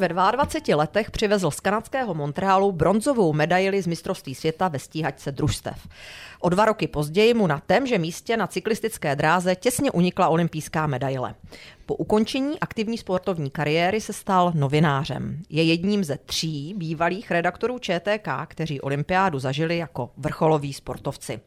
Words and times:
Ve 0.00 0.08
22 0.08 0.76
letech 0.76 1.10
přivezl 1.10 1.50
z 1.50 1.60
kanadského 1.60 2.14
Montrealu 2.14 2.72
bronzovou 2.72 3.32
medaili 3.32 3.82
z 3.82 3.86
mistrovství 3.86 4.34
světa 4.34 4.68
ve 4.68 4.78
stíhačce 4.78 5.32
družstev. 5.32 5.88
O 6.40 6.48
dva 6.48 6.64
roky 6.64 6.88
později 6.88 7.34
mu 7.34 7.46
na 7.46 7.62
témže 7.66 7.98
místě 7.98 8.36
na 8.36 8.46
cyklistické 8.46 9.16
dráze 9.16 9.56
těsně 9.56 9.90
unikla 9.90 10.28
olympijská 10.28 10.86
medaile. 10.86 11.34
Po 11.86 11.94
ukončení 11.94 12.60
aktivní 12.60 12.98
sportovní 12.98 13.50
kariéry 13.50 14.00
se 14.00 14.12
stal 14.12 14.52
novinářem. 14.54 15.42
Je 15.50 15.62
jedním 15.62 16.04
ze 16.04 16.18
tří 16.18 16.74
bývalých 16.76 17.30
redaktorů 17.30 17.78
ČTK, 17.78 18.28
kteří 18.46 18.80
olympiádu 18.80 19.38
zažili 19.38 19.76
jako 19.78 20.10
vrcholoví 20.16 20.72
sportovci. 20.72 21.40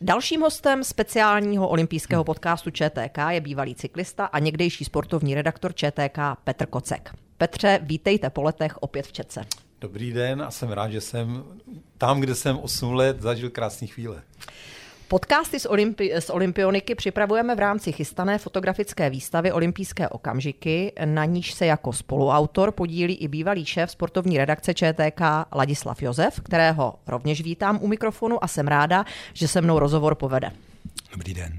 Dalším 0.00 0.40
hostem 0.40 0.84
speciálního 0.84 1.68
olympijského 1.68 2.24
podcastu 2.24 2.70
ČTK 2.70 3.18
je 3.28 3.40
bývalý 3.40 3.74
cyklista 3.74 4.26
a 4.26 4.38
někdejší 4.38 4.84
sportovní 4.84 5.34
redaktor 5.34 5.74
ČTK 5.74 6.18
Petr 6.44 6.66
Kocek. 6.66 7.25
Petře, 7.38 7.80
vítejte 7.82 8.30
po 8.30 8.42
letech 8.42 8.76
opět 8.82 9.06
v 9.06 9.12
Čece. 9.12 9.44
Dobrý 9.80 10.12
den 10.12 10.42
a 10.42 10.50
jsem 10.50 10.68
rád, 10.68 10.90
že 10.90 11.00
jsem 11.00 11.44
tam, 11.98 12.20
kde 12.20 12.34
jsem 12.34 12.58
8 12.58 12.94
let, 12.94 13.20
zažil 13.22 13.50
krásné 13.50 13.86
chvíle. 13.86 14.22
Podcasty 15.08 15.60
z, 15.60 15.66
Olympi- 15.66 16.20
z 16.20 16.30
Olympioniky 16.30 16.94
připravujeme 16.94 17.54
v 17.54 17.58
rámci 17.58 17.92
chystané 17.92 18.38
fotografické 18.38 19.10
výstavy 19.10 19.52
Olympijské 19.52 20.08
okamžiky, 20.08 20.92
na 21.04 21.24
níž 21.24 21.52
se 21.52 21.66
jako 21.66 21.92
spoluautor 21.92 22.72
podílí 22.72 23.14
i 23.14 23.28
bývalý 23.28 23.64
šéf 23.64 23.90
sportovní 23.90 24.38
redakce 24.38 24.74
ČTK 24.74 25.20
Ladislav 25.52 26.02
Josef, 26.02 26.40
kterého 26.40 26.94
rovněž 27.06 27.42
vítám 27.42 27.78
u 27.82 27.86
mikrofonu 27.86 28.44
a 28.44 28.48
jsem 28.48 28.68
ráda, 28.68 29.04
že 29.32 29.48
se 29.48 29.60
mnou 29.60 29.78
rozhovor 29.78 30.14
povede. 30.14 30.50
Dobrý 31.12 31.34
den. 31.34 31.58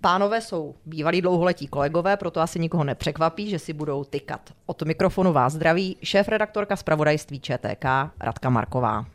Pánové 0.00 0.40
jsou 0.40 0.74
bývalí 0.86 1.22
dlouholetí 1.22 1.66
kolegové, 1.66 2.16
proto 2.16 2.40
asi 2.40 2.58
nikoho 2.58 2.84
nepřekvapí, 2.84 3.50
že 3.50 3.58
si 3.58 3.72
budou 3.72 4.04
tykat. 4.04 4.40
Od 4.66 4.82
mikrofonu 4.82 5.32
vás 5.32 5.52
zdraví 5.52 5.96
šéf-redaktorka 6.02 6.76
zpravodajství 6.76 7.40
ČTK 7.40 7.84
Radka 8.20 8.50
Marková. 8.50 9.06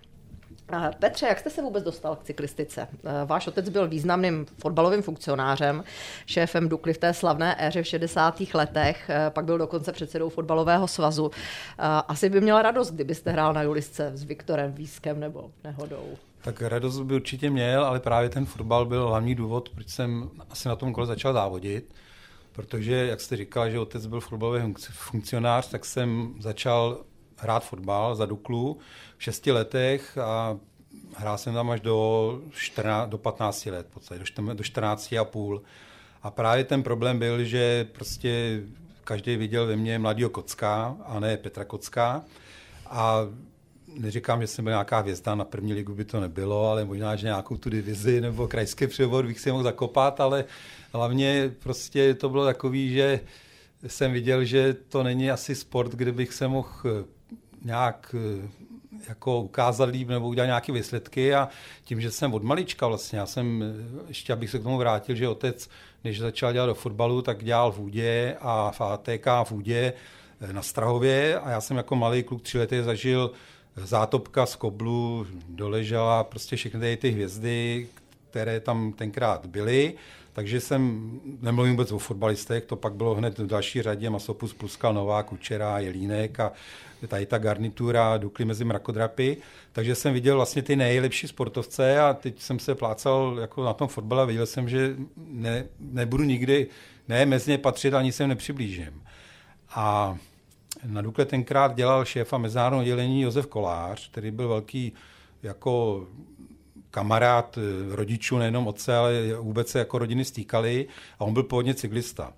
Petře, 0.99 1.25
jak 1.25 1.39
jste 1.39 1.49
se 1.49 1.61
vůbec 1.61 1.83
dostal 1.83 2.15
k 2.15 2.23
cyklistice? 2.23 2.87
Váš 3.25 3.47
otec 3.47 3.69
byl 3.69 3.87
významným 3.87 4.45
fotbalovým 4.61 5.01
funkcionářem, 5.01 5.83
šéfem 6.25 6.69
Dukly 6.69 6.93
v 6.93 6.97
té 6.97 7.13
slavné 7.13 7.55
éře 7.59 7.83
v 7.83 7.87
60. 7.87 8.41
letech, 8.53 9.09
pak 9.29 9.45
byl 9.45 9.57
dokonce 9.57 9.91
předsedou 9.91 10.29
fotbalového 10.29 10.87
svazu. 10.87 11.31
Asi 12.07 12.29
by 12.29 12.41
měla 12.41 12.61
radost, 12.61 12.91
kdybyste 12.91 13.31
hrál 13.31 13.53
na 13.53 13.61
Julisce 13.61 14.11
s 14.13 14.23
Viktorem 14.23 14.71
Výskem 14.71 15.19
nebo 15.19 15.51
Nehodou. 15.63 16.05
Tak 16.41 16.61
radost 16.61 16.99
by 16.99 17.15
určitě 17.15 17.49
měl, 17.49 17.85
ale 17.85 17.99
právě 17.99 18.29
ten 18.29 18.45
fotbal 18.45 18.85
byl 18.85 19.07
hlavní 19.07 19.35
důvod, 19.35 19.69
proč 19.69 19.89
jsem 19.89 20.31
asi 20.49 20.67
na 20.67 20.75
tom 20.75 20.93
kole 20.93 21.07
začal 21.07 21.33
závodit. 21.33 21.93
Protože, 22.51 22.93
jak 22.93 23.21
jste 23.21 23.37
říkal, 23.37 23.69
že 23.69 23.79
otec 23.79 24.05
byl 24.05 24.19
fotbalový 24.19 24.73
funkcionář, 24.91 25.69
tak 25.69 25.85
jsem 25.85 26.35
začal 26.39 27.03
hrát 27.37 27.65
fotbal 27.65 28.15
za 28.15 28.25
Duklu 28.25 28.77
v 29.17 29.23
šesti 29.23 29.51
letech 29.51 30.17
a 30.17 30.57
hrál 31.15 31.37
jsem 31.37 31.53
tam 31.53 31.69
až 31.69 31.81
do, 31.81 32.39
14, 32.51 33.09
do 33.09 33.17
15 33.17 33.65
let, 33.65 33.87
podstatě, 33.93 34.23
do 34.53 34.63
14 34.63 35.13
a 35.13 35.25
půl. 35.25 35.61
A 36.23 36.31
právě 36.31 36.63
ten 36.63 36.83
problém 36.83 37.19
byl, 37.19 37.43
že 37.43 37.87
prostě 37.91 38.61
každý 39.03 39.35
viděl 39.35 39.67
ve 39.67 39.75
mně 39.75 39.99
mladýho 39.99 40.29
Kocka 40.29 40.97
a 41.05 41.19
ne 41.19 41.37
Petra 41.37 41.65
Kocka. 41.65 42.23
A 42.85 43.27
neříkám, 43.99 44.41
že 44.41 44.47
jsem 44.47 44.65
byl 44.65 44.71
nějaká 44.71 44.99
hvězda, 44.99 45.35
na 45.35 45.45
první 45.45 45.73
ligu 45.73 45.95
by 45.95 46.05
to 46.05 46.19
nebylo, 46.19 46.69
ale 46.69 46.85
možná, 46.85 47.15
že 47.15 47.27
nějakou 47.27 47.57
tu 47.57 47.69
divizi 47.69 48.21
nebo 48.21 48.47
krajský 48.47 48.87
převod 48.87 49.25
bych 49.25 49.39
si 49.39 49.51
mohl 49.51 49.63
zakopat, 49.63 50.21
ale 50.21 50.45
hlavně 50.93 51.51
prostě 51.63 52.13
to 52.13 52.29
bylo 52.29 52.45
takový, 52.45 52.93
že 52.93 53.19
jsem 53.87 54.11
viděl, 54.11 54.43
že 54.43 54.73
to 54.73 55.03
není 55.03 55.31
asi 55.31 55.55
sport, 55.55 55.91
kde 55.91 56.11
bych 56.11 56.33
se 56.33 56.47
mohl 56.47 57.05
nějak 57.65 58.15
eh, 58.17 58.49
jako 59.09 59.41
ukázat 59.41 59.89
líp 59.89 60.07
nebo 60.07 60.27
udělat 60.27 60.45
nějaké 60.45 60.71
výsledky. 60.71 61.33
A 61.33 61.49
tím, 61.83 62.01
že 62.01 62.11
jsem 62.11 62.33
od 62.33 62.43
malička 62.43 62.87
vlastně, 62.87 63.19
já 63.19 63.25
jsem, 63.25 63.63
eh, 63.63 64.05
ještě 64.07 64.33
abych 64.33 64.49
se 64.49 64.59
k 64.59 64.63
tomu 64.63 64.77
vrátil, 64.77 65.15
že 65.15 65.27
otec, 65.27 65.69
když 66.01 66.19
začal 66.19 66.53
dělat 66.53 66.65
do 66.65 66.73
fotbalu, 66.73 67.21
tak 67.21 67.43
dělal 67.43 67.71
v 67.71 67.79
Údě 67.79 68.37
a 68.41 68.71
v 68.71 68.81
ATK 68.81 69.25
v 69.43 69.51
Údě 69.51 69.93
eh, 70.41 70.53
na 70.53 70.61
Strahově. 70.61 71.39
A 71.39 71.49
já 71.49 71.61
jsem 71.61 71.77
jako 71.77 71.95
malý 71.95 72.23
kluk 72.23 72.41
tři 72.41 72.57
lety 72.57 72.83
zažil 72.83 73.31
zátopka 73.75 74.45
z 74.45 74.55
koblu, 74.55 75.27
doležela 75.49 76.23
prostě 76.23 76.55
všechny 76.55 76.97
ty 76.97 77.09
hvězdy, 77.09 77.87
které 78.29 78.59
tam 78.59 78.93
tenkrát 78.93 79.45
byly. 79.45 79.93
Takže 80.33 80.59
jsem, 80.59 81.11
nemluvím 81.41 81.73
vůbec 81.73 81.91
o 81.91 81.99
fotbalistech, 81.99 82.65
to 82.65 82.75
pak 82.75 82.93
bylo 82.93 83.15
hned 83.15 83.39
v 83.39 83.47
další 83.47 83.81
řadě 83.81 84.09
Masopus, 84.09 84.53
Pluskal, 84.53 84.93
Nová, 84.93 85.23
Kučera, 85.23 85.79
Jelínek 85.79 86.39
a 86.39 86.51
tady 87.07 87.25
ta 87.25 87.37
garnitura 87.37 88.17
Dukly 88.17 88.45
mezi 88.45 88.65
mrakodrapy. 88.65 89.37
Takže 89.71 89.95
jsem 89.95 90.13
viděl 90.13 90.35
vlastně 90.35 90.61
ty 90.61 90.75
nejlepší 90.75 91.27
sportovce 91.27 91.99
a 91.99 92.13
teď 92.13 92.41
jsem 92.41 92.59
se 92.59 92.75
plácal 92.75 93.37
jako 93.41 93.63
na 93.63 93.73
tom 93.73 93.87
fotbale 93.87 94.21
a 94.21 94.25
viděl 94.25 94.45
jsem, 94.45 94.69
že 94.69 94.95
ne, 95.27 95.65
nebudu 95.79 96.23
nikdy, 96.23 96.67
ne 97.07 97.25
mezi 97.25 97.51
ně 97.51 97.57
patřit, 97.57 97.93
ani 97.93 98.11
se 98.11 98.27
nepřiblížím. 98.27 99.03
A 99.69 100.17
na 100.85 101.01
Dukle 101.01 101.25
tenkrát 101.25 101.75
dělal 101.75 102.05
šéfa 102.05 102.37
mezinárodního 102.37 102.85
dělení 102.85 103.21
Josef 103.21 103.47
Kolář, 103.47 104.11
který 104.11 104.31
byl 104.31 104.47
velký 104.47 104.93
jako 105.43 106.05
kamarád 106.91 107.57
eh, 107.57 107.95
rodičů, 107.95 108.37
nejenom 108.37 108.67
otce, 108.67 108.95
ale 108.95 109.13
vůbec 109.39 109.67
se 109.67 109.79
jako 109.79 109.97
rodiny 109.97 110.25
stýkali 110.25 110.87
a 111.19 111.25
on 111.25 111.33
byl 111.33 111.43
původně 111.43 111.73
cyklista. 111.73 112.33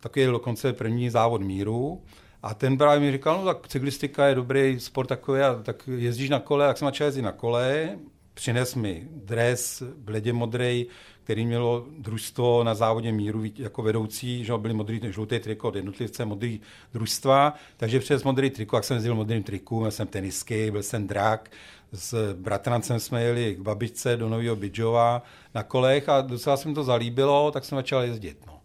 Taky 0.00 0.20
je 0.20 0.26
dokonce 0.26 0.72
první 0.72 1.10
závod 1.10 1.40
míru 1.40 2.02
a 2.42 2.54
ten 2.54 2.78
právě 2.78 3.00
mi 3.00 3.12
říkal, 3.12 3.38
no 3.38 3.44
tak 3.44 3.68
cyklistika 3.68 4.26
je 4.26 4.34
dobrý 4.34 4.80
sport 4.80 5.06
takový, 5.06 5.40
a 5.40 5.54
tak 5.62 5.88
jezdíš 5.88 6.30
na 6.30 6.40
kole, 6.40 6.66
tak 6.66 6.78
jsem 6.78 6.88
začal 6.88 7.04
jezdit 7.04 7.22
na 7.22 7.32
kole, 7.32 7.98
přines 8.36 8.74
mi 8.74 9.08
dres 9.10 9.82
bledě 9.96 10.32
modrý, 10.32 10.86
který 11.24 11.46
mělo 11.46 11.86
družstvo 11.98 12.64
na 12.64 12.74
závodě 12.74 13.12
míru 13.12 13.42
jako 13.56 13.82
vedoucí, 13.82 14.44
že 14.44 14.52
byly 14.58 14.74
modrý, 14.74 15.00
žlutý 15.04 15.38
triko 15.38 15.68
od 15.68 15.76
jednotlivce, 15.76 16.24
modrý 16.24 16.60
družstva, 16.92 17.54
takže 17.76 18.00
přes 18.00 18.22
modrý 18.22 18.50
triko, 18.50 18.76
jak 18.76 18.84
jsem 18.84 18.94
jezdil 18.94 19.14
modrým 19.14 19.42
triku, 19.42 19.80
měl 19.80 19.90
jsem 19.90 20.06
tenisky, 20.06 20.70
byl 20.70 20.82
jsem 20.82 21.06
drak, 21.06 21.50
s 21.92 22.34
bratrancem 22.34 23.00
jsme 23.00 23.22
jeli 23.22 23.54
k 23.54 23.60
babičce 23.60 24.16
do 24.16 24.28
Nového 24.28 24.56
Bidžova 24.56 25.22
na 25.54 25.62
kolech 25.62 26.08
a 26.08 26.20
docela 26.20 26.56
se 26.56 26.68
mi 26.68 26.74
to 26.74 26.84
zalíbilo, 26.84 27.50
tak 27.50 27.64
jsem 27.64 27.76
začal 27.76 28.02
jezdit. 28.02 28.38
No. 28.46 28.60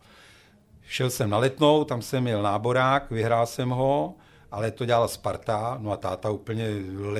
Šel 0.87 1.09
jsem 1.09 1.29
na 1.29 1.37
letnou, 1.37 1.83
tam 1.83 2.01
jsem 2.01 2.23
měl 2.23 2.41
náborák, 2.41 3.11
vyhrál 3.11 3.45
jsem 3.45 3.69
ho, 3.69 4.15
ale 4.51 4.71
to 4.71 4.85
dělala 4.85 5.07
Sparta, 5.07 5.77
no 5.81 5.91
a 5.91 5.97
táta 5.97 6.29
úplně 6.29 6.69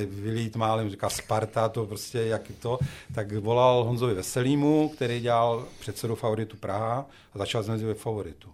vylít 0.05 0.55
málem, 0.55 0.89
říká 0.89 1.09
Sparta, 1.09 1.69
to 1.69 1.85
prostě 1.85 2.19
jak 2.19 2.41
to, 2.59 2.79
tak 3.15 3.31
volal 3.31 3.83
Honzovi 3.83 4.13
Veselýmu, 4.13 4.89
který 4.89 5.19
dělal 5.19 5.65
předsedu 5.79 6.15
favoritu 6.15 6.57
Praha 6.57 7.05
a 7.33 7.37
začal 7.37 7.63
jsem 7.63 7.87
ve 7.87 7.93
favoritu. 7.93 8.49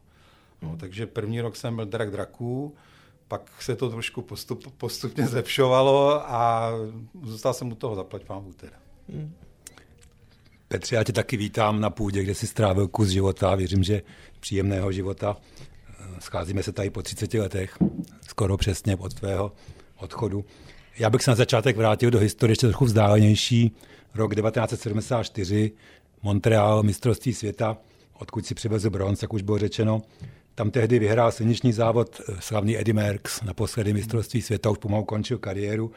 No, 0.62 0.70
hmm. 0.70 0.78
takže 0.78 1.08
první 1.08 1.42
rok 1.42 1.56
jsem 1.56 1.76
byl 1.76 1.86
drak 1.86 2.12
draků, 2.12 2.76
pak 3.28 3.62
se 3.62 3.76
to 3.76 3.90
trošku 3.90 4.22
postup, 4.22 4.74
postupně 4.78 5.28
zlepšovalo 5.28 6.32
a 6.32 6.72
zůstal 7.24 7.54
jsem 7.54 7.72
u 7.72 7.76
toho, 7.76 7.96
zaplať 7.96 8.28
vám 8.28 8.54
teda. 8.54 8.78
Hmm. 9.10 9.34
Petře, 10.68 10.96
já 10.96 11.04
tě 11.04 11.14
taky 11.14 11.38
vítám 11.38 11.82
na 11.82 11.90
půdě, 11.90 12.24
kde 12.24 12.36
jsi 12.36 12.48
strávil 12.48 12.88
kus 12.88 13.10
života, 13.10 13.56
věřím, 13.56 13.84
že 13.84 14.02
příjemného 14.40 14.92
života. 14.92 15.38
Scházíme 16.20 16.64
se 16.64 16.72
tady 16.72 16.90
po 16.90 17.02
30 17.02 17.34
letech, 17.34 17.78
skoro 18.28 18.58
přesně 18.58 18.96
od 18.96 19.14
tvého 19.14 19.52
odchodu. 19.98 20.46
Já 21.00 21.10
bych 21.10 21.24
se 21.24 21.32
na 21.32 21.36
začátek 21.36 21.78
vrátil 21.78 22.12
do 22.12 22.20
historie 22.20 22.52
ještě 22.52 22.68
trochu 22.68 22.86
vzdálenější. 22.86 23.76
Rok 24.16 24.36
1974, 24.36 25.72
Montreal, 26.24 26.84
mistrovství 26.84 27.34
světa, 27.34 27.78
odkud 28.14 28.46
si 28.46 28.56
přivezl 28.56 28.90
bronz, 28.90 29.22
jak 29.22 29.34
už 29.34 29.42
bylo 29.42 29.58
řečeno. 29.58 30.02
Tam 30.56 30.72
tehdy 30.72 31.00
vyhrál 31.00 31.32
silniční 31.32 31.74
závod 31.74 32.22
eh, 32.22 32.34
slavný 32.40 32.78
Eddie 32.78 32.94
Merckx, 32.94 33.42
naposledy 33.42 33.94
mistrovství 33.94 34.42
světa, 34.42 34.70
už 34.70 34.78
pomalu 34.78 35.04
končil 35.04 35.38
kariéru. 35.38 35.92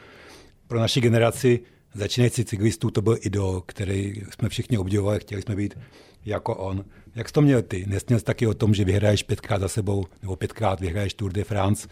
Pro 0.67 0.79
naši 0.79 1.01
generaci 1.01 1.59
začínající 1.93 2.45
cyklistů 2.45 2.91
to 2.91 3.01
byl 3.01 3.17
idol, 3.21 3.61
který 3.65 4.13
jsme 4.33 4.49
všichni 4.49 4.77
obdivovali, 4.77 5.19
chtěli 5.19 5.41
jsme 5.41 5.55
být 5.55 5.77
jako 6.25 6.55
on. 6.55 6.85
Jak 7.15 7.27
jsi 7.27 7.33
to 7.33 7.41
měl 7.41 7.61
ty? 7.61 7.85
Nesměl 7.87 8.19
jsi 8.19 8.25
taky 8.25 8.47
o 8.47 8.53
tom, 8.53 8.73
že 8.73 8.85
vyhraješ 8.85 9.23
pětkrát 9.23 9.61
za 9.61 9.67
sebou, 9.67 10.05
nebo 10.21 10.35
pětkrát 10.35 10.79
vyhraješ 10.79 11.13
Tour 11.13 11.31
de 11.31 11.43
France. 11.43 11.87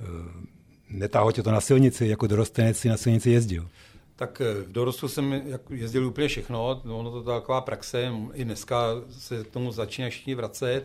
Eh, 0.00 0.04
netáhlo 0.90 1.32
tě 1.32 1.42
to 1.42 1.50
na 1.50 1.60
silnici, 1.60 2.06
jako 2.06 2.26
dorostenec 2.26 2.78
si 2.78 2.88
na 2.88 2.96
silnici 2.96 3.30
jezdil? 3.30 3.68
Tak 4.16 4.40
eh, 4.40 4.62
v 4.62 4.72
dorostu 4.72 5.08
jsem 5.08 5.42
jezdil 5.70 6.06
úplně 6.06 6.28
všechno, 6.28 6.82
ono 6.84 7.10
to 7.10 7.22
taková 7.22 7.60
praxe, 7.60 8.12
i 8.34 8.44
dneska 8.44 8.86
se 9.10 9.44
k 9.44 9.50
tomu 9.50 9.72
začíná 9.72 10.08
všichni 10.08 10.34
vracet. 10.34 10.84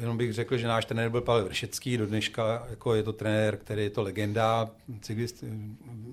Jenom 0.00 0.16
bych 0.16 0.32
řekl, 0.32 0.56
že 0.56 0.66
náš 0.66 0.84
trenér 0.84 1.10
byl 1.10 1.20
Pavel 1.20 1.44
Vršecký, 1.44 1.96
do 1.96 2.06
dneška 2.06 2.66
jako 2.70 2.94
je 2.94 3.02
to 3.02 3.12
trenér, 3.12 3.56
který 3.56 3.82
je 3.82 3.90
to 3.90 4.02
legenda, 4.02 4.70
cyklist, 5.00 5.44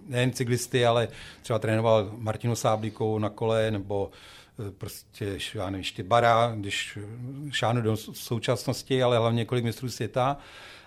nejen 0.07 0.31
cyklisty, 0.31 0.85
ale 0.85 1.07
třeba 1.41 1.59
trénoval 1.59 2.11
Martinu 2.17 2.55
Sáblíkou 2.55 3.19
na 3.19 3.29
kole, 3.29 3.71
nebo 3.71 4.11
eh, 4.11 4.42
prostě, 4.77 5.37
já 5.53 5.69
nevím, 5.69 5.83
Štybara, 5.83 6.53
když 6.55 6.97
šáhnu 7.51 7.81
do 7.81 7.97
současnosti, 7.97 9.03
ale 9.03 9.17
hlavně 9.17 9.45
kolik 9.45 9.63
mistrů 9.63 9.89
světa. 9.89 10.37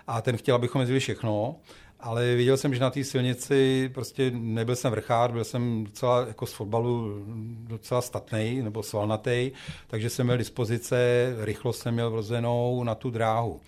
a 0.07 0.21
ten 0.23 0.37
chtěl, 0.37 0.55
abychom 0.55 0.81
jezdili 0.81 1.01
všechno 1.01 1.57
ale 2.01 2.35
viděl 2.35 2.57
jsem, 2.57 2.75
že 2.75 2.81
na 2.81 2.91
té 2.91 3.05
silnici 3.05 3.91
prostě 3.95 4.31
nebyl 4.35 4.77
jsem 4.77 4.91
vrchár, 4.91 5.33
byl 5.33 5.45
jsem 5.45 5.85
docela 5.85 6.27
jako 6.27 6.47
z 6.47 6.53
fotbalu 6.53 7.25
docela 7.69 8.03
statný 8.03 8.63
nebo 8.63 8.83
svalnatý, 8.83 9.53
takže 9.87 10.11
jsem 10.11 10.27
měl 10.27 10.39
dispozice, 10.39 10.97
rychlost 11.39 11.79
jsem 11.79 11.95
měl 11.95 12.11
vrozenou 12.11 12.85
na 12.85 12.95
tu 12.95 13.11
dráhu. 13.11 13.61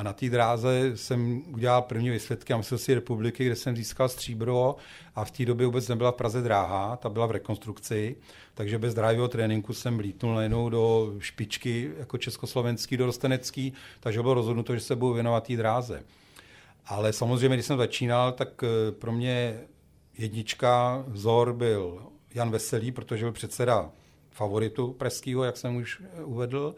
A 0.00 0.02
na 0.02 0.12
té 0.12 0.30
dráze 0.30 0.92
jsem 0.94 1.42
udělal 1.54 1.82
první 1.82 2.10
vysvědky 2.10 2.54
si 2.62 2.94
republiky, 2.94 3.44
kde 3.44 3.56
jsem 3.56 3.76
získal 3.76 4.08
stříbro 4.08 4.76
a 5.14 5.24
v 5.24 5.30
té 5.30 5.44
době 5.44 5.66
vůbec 5.66 5.88
nebyla 5.88 6.12
v 6.12 6.14
Praze 6.14 6.42
dráha, 6.42 6.96
ta 6.96 7.08
byla 7.08 7.26
v 7.26 7.30
rekonstrukci, 7.30 8.16
takže 8.54 8.78
bez 8.78 8.94
dráhového 8.94 9.28
tréninku 9.28 9.74
jsem 9.74 9.98
lítnul 9.98 10.34
najednou 10.34 10.68
do 10.68 11.14
špičky 11.18 11.90
jako 11.98 12.18
československý, 12.18 12.96
do 12.96 13.06
rostenecký, 13.06 13.72
takže 14.00 14.22
bylo 14.22 14.34
rozhodnuto, 14.34 14.74
že 14.74 14.80
se 14.80 14.96
budu 14.96 15.12
věnovat 15.12 15.46
té 15.46 15.56
dráze. 15.56 16.02
Ale 16.86 17.12
samozřejmě, 17.12 17.56
když 17.56 17.66
jsem 17.66 17.78
začínal, 17.78 18.32
tak 18.32 18.48
eh, 18.62 18.92
pro 18.92 19.12
mě 19.12 19.60
jednička 20.18 21.04
vzor 21.08 21.52
byl 21.52 22.02
Jan 22.34 22.50
Veselý, 22.50 22.92
protože 22.92 23.24
byl 23.24 23.32
předseda 23.32 23.90
favoritu 24.30 24.92
pražského, 24.92 25.44
jak 25.44 25.56
jsem 25.56 25.76
už 25.76 26.02
eh, 26.02 26.24
uvedl. 26.24 26.74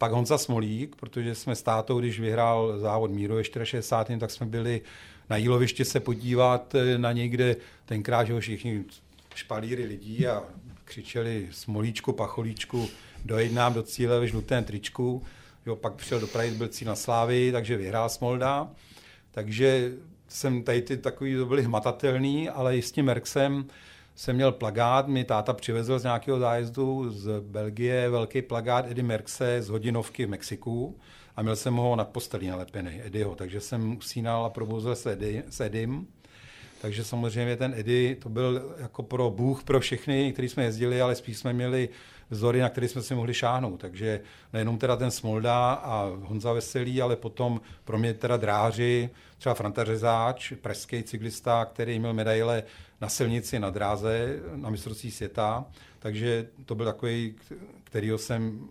Pak 0.00 0.12
Honza 0.12 0.38
Smolík, 0.38 0.96
protože 0.96 1.34
jsme 1.34 1.54
s 1.56 1.62
tátou, 1.62 2.00
když 2.00 2.20
vyhrál 2.20 2.78
závod 2.78 3.10
Míru 3.10 3.34
ve 3.34 3.44
64. 3.44 4.20
tak 4.20 4.30
jsme 4.30 4.46
byli 4.46 4.80
na 5.30 5.36
jíloviště 5.36 5.84
se 5.84 6.00
podívat 6.00 6.74
eh, 6.74 6.98
na 6.98 7.12
někde 7.12 7.56
tenkrát, 7.86 8.24
že 8.24 8.40
všichni 8.40 8.84
špalíry 9.34 9.84
lidí 9.84 10.26
a 10.26 10.42
křičeli 10.84 11.48
smolíčku, 11.50 12.12
pacholíčku, 12.12 12.88
dojď 13.24 13.52
nám 13.52 13.74
do 13.74 13.82
cíle 13.82 14.20
ve 14.20 14.28
žlutém 14.28 14.64
tričku. 14.64 15.22
Jo, 15.66 15.76
pak 15.76 15.94
přišel 15.94 16.20
do 16.20 16.26
Prahy, 16.26 16.50
byl 16.50 16.68
cíl 16.68 16.88
na 16.88 16.96
Slávy, 16.96 17.52
takže 17.52 17.76
vyhrál 17.76 18.08
Smolda. 18.08 18.70
Takže 19.30 19.92
jsem 20.28 20.62
tady 20.62 20.82
ty 20.82 20.96
takový, 20.96 21.34
to 21.34 21.46
byly 21.46 21.62
hmatatelný, 21.62 22.48
ale 22.48 22.76
i 22.76 22.82
s 22.82 22.92
tím 22.92 23.04
Merxem 23.04 23.64
jsem 24.14 24.36
měl 24.36 24.52
plagát, 24.52 25.08
mi 25.08 25.24
táta 25.24 25.52
přivezl 25.52 25.98
z 25.98 26.02
nějakého 26.02 26.38
zájezdu 26.38 27.10
z 27.10 27.40
Belgie, 27.40 28.10
velký 28.10 28.42
plagát 28.42 28.90
Eddie 28.90 29.04
Merxe 29.04 29.62
z 29.62 29.68
hodinovky 29.68 30.26
v 30.26 30.28
Mexiku 30.28 30.98
a 31.36 31.42
měl 31.42 31.56
jsem 31.56 31.74
ho 31.74 31.96
nad 31.96 32.08
postelí 32.08 32.46
nalepený, 32.46 33.00
Eddieho, 33.04 33.34
takže 33.34 33.60
jsem 33.60 33.96
usínal 33.96 34.44
a 34.44 34.50
probouzil 34.50 34.96
s, 34.96 35.06
Eddie, 35.06 35.42
s 35.48 35.60
Eddiem. 35.60 36.06
Takže 36.80 37.04
samozřejmě 37.04 37.56
ten 37.56 37.74
Eddie, 37.76 38.16
to 38.16 38.28
byl 38.28 38.74
jako 38.78 39.02
pro 39.02 39.30
Bůh, 39.30 39.64
pro 39.64 39.80
všechny, 39.80 40.32
kteří 40.32 40.48
jsme 40.48 40.64
jezdili, 40.64 41.00
ale 41.00 41.14
spíš 41.14 41.38
jsme 41.38 41.52
měli 41.52 41.88
vzory, 42.30 42.60
na 42.60 42.68
které 42.68 42.88
jsme 42.88 43.02
si 43.02 43.14
mohli 43.14 43.34
šáhnout. 43.34 43.80
Takže 43.80 44.20
nejenom 44.52 44.78
teda 44.78 44.96
ten 44.96 45.10
Smolda 45.10 45.72
a 45.72 46.12
Honza 46.22 46.52
Veselý, 46.52 47.02
ale 47.02 47.16
potom 47.16 47.60
pro 47.84 47.98
mě 47.98 48.14
teda 48.14 48.36
dráři, 48.36 49.10
třeba 49.38 49.54
Franta 49.54 49.84
Řezáč, 49.84 50.52
pražský 50.60 51.02
cyklista, 51.02 51.64
který 51.64 51.98
měl 51.98 52.12
medaile 52.14 52.62
na 53.00 53.08
silnici 53.08 53.58
na 53.58 53.70
dráze 53.70 54.38
na 54.54 54.70
mistrovství 54.70 55.10
světa. 55.10 55.64
Takže 55.98 56.46
to 56.64 56.74
byl 56.74 56.86
takový, 56.86 57.34
kterýho 57.84 58.18
jsem 58.18 58.68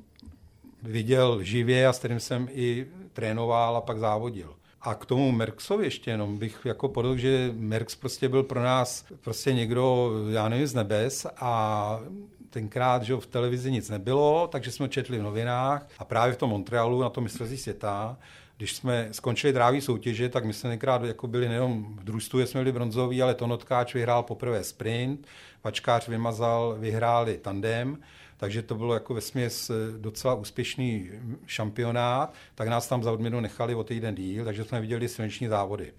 viděl 0.83 1.43
živě 1.43 1.87
a 1.87 1.93
s 1.93 1.99
kterým 1.99 2.19
jsem 2.19 2.47
i 2.51 2.87
trénoval 3.13 3.77
a 3.77 3.81
pak 3.81 3.99
závodil. 3.99 4.55
A 4.81 4.95
k 4.95 5.05
tomu 5.05 5.31
Merksovi 5.31 5.85
ještě 5.85 6.11
jenom 6.11 6.37
bych 6.37 6.65
jako 6.65 6.89
podal, 6.89 7.17
že 7.17 7.51
Merks 7.55 7.95
prostě 7.95 8.29
byl 8.29 8.43
pro 8.43 8.63
nás 8.63 9.05
prostě 9.21 9.53
někdo, 9.53 10.11
já 10.29 10.49
nevím, 10.49 10.67
z 10.67 10.73
nebes 10.73 11.27
a 11.37 11.99
tenkrát, 12.49 13.03
že 13.03 13.15
v 13.15 13.25
televizi 13.25 13.71
nic 13.71 13.89
nebylo, 13.89 14.47
takže 14.47 14.71
jsme 14.71 14.89
četli 14.89 15.19
v 15.19 15.23
novinách 15.23 15.87
a 15.99 16.05
právě 16.05 16.33
v 16.33 16.37
tom 16.37 16.49
Montrealu 16.49 17.01
na 17.01 17.09
tom 17.09 17.23
mistrovství 17.23 17.57
světa 17.57 18.17
když 18.59 18.75
jsme 18.75 19.07
skončili 19.11 19.53
dráví 19.53 19.81
soutěže, 19.81 20.29
tak 20.29 20.45
my 20.45 20.53
jsme 20.53 20.69
tenkrát 20.69 21.03
jako 21.03 21.27
byli 21.27 21.47
nejenom 21.47 21.95
v 21.95 22.03
družstvu, 22.03 22.39
jsme 22.39 22.61
byli 22.61 22.71
bronzoví, 22.71 23.21
ale 23.21 23.35
Tonotkáč 23.35 23.93
vyhrál 23.93 24.23
poprvé 24.23 24.63
sprint, 24.63 25.27
Vačkář 25.63 26.07
vymazal, 26.07 26.75
vyhráli 26.79 27.37
tandem, 27.37 27.97
takže 28.37 28.61
to 28.61 28.75
bylo 28.75 28.93
jako 28.93 29.13
vesměs 29.13 29.71
docela 29.97 30.33
úspěšný 30.33 31.09
šampionát, 31.45 32.33
tak 32.55 32.67
nás 32.67 32.87
tam 32.87 33.03
za 33.03 33.11
odměnu 33.11 33.39
nechali 33.39 33.75
o 33.75 33.83
týden 33.83 34.15
díl, 34.15 34.45
takže 34.45 34.63
jsme 34.63 34.81
viděli 34.81 35.07
silniční 35.07 35.47
závody. 35.47 35.93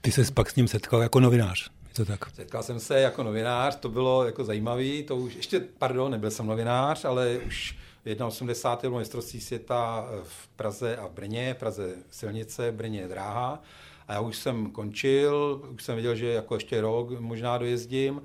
Ty 0.00 0.12
se 0.12 0.32
pak 0.34 0.50
s 0.50 0.56
ním 0.56 0.68
setkal 0.68 1.02
jako 1.02 1.20
novinář. 1.20 1.70
Je 1.92 1.96
to 1.96 2.04
tak? 2.04 2.30
Setkal 2.34 2.62
jsem 2.62 2.80
se 2.80 3.00
jako 3.00 3.22
novinář, 3.22 3.76
to 3.76 3.88
bylo 3.88 4.24
jako 4.24 4.44
zajímavý, 4.44 5.02
to 5.02 5.16
už 5.16 5.34
ještě, 5.34 5.60
pardon, 5.78 6.10
nebyl 6.10 6.30
jsem 6.30 6.46
novinář, 6.46 7.04
ale 7.04 7.38
už 7.46 7.78
81. 8.26 8.98
mistrovství 8.98 9.40
světa 9.40 10.08
v 10.22 10.48
Praze 10.48 10.96
a 10.96 11.06
v 11.06 11.10
Brně, 11.10 11.54
v 11.54 11.58
Praze 11.58 11.94
silnice, 12.10 12.72
Brně 12.72 13.08
dráha. 13.08 13.62
A 14.08 14.12
já 14.12 14.20
už 14.20 14.36
jsem 14.36 14.70
končil, 14.70 15.62
už 15.74 15.82
jsem 15.82 15.94
věděl, 15.94 16.14
že 16.14 16.26
jako 16.26 16.54
ještě 16.54 16.80
rok 16.80 17.20
možná 17.20 17.58
dojezdím 17.58 18.22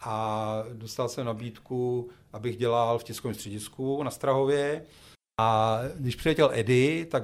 a 0.00 0.62
dostal 0.72 1.08
jsem 1.08 1.26
nabídku, 1.26 2.08
abych 2.32 2.56
dělal 2.56 2.98
v 2.98 3.04
tiskovém 3.04 3.34
středisku 3.34 4.02
na 4.02 4.10
Strahově. 4.10 4.84
A 5.40 5.80
když 5.96 6.16
přiletěl 6.16 6.50
Edy, 6.52 7.06
tak, 7.10 7.22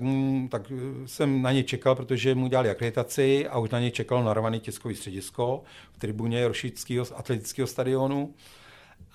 tak 0.49 0.73
jsem 1.07 1.43
na 1.43 1.53
ně 1.53 1.65
čekal, 1.65 1.95
protože 1.95 2.35
mu 2.35 2.49
dělali 2.49 2.71
akreditaci 2.71 3.49
a 3.49 3.59
už 3.59 3.71
na 3.71 3.81
ně 3.81 3.91
čekal 3.91 4.25
narvaný 4.25 4.61
tiskový 4.61 4.95
středisko 4.95 5.63
v 5.93 5.99
tribuně 5.99 6.49
Rošického 6.49 7.07
atletického 7.15 7.67
stadionu. 7.67 8.35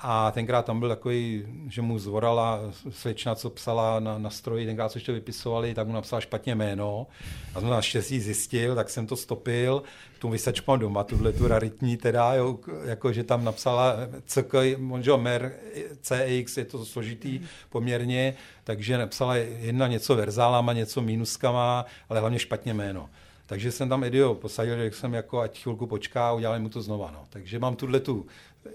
A 0.01 0.31
tenkrát 0.31 0.65
tam 0.65 0.79
byl 0.79 0.89
takový, 0.89 1.45
že 1.69 1.81
mu 1.81 1.99
zvorala 1.99 2.59
slečna, 2.89 3.35
co 3.35 3.49
psala 3.49 3.99
na, 3.99 4.17
na 4.17 4.29
stroji, 4.29 4.65
tenkrát, 4.65 4.91
co 4.91 4.97
ještě 4.97 5.11
vypisovali, 5.11 5.73
tak 5.73 5.87
mu 5.87 5.93
napsala 5.93 6.21
špatně 6.21 6.55
jméno. 6.55 7.07
A 7.55 7.59
jsem 7.59 7.69
naštěstí 7.69 8.19
zjistil, 8.19 8.75
tak 8.75 8.89
jsem 8.89 9.07
to 9.07 9.15
stopil. 9.15 9.83
Tu 10.19 10.29
vysačku 10.29 10.71
mám 10.71 10.79
doma, 10.79 11.03
tuhle 11.03 11.33
tu 11.33 11.47
raritní 11.47 11.97
teda, 11.97 12.33
jo, 12.33 12.59
jako, 12.83 13.13
že 13.13 13.23
tam 13.23 13.43
napsala 13.43 13.95
CK, 14.25 14.53
možná 14.77 15.17
MER, 15.17 15.53
CX, 16.01 16.57
je 16.57 16.65
to 16.65 16.85
složitý 16.85 17.39
poměrně, 17.69 18.33
takže 18.63 18.97
napsala 18.97 19.35
jedna 19.35 19.87
něco 19.87 20.15
verzálama, 20.15 20.73
něco 20.73 21.01
mínuskama, 21.01 21.85
ale 22.09 22.19
hlavně 22.19 22.39
špatně 22.39 22.73
jméno. 22.73 23.09
Takže 23.49 23.71
jsem 23.71 23.89
tam 23.89 24.03
Edio 24.03 24.35
posadil, 24.35 24.77
že 24.77 24.91
jsem 24.91 25.13
jako 25.13 25.39
ať 25.39 25.61
chvilku 25.63 25.87
počká 25.87 26.29
a 26.29 26.33
udělali 26.33 26.59
mu 26.59 26.69
to 26.69 26.81
znova. 26.81 27.11
No. 27.11 27.25
Takže 27.29 27.59
mám 27.59 27.75
tuhle 27.75 27.99
tu 27.99 28.25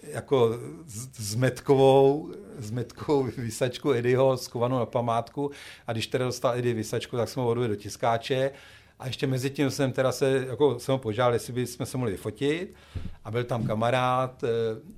jako 0.02 0.58
zmetkovou, 1.16 2.32
zmetkovou 2.58 3.22
vysačku 3.22 3.92
Eddieho 3.92 4.36
skovanou 4.36 4.78
na 4.78 4.86
památku 4.86 5.50
a 5.86 5.92
když 5.92 6.06
teda 6.06 6.24
dostal 6.24 6.58
Eddie 6.58 6.74
vysačku, 6.74 7.16
tak 7.16 7.28
jsme 7.28 7.42
ho 7.42 7.54
do 7.54 7.76
tiskáče 7.76 8.50
a 8.98 9.06
ještě 9.06 9.26
mezi 9.26 9.50
tím 9.50 9.70
jsem 9.70 9.92
teda 9.92 10.12
se, 10.12 10.46
jako 10.48 10.78
jsem 10.78 10.92
ho 10.92 10.98
požádal, 10.98 11.32
jestli 11.32 11.52
bychom 11.52 11.86
se 11.86 11.96
mohli 11.96 12.12
vyfotit. 12.12 12.74
A 13.24 13.30
byl 13.30 13.44
tam 13.44 13.66
kamarád, 13.66 14.44
eh, 14.44 14.48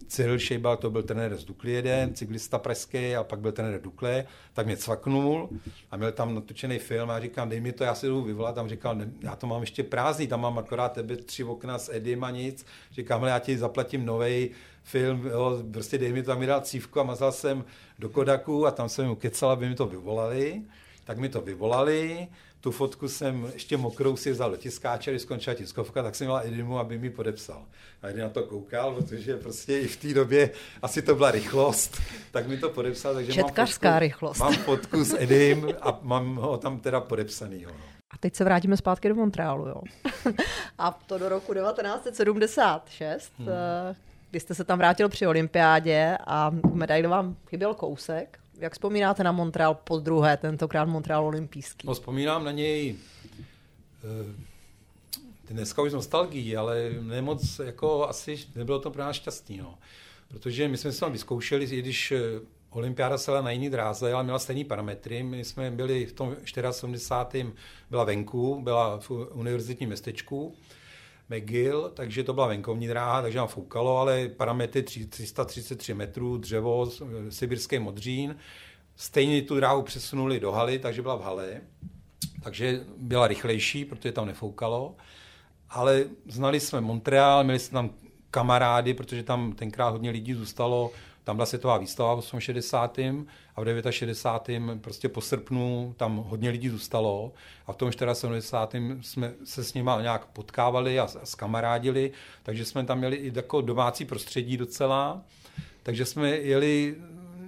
Cyril 0.06 0.38
Šejbal, 0.38 0.76
to 0.76 0.90
byl 0.90 1.02
trenér 1.02 1.36
z 1.36 1.44
Dukly 1.44 1.72
jeden, 1.72 2.14
cyklista 2.14 2.58
pražský, 2.58 3.16
a 3.16 3.24
pak 3.24 3.40
byl 3.40 3.52
trenér 3.52 3.80
Dukle, 3.80 4.26
tak 4.52 4.66
mě 4.66 4.76
cvaknul 4.76 5.48
a 5.90 5.96
měl 5.96 6.12
tam 6.12 6.34
natočený 6.34 6.78
film 6.78 7.10
a 7.10 7.20
říkám, 7.20 7.48
dej 7.48 7.60
mi 7.60 7.72
to, 7.72 7.84
já 7.84 7.94
si 7.94 8.06
jdu 8.06 8.22
vyvolat. 8.22 8.54
Tam 8.54 8.68
říkal, 8.68 8.96
já 9.20 9.36
to 9.36 9.46
mám 9.46 9.60
ještě 9.60 9.82
prázdný, 9.82 10.26
tam 10.26 10.40
mám 10.40 10.58
akorát 10.58 10.92
tebe 10.92 11.16
tři 11.16 11.44
okna 11.44 11.78
s 11.78 11.94
Edim 11.94 12.24
a 12.24 12.30
nic. 12.30 12.66
Říkám, 12.92 13.24
já 13.24 13.38
ti 13.38 13.58
zaplatím 13.58 14.06
novej 14.06 14.50
film, 14.86 15.26
jo, 15.26 15.58
prostě 15.72 15.98
dej 15.98 16.12
mi 16.12 16.22
to, 16.22 16.30
tam 16.30 16.38
mi 16.38 16.46
dal 16.46 16.60
cívku 16.60 17.00
a 17.00 17.02
mazal 17.02 17.32
jsem 17.32 17.64
do 17.98 18.08
Kodaku 18.08 18.66
a 18.66 18.70
tam 18.70 18.88
jsem 18.88 19.06
mu 19.06 19.14
kecal, 19.14 19.50
aby 19.50 19.68
mi 19.68 19.74
to 19.74 19.86
vyvolali. 19.86 20.62
Tak 21.04 21.18
mi 21.18 21.28
to 21.28 21.40
vyvolali, 21.40 22.28
tu 22.60 22.70
fotku 22.70 23.08
jsem 23.08 23.50
ještě 23.52 23.76
mokrou 23.76 24.16
si 24.16 24.30
vzal 24.30 24.50
do 24.50 24.56
tiskáče, 24.56 25.10
když 25.10 25.22
skončila 25.22 25.54
tiskovka, 25.54 26.02
tak 26.02 26.14
jsem 26.14 26.26
měla 26.26 26.40
Edimu, 26.40 26.78
aby 26.78 26.98
mi 26.98 27.10
podepsal. 27.10 27.64
A 28.02 28.08
Edim 28.08 28.22
na 28.22 28.28
to 28.28 28.42
koukal, 28.42 28.94
protože 28.94 29.36
prostě 29.36 29.78
i 29.78 29.86
v 29.86 29.96
té 29.96 30.14
době 30.14 30.50
asi 30.82 31.02
to 31.02 31.14
byla 31.14 31.30
rychlost, 31.30 32.00
tak 32.30 32.46
mi 32.46 32.56
to 32.56 32.70
podepsal. 32.70 33.14
Takže 33.14 33.32
Četkařská 33.32 33.88
mám 33.90 33.94
fotku, 33.94 34.00
rychlost. 34.00 34.38
Mám 34.38 34.54
fotku 34.54 35.04
s 35.04 35.16
Edim 35.18 35.68
a 35.80 35.98
mám 36.02 36.36
ho 36.36 36.58
tam 36.58 36.80
teda 36.80 37.00
podepsanýho. 37.00 37.70
No. 37.70 37.84
A 38.10 38.18
teď 38.18 38.36
se 38.36 38.44
vrátíme 38.44 38.76
zpátky 38.76 39.08
do 39.08 39.14
Montrealu, 39.14 39.68
jo. 39.68 39.82
a 40.78 40.98
to 41.06 41.18
do 41.18 41.28
roku 41.28 41.54
1976, 41.54 43.32
hmm. 43.38 43.48
Eh, 44.36 44.38
kdy 44.38 44.40
jste 44.40 44.54
se 44.54 44.64
tam 44.64 44.78
vrátil 44.78 45.08
při 45.08 45.26
olympiádě 45.26 46.18
a 46.26 46.50
medaili 46.72 47.08
vám 47.08 47.36
chyběl 47.48 47.74
kousek. 47.74 48.38
Jak 48.58 48.72
vzpomínáte 48.72 49.24
na 49.24 49.32
Montreal 49.32 49.74
po 49.74 49.98
druhé, 49.98 50.36
tentokrát 50.36 50.84
Montreal 50.84 51.26
olympijský? 51.26 51.86
No, 51.86 51.94
vzpomínám 51.94 52.44
na 52.44 52.52
něj 52.52 52.96
e, 55.48 55.54
dneska 55.54 55.82
už 55.82 55.90
z 55.90 55.94
nostalgií, 55.94 56.56
ale 56.56 56.90
nemoc, 57.00 57.60
jako 57.64 58.08
asi 58.08 58.38
nebylo 58.54 58.78
to 58.78 58.90
pro 58.90 59.02
nás 59.02 59.16
šťastný, 59.16 59.58
no. 59.58 59.78
Protože 60.28 60.68
my 60.68 60.76
jsme 60.76 60.92
se 60.92 61.00
tam 61.00 61.12
vyzkoušeli, 61.12 61.64
i 61.64 61.78
když 61.78 62.12
eh, 62.12 62.20
olympiáda 62.70 63.18
se 63.18 63.42
na 63.42 63.50
jiný 63.50 63.70
dráze, 63.70 64.12
ale 64.12 64.24
měla 64.24 64.38
stejný 64.38 64.64
parametry. 64.64 65.22
My 65.22 65.44
jsme 65.44 65.70
byli 65.70 66.06
v 66.06 66.12
tom 66.12 66.36
74. 66.70 67.52
byla 67.90 68.04
venku, 68.04 68.60
byla 68.62 68.98
v 68.98 69.10
univerzitním 69.10 69.88
městečku, 69.88 70.54
McGill, 71.28 71.90
takže 71.94 72.24
to 72.24 72.32
byla 72.32 72.46
venkovní 72.46 72.86
dráha, 72.88 73.22
takže 73.22 73.38
nám 73.38 73.48
foukalo, 73.48 73.98
ale 73.98 74.28
parametry 74.28 74.82
333 74.82 75.94
metrů, 75.94 76.36
dřevo, 76.36 76.90
sibirský 77.28 77.78
modřín. 77.78 78.36
Stejně 78.96 79.42
tu 79.42 79.56
dráhu 79.56 79.82
přesunuli 79.82 80.40
do 80.40 80.52
haly, 80.52 80.78
takže 80.78 81.02
byla 81.02 81.16
v 81.16 81.22
hale. 81.22 81.60
takže 82.42 82.80
byla 82.96 83.26
rychlejší, 83.26 83.84
protože 83.84 84.12
tam 84.12 84.26
nefoukalo. 84.26 84.96
Ale 85.70 86.04
znali 86.28 86.60
jsme 86.60 86.80
Montreal, 86.80 87.44
měli 87.44 87.58
jsme 87.58 87.74
tam 87.74 87.90
kamarády, 88.30 88.94
protože 88.94 89.22
tam 89.22 89.52
tenkrát 89.52 89.88
hodně 89.88 90.10
lidí 90.10 90.34
zůstalo. 90.34 90.90
Tam 91.24 91.36
byla 91.36 91.46
světová 91.46 91.78
výstava 91.78 92.20
v 92.20 92.24
68. 92.38 93.26
a 93.56 93.60
v 93.60 93.90
69. 93.90 94.82
prostě 94.82 95.08
po 95.08 95.20
srpnu 95.20 95.94
tam 95.96 96.16
hodně 96.16 96.50
lidí 96.50 96.68
zůstalo 96.68 97.32
a 97.66 97.72
v 97.72 97.76
tom 97.76 97.92
70. 98.12 98.74
jsme 99.00 99.32
se 99.44 99.64
s 99.64 99.74
nimi 99.74 99.90
nějak 100.00 100.26
potkávali 100.26 101.00
a, 101.00 101.08
skamarádili, 101.24 102.10
takže 102.42 102.64
jsme 102.64 102.84
tam 102.84 102.98
měli 102.98 103.16
i 103.16 103.32
jako 103.34 103.60
domácí 103.60 104.04
prostředí 104.04 104.56
docela, 104.56 105.22
takže 105.82 106.04
jsme 106.04 106.28
jeli 106.28 106.96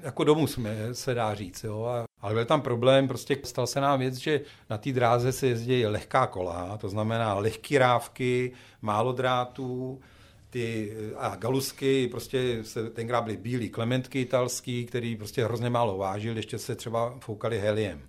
jako 0.02 0.24
domů 0.24 0.46
jsme, 0.46 0.76
se 0.92 1.14
dá 1.14 1.34
říct. 1.34 1.64
Jo. 1.64 1.88
Ale 2.20 2.34
byl 2.34 2.44
tam 2.44 2.60
problém, 2.60 3.08
prostě 3.08 3.38
stal 3.44 3.66
se 3.66 3.80
nám 3.80 3.98
věc, 3.98 4.14
že 4.14 4.40
na 4.70 4.78
té 4.78 4.92
dráze 4.92 5.32
se 5.32 5.46
jezdí 5.46 5.86
lehká 5.86 6.26
kola, 6.26 6.76
to 6.76 6.88
znamená 6.88 7.34
lehké 7.34 7.78
rávky, 7.78 8.52
málo 8.82 9.12
drátů, 9.12 10.00
ty 10.50 10.96
a 11.16 11.36
galusky, 11.36 12.08
prostě 12.08 12.58
se 12.62 12.90
tenkrát 12.90 13.20
byly 13.20 13.36
bílý 13.36 13.68
klementky 13.68 14.20
italský, 14.20 14.86
který 14.86 15.16
prostě 15.16 15.44
hrozně 15.44 15.70
málo 15.70 15.98
vážil, 15.98 16.36
ještě 16.36 16.58
se 16.58 16.74
třeba 16.74 17.18
foukali 17.20 17.58
heliem. 17.58 18.02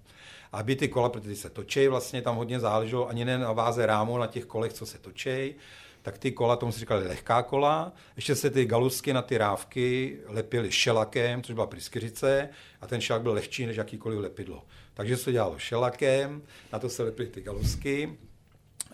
Aby 0.51 0.75
ty 0.75 0.87
kola, 0.87 1.09
protože 1.09 1.35
se 1.35 1.49
točej, 1.49 1.87
vlastně 1.87 2.21
tam 2.21 2.35
hodně 2.35 2.59
záleželo 2.59 3.09
ani 3.09 3.25
ne 3.25 3.37
na 3.37 3.51
váze 3.51 3.85
rámu, 3.85 4.17
na 4.17 4.27
těch 4.27 4.45
kolech, 4.45 4.73
co 4.73 4.85
se 4.85 4.97
točej, 4.97 5.55
tak 6.01 6.17
ty 6.17 6.31
kola, 6.31 6.55
tomu 6.55 6.71
se 6.71 6.79
říkali 6.79 7.07
lehká 7.07 7.43
kola, 7.43 7.93
ještě 8.15 8.35
se 8.35 8.49
ty 8.49 8.65
galusky 8.65 9.13
na 9.13 9.21
ty 9.21 9.37
rávky 9.37 10.17
lepily 10.25 10.71
šelakem, 10.71 11.43
což 11.43 11.53
byla 11.53 11.67
pryskyřice, 11.67 12.49
a 12.81 12.87
ten 12.87 13.01
šelak 13.01 13.21
byl 13.21 13.33
lehčí 13.33 13.65
než 13.65 13.77
jakýkoliv 13.77 14.19
lepidlo. 14.19 14.65
Takže 14.93 15.17
se 15.17 15.31
dělalo 15.31 15.57
šelakem, 15.57 16.41
na 16.73 16.79
to 16.79 16.89
se 16.89 17.03
lepily 17.03 17.27
ty 17.27 17.41
galusky, 17.41 18.17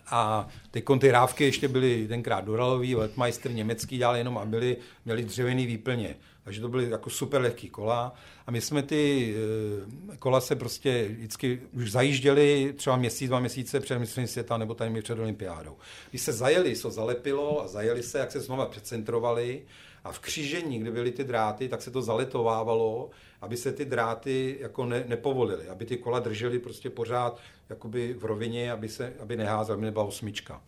a 0.08 0.48
ty 0.72 0.84
ty 1.00 1.12
rávky 1.12 1.44
ještě 1.44 1.68
byly 1.68 2.08
tenkrát 2.08 2.46
Duralový, 2.46 2.96
Weltmeister 2.96 3.52
německý 3.52 3.98
dělal 3.98 4.16
jenom 4.16 4.38
a 4.38 4.46
byly, 4.46 4.78
měli 5.06 5.24
dřevěný 5.24 5.66
výplně. 5.66 6.16
Takže 6.44 6.62
to 6.62 6.70
byly 6.70 6.90
jako 6.90 7.10
super 7.10 7.42
lehký 7.42 7.70
kola. 7.70 8.16
A 8.48 8.52
my 8.52 8.62
jsme 8.62 8.84
ty 8.84 9.36
eh, 10.14 10.18
kola 10.18 10.42
se 10.42 10.56
prostě 10.56 11.08
vždycky 11.10 11.62
už 11.72 11.92
zajížděli 11.92 12.74
třeba 12.78 12.98
měsíc, 12.98 13.30
dva 13.30 13.40
měsíce 13.40 13.80
před 13.80 14.00
mistrovstvím 14.00 14.28
světa 14.28 14.58
nebo 14.58 14.74
tady 14.74 15.02
před 15.02 15.20
olympiádou. 15.20 15.78
Když 16.10 16.22
se 16.22 16.34
zajeli, 16.34 16.76
se 16.76 16.92
zalepilo 16.92 17.64
a 17.64 17.68
zajeli 17.68 18.04
se, 18.04 18.20
jak 18.20 18.32
se 18.32 18.40
znova 18.40 18.66
přecentrovali 18.66 19.62
a 20.06 20.12
v 20.12 20.20
křížení, 20.20 20.80
kde 20.80 20.92
byly 20.92 21.12
ty 21.12 21.24
dráty, 21.24 21.70
tak 21.70 21.82
se 21.82 21.92
to 21.92 22.02
zaletovávalo, 22.02 23.10
aby 23.42 23.58
se 23.58 23.72
ty 23.72 23.86
dráty 23.86 24.58
jako 24.60 24.86
ne, 24.86 25.04
nepovolily, 25.08 25.68
aby 25.70 25.86
ty 25.86 25.98
kola 25.98 26.20
držely 26.20 26.60
prostě 26.60 26.90
pořád 26.90 27.40
jakoby 27.70 28.14
v 28.14 28.26
rovině, 28.26 28.72
aby, 28.72 28.90
se, 28.90 29.14
aby 29.20 29.38
neházel, 29.38 29.74
aby 29.74 29.86
nebyla 29.86 30.06
osmička. 30.06 30.62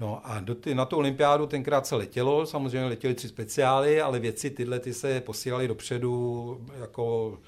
No 0.00 0.20
a 0.24 0.40
do 0.40 0.54
ty, 0.54 0.74
na 0.74 0.84
tu 0.84 0.96
olympiádu 0.96 1.46
tenkrát 1.46 1.86
se 1.86 1.96
letělo, 1.96 2.46
samozřejmě 2.46 2.88
letěly 2.88 3.14
tři 3.14 3.28
speciály, 3.28 4.00
ale 4.00 4.18
věci 4.18 4.50
tyhle 4.50 4.80
ty 4.80 4.94
se 4.94 5.20
posílaly 5.20 5.68
dopředu 5.68 6.66
jako 6.80 7.38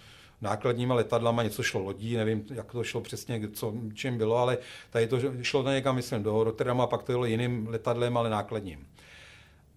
nákladníma 0.40 0.94
letadlama, 0.94 1.42
něco 1.42 1.62
šlo 1.62 1.80
lodí, 1.80 2.16
nevím, 2.16 2.46
jak 2.54 2.72
to 2.72 2.84
šlo 2.84 3.00
přesně, 3.00 3.48
co, 3.52 3.74
čím 3.94 4.18
bylo, 4.18 4.36
ale 4.36 4.58
tady 4.90 5.06
to 5.06 5.18
šlo 5.42 5.70
někam, 5.72 5.96
myslím, 5.96 6.22
do 6.22 6.44
Rotterdamu 6.44 6.82
a 6.82 6.86
pak 6.86 7.02
to 7.02 7.12
jelo 7.12 7.24
jiným 7.24 7.66
letadlem, 7.68 8.16
ale 8.16 8.30
nákladním. 8.30 8.86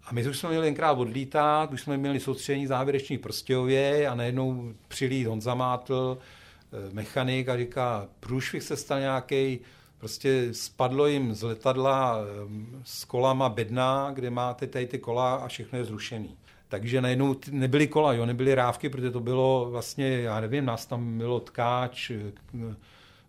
A 0.08 0.14
my 0.14 0.28
už 0.28 0.38
jsme 0.38 0.50
měli 0.50 0.66
tenkrát 0.66 0.92
odlítat, 0.92 1.74
už 1.74 1.82
jsme 1.82 1.98
měli 1.98 2.20
soustředění 2.20 2.68
závěrečný 2.68 3.18
v 3.18 3.22
Prostějově 3.22 4.08
a 4.08 4.16
najednou 4.16 4.74
přilít 4.88 5.28
Honza 5.28 5.56
Mátl, 5.56 6.18
eh, 6.18 6.94
mechanik 6.94 7.50
a 7.50 7.58
říká, 7.58 8.08
průšvih 8.20 8.64
se 8.64 8.78
stal 8.78 9.00
nějaký, 9.00 9.60
prostě 9.98 10.48
spadlo 10.52 11.08
jim 11.08 11.34
z 11.34 11.44
letadla 11.44 12.18
eh, 12.20 12.50
s 12.84 13.06
kolama 13.06 13.50
bedna, 13.50 14.12
kde 14.14 14.30
máte 14.30 14.68
tady 14.68 14.88
ty 14.88 15.00
kola 15.00 15.36
a 15.36 15.48
všechno 15.48 15.78
je 15.78 15.86
zrušený. 15.86 16.38
Takže 16.68 17.02
najednou 17.02 17.36
nebyly 17.52 17.88
kola, 17.88 18.14
jo, 18.14 18.26
nebyly 18.26 18.56
rávky, 18.56 18.90
protože 18.90 19.12
to 19.12 19.20
bylo 19.20 19.68
vlastně, 19.72 20.08
já 20.08 20.40
nevím, 20.40 20.66
nás 20.66 20.86
tam 20.86 21.18
bylo 21.18 21.40
tkáč, 21.40 22.12
eh, 22.12 22.32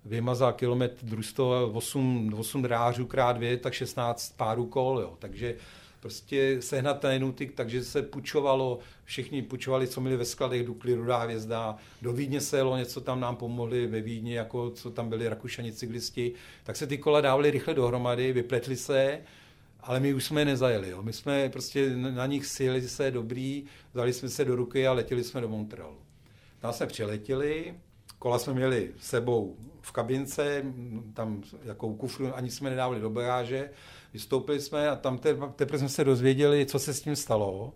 vymazal 0.04 0.52
kilometr 0.52 1.06
družstvo 1.06 1.70
8, 1.72 2.34
8 2.36 2.62
drářů 2.62 3.06
krát 3.06 3.32
2, 3.36 3.56
tak 3.56 3.74
16 3.74 4.36
párů 4.36 4.66
kol, 4.66 5.00
jo. 5.00 5.16
Takže 5.18 5.54
prostě 6.00 6.62
sehnat 6.62 7.00
ten 7.00 7.22
nutik, 7.22 7.54
takže 7.54 7.84
se 7.84 8.02
pučovalo, 8.02 8.78
všichni 9.04 9.42
pučovali, 9.42 9.86
co 9.86 10.00
měli 10.00 10.16
ve 10.16 10.24
skladech, 10.24 10.66
Dukli, 10.66 10.94
Rudá 10.94 11.18
hvězda, 11.18 11.76
do 12.02 12.12
Vídně 12.12 12.40
se 12.40 12.56
jelo, 12.56 12.76
něco 12.76 13.00
tam 13.00 13.20
nám 13.20 13.36
pomohli 13.36 13.86
ve 13.86 14.00
Vídni, 14.00 14.34
jako 14.34 14.70
co 14.70 14.90
tam 14.90 15.08
byli 15.08 15.28
Rakušani 15.28 15.72
cyklisti, 15.72 16.32
tak 16.64 16.76
se 16.76 16.86
ty 16.86 16.98
kola 16.98 17.20
dávaly 17.20 17.50
rychle 17.50 17.74
dohromady, 17.74 18.32
vypletli 18.32 18.76
se, 18.76 19.20
ale 19.80 20.00
my 20.00 20.14
už 20.14 20.24
jsme 20.24 20.40
je 20.40 20.44
nezajeli. 20.44 20.90
Jo. 20.90 21.02
My 21.02 21.12
jsme 21.12 21.48
prostě 21.48 21.96
na 21.96 22.26
nich 22.26 22.46
sjeli 22.46 22.88
se 22.88 23.10
dobrý, 23.10 23.64
vzali 23.92 24.12
jsme 24.12 24.28
se 24.28 24.44
do 24.44 24.56
ruky 24.56 24.86
a 24.86 24.92
letěli 24.92 25.24
jsme 25.24 25.40
do 25.40 25.48
Montrealu. 25.48 25.96
Tam 26.58 26.72
jsme 26.72 26.86
přiletěli, 26.86 27.74
kola 28.18 28.38
jsme 28.38 28.52
měli 28.52 28.92
sebou 29.00 29.56
v 29.80 29.92
kabince, 29.92 30.64
tam 31.14 31.42
jako 31.64 31.94
kufru 31.94 32.36
ani 32.36 32.50
jsme 32.50 32.70
nedávali 32.70 33.00
do 33.00 33.10
bagáže, 33.10 33.70
vystoupili 34.12 34.60
jsme 34.60 34.88
a 34.88 34.96
tam 34.96 35.18
teprve 35.56 35.78
jsme 35.78 35.88
se 35.88 36.04
dozvěděli, 36.04 36.66
co 36.66 36.78
se 36.78 36.94
s 36.94 37.00
tím 37.00 37.16
stalo. 37.16 37.72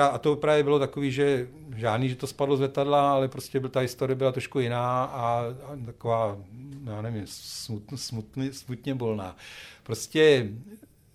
A 0.00 0.18
to 0.18 0.36
právě 0.36 0.62
bylo 0.62 0.78
takový, 0.78 1.12
že 1.12 1.48
žádný, 1.76 2.08
že 2.08 2.16
to 2.16 2.26
spadlo 2.26 2.56
z 2.56 2.60
letadla, 2.60 3.12
ale 3.12 3.28
prostě 3.28 3.60
byl, 3.60 3.68
ta 3.68 3.80
historie 3.80 4.16
byla 4.16 4.32
trošku 4.32 4.60
jiná 4.60 5.04
a, 5.04 5.44
a 5.64 5.76
taková, 5.86 6.38
já 6.84 7.02
nevím, 7.02 7.22
smutn, 7.26 7.96
smutný, 7.96 8.52
smutně 8.52 8.94
bolná. 8.94 9.36
Prostě 9.82 10.48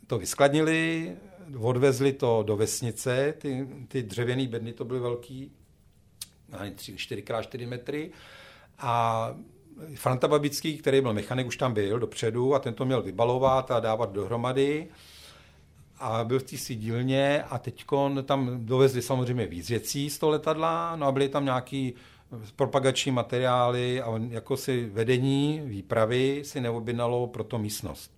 to 0.08 0.20
vyskladnili, 0.20 1.12
odvezli 1.58 2.14
to 2.14 2.44
do 2.48 2.58
vesnice, 2.58 3.34
ty, 3.38 3.68
ty 3.88 4.04
dřevěné 4.04 4.48
bedny 4.48 4.74
to 4.74 4.86
byly 4.86 5.00
velký, 5.00 5.52
4x4 6.52 7.68
metry. 7.68 8.12
A 8.80 9.36
Franta 9.96 10.28
Babický, 10.28 10.78
který 10.78 11.02
byl 11.02 11.14
mechanik, 11.14 11.48
už 11.48 11.58
tam 11.58 11.74
byl 11.74 12.00
dopředu 12.00 12.56
a 12.56 12.60
ten 12.60 12.74
to 12.74 12.86
měl 12.86 13.02
vybalovat 13.02 13.72
a 13.72 13.80
dávat 13.80 14.12
dohromady. 14.12 14.88
A 16.00 16.24
byl 16.24 16.40
v 16.40 16.44
té 16.44 16.58
sídílně 16.58 17.44
a 17.44 17.58
teď 17.58 17.86
tam 18.26 18.66
dovezli 18.66 19.02
samozřejmě 19.02 19.46
víc 19.46 19.70
věcí 19.70 20.10
z 20.10 20.20
toho 20.20 20.30
letadla, 20.30 20.96
no 20.96 21.08
a 21.08 21.12
byly 21.12 21.30
tam 21.30 21.46
nějaký 21.46 21.94
propagační 22.56 23.12
materiály 23.12 24.02
a 24.02 24.20
jako 24.30 24.58
si 24.58 24.86
vedení 24.86 25.62
výpravy 25.64 26.42
si 26.46 26.62
neobjednalo 26.62 27.28
pro 27.28 27.44
to 27.44 27.60
místnost. 27.60 28.12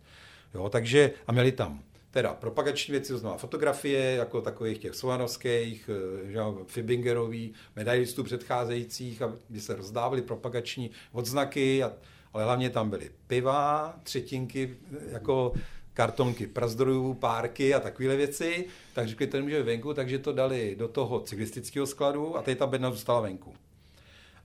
Jo, 0.54 0.70
takže 0.70 1.12
a 1.28 1.32
měli 1.32 1.52
tam 1.52 1.84
teda 2.14 2.34
propagační 2.34 2.92
věci, 2.92 3.14
to 3.14 3.18
znamená 3.18 3.38
fotografie, 3.38 4.16
jako 4.16 4.42
takových 4.42 4.78
těch 4.78 4.96
Sovanovských, 4.96 5.90
eh, 5.90 6.32
že, 6.32 6.40
Fibingerový, 6.68 7.54
medailistů 7.76 8.24
předcházejících, 8.24 9.22
aby 9.22 9.60
se 9.60 9.76
rozdávaly 9.76 10.22
propagační 10.22 10.92
odznaky, 11.12 11.84
a, 11.84 11.94
ale 12.34 12.44
hlavně 12.44 12.70
tam 12.70 12.90
byly 12.90 13.12
piva, 13.28 13.96
třetinky, 14.04 14.78
jako 15.12 15.54
kartonky 15.94 16.48
prazdrojů, 16.48 17.14
párky 17.14 17.74
a 17.74 17.80
takové 17.80 18.16
věci, 18.16 18.66
tak 18.94 19.08
řekli, 19.08 19.28
to 19.28 19.38
nemůže 19.38 19.64
venku, 19.64 19.94
takže 19.94 20.20
to 20.20 20.34
dali 20.34 20.76
do 20.80 20.88
toho 20.88 21.20
cyklistického 21.20 21.88
skladu 21.88 22.38
a 22.38 22.42
teď 22.42 22.58
ta 22.58 22.68
bedna 22.68 22.92
zůstala 22.92 23.22
venku. 23.22 23.54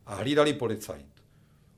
A 0.06 0.14
hlídali 0.14 0.52
policajt. 0.52 1.06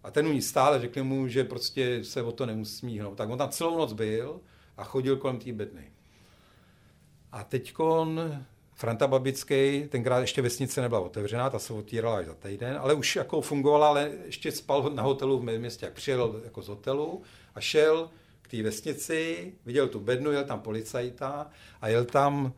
A 0.03 0.11
ten 0.11 0.27
u 0.27 0.33
ní 0.33 0.43
stále 0.43 0.81
řekli 0.81 1.03
mu, 1.03 1.29
že 1.29 1.45
prostě 1.45 2.05
se 2.05 2.23
o 2.23 2.33
to 2.33 2.47
nemusí 2.47 2.99
hnout. 2.99 3.15
Tak 3.15 3.31
on 3.31 3.39
tam 3.39 3.49
celou 3.49 3.79
noc 3.79 3.93
byl, 3.93 4.41
a 4.81 4.85
chodil 4.85 5.17
kolem 5.17 5.39
té 5.39 5.53
bedny. 5.53 5.93
A 7.33 7.45
teď 7.45 7.75
Franta 8.75 9.07
Babický, 9.07 9.89
tenkrát 9.89 10.21
ještě 10.21 10.43
vesnice 10.43 10.81
nebyla 10.81 11.01
otevřená, 11.01 11.51
ta 11.51 11.59
se 11.59 11.73
otvírala 11.73 12.19
až 12.19 12.27
za 12.27 12.35
týden, 12.35 12.79
ale 12.81 12.95
už 12.95 13.17
jako 13.17 13.41
fungovala, 13.41 13.89
ale 13.89 14.11
ještě 14.25 14.53
spal 14.53 14.91
na 14.95 15.03
hotelu 15.03 15.39
v 15.39 15.43
městě, 15.43 15.87
jak 15.87 15.95
přijel 15.95 16.41
jako 16.45 16.63
z 16.63 16.69
hotelu 16.69 17.23
a 17.55 17.61
šel 17.61 18.11
k 18.43 18.49
té 18.49 18.63
vesnici, 18.63 19.53
viděl 19.67 19.89
tu 19.89 20.01
bednu, 20.01 20.33
jel 20.33 20.45
tam 20.45 20.61
policajta 20.61 21.51
a 21.81 21.89
jel 21.89 22.05
tam, 22.05 22.53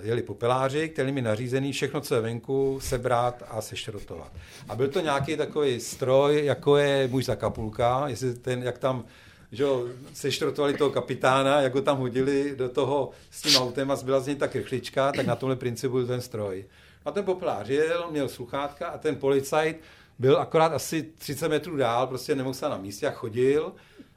jeli 0.00 0.22
popeláři, 0.22 0.88
který 0.88 1.12
mi 1.12 1.22
nařízený 1.22 1.72
všechno, 1.72 2.00
co 2.00 2.14
je 2.14 2.20
venku, 2.20 2.78
sebrat 2.82 3.42
a 3.48 3.60
sešrotovat. 3.60 4.32
A 4.68 4.76
byl 4.76 4.88
to 4.88 5.00
nějaký 5.00 5.36
takový 5.36 5.80
stroj, 5.80 6.44
jako 6.44 6.76
je 6.76 7.08
muž 7.08 7.24
za 7.24 7.36
kapulka, 7.36 8.08
jestli 8.08 8.34
ten, 8.34 8.62
jak 8.62 8.78
tam 8.78 9.04
že 9.52 9.62
jo, 9.62 9.88
seštrotovali 10.12 10.74
toho 10.74 10.90
kapitána, 10.90 11.60
jak 11.60 11.74
ho 11.74 11.82
tam 11.82 11.98
hodili 11.98 12.56
do 12.56 12.68
toho 12.68 13.10
s 13.30 13.42
tím 13.42 13.56
autem 13.56 13.90
a 13.90 13.96
zbyla 13.96 14.20
z 14.20 14.26
něj 14.26 14.36
ta 14.36 14.48
krychlička, 14.48 15.12
tak 15.12 15.26
na 15.26 15.36
tomhle 15.36 15.56
principu 15.56 15.94
byl 15.94 16.06
ten 16.06 16.20
stroj. 16.20 16.64
A 17.04 17.10
ten 17.10 17.24
poplář 17.24 17.68
jel, 17.68 18.10
měl 18.10 18.28
sluchátka 18.28 18.86
a 18.86 18.98
ten 18.98 19.16
policajt 19.16 19.80
byl 20.18 20.40
akorát 20.40 20.72
asi 20.72 21.02
30 21.18 21.48
metrů 21.48 21.76
dál, 21.76 22.06
prostě 22.06 22.34
nemohl 22.34 22.54
se 22.54 22.68
na 22.68 22.76
místě 22.76 23.06
a 23.06 23.10
chodil. 23.10 23.72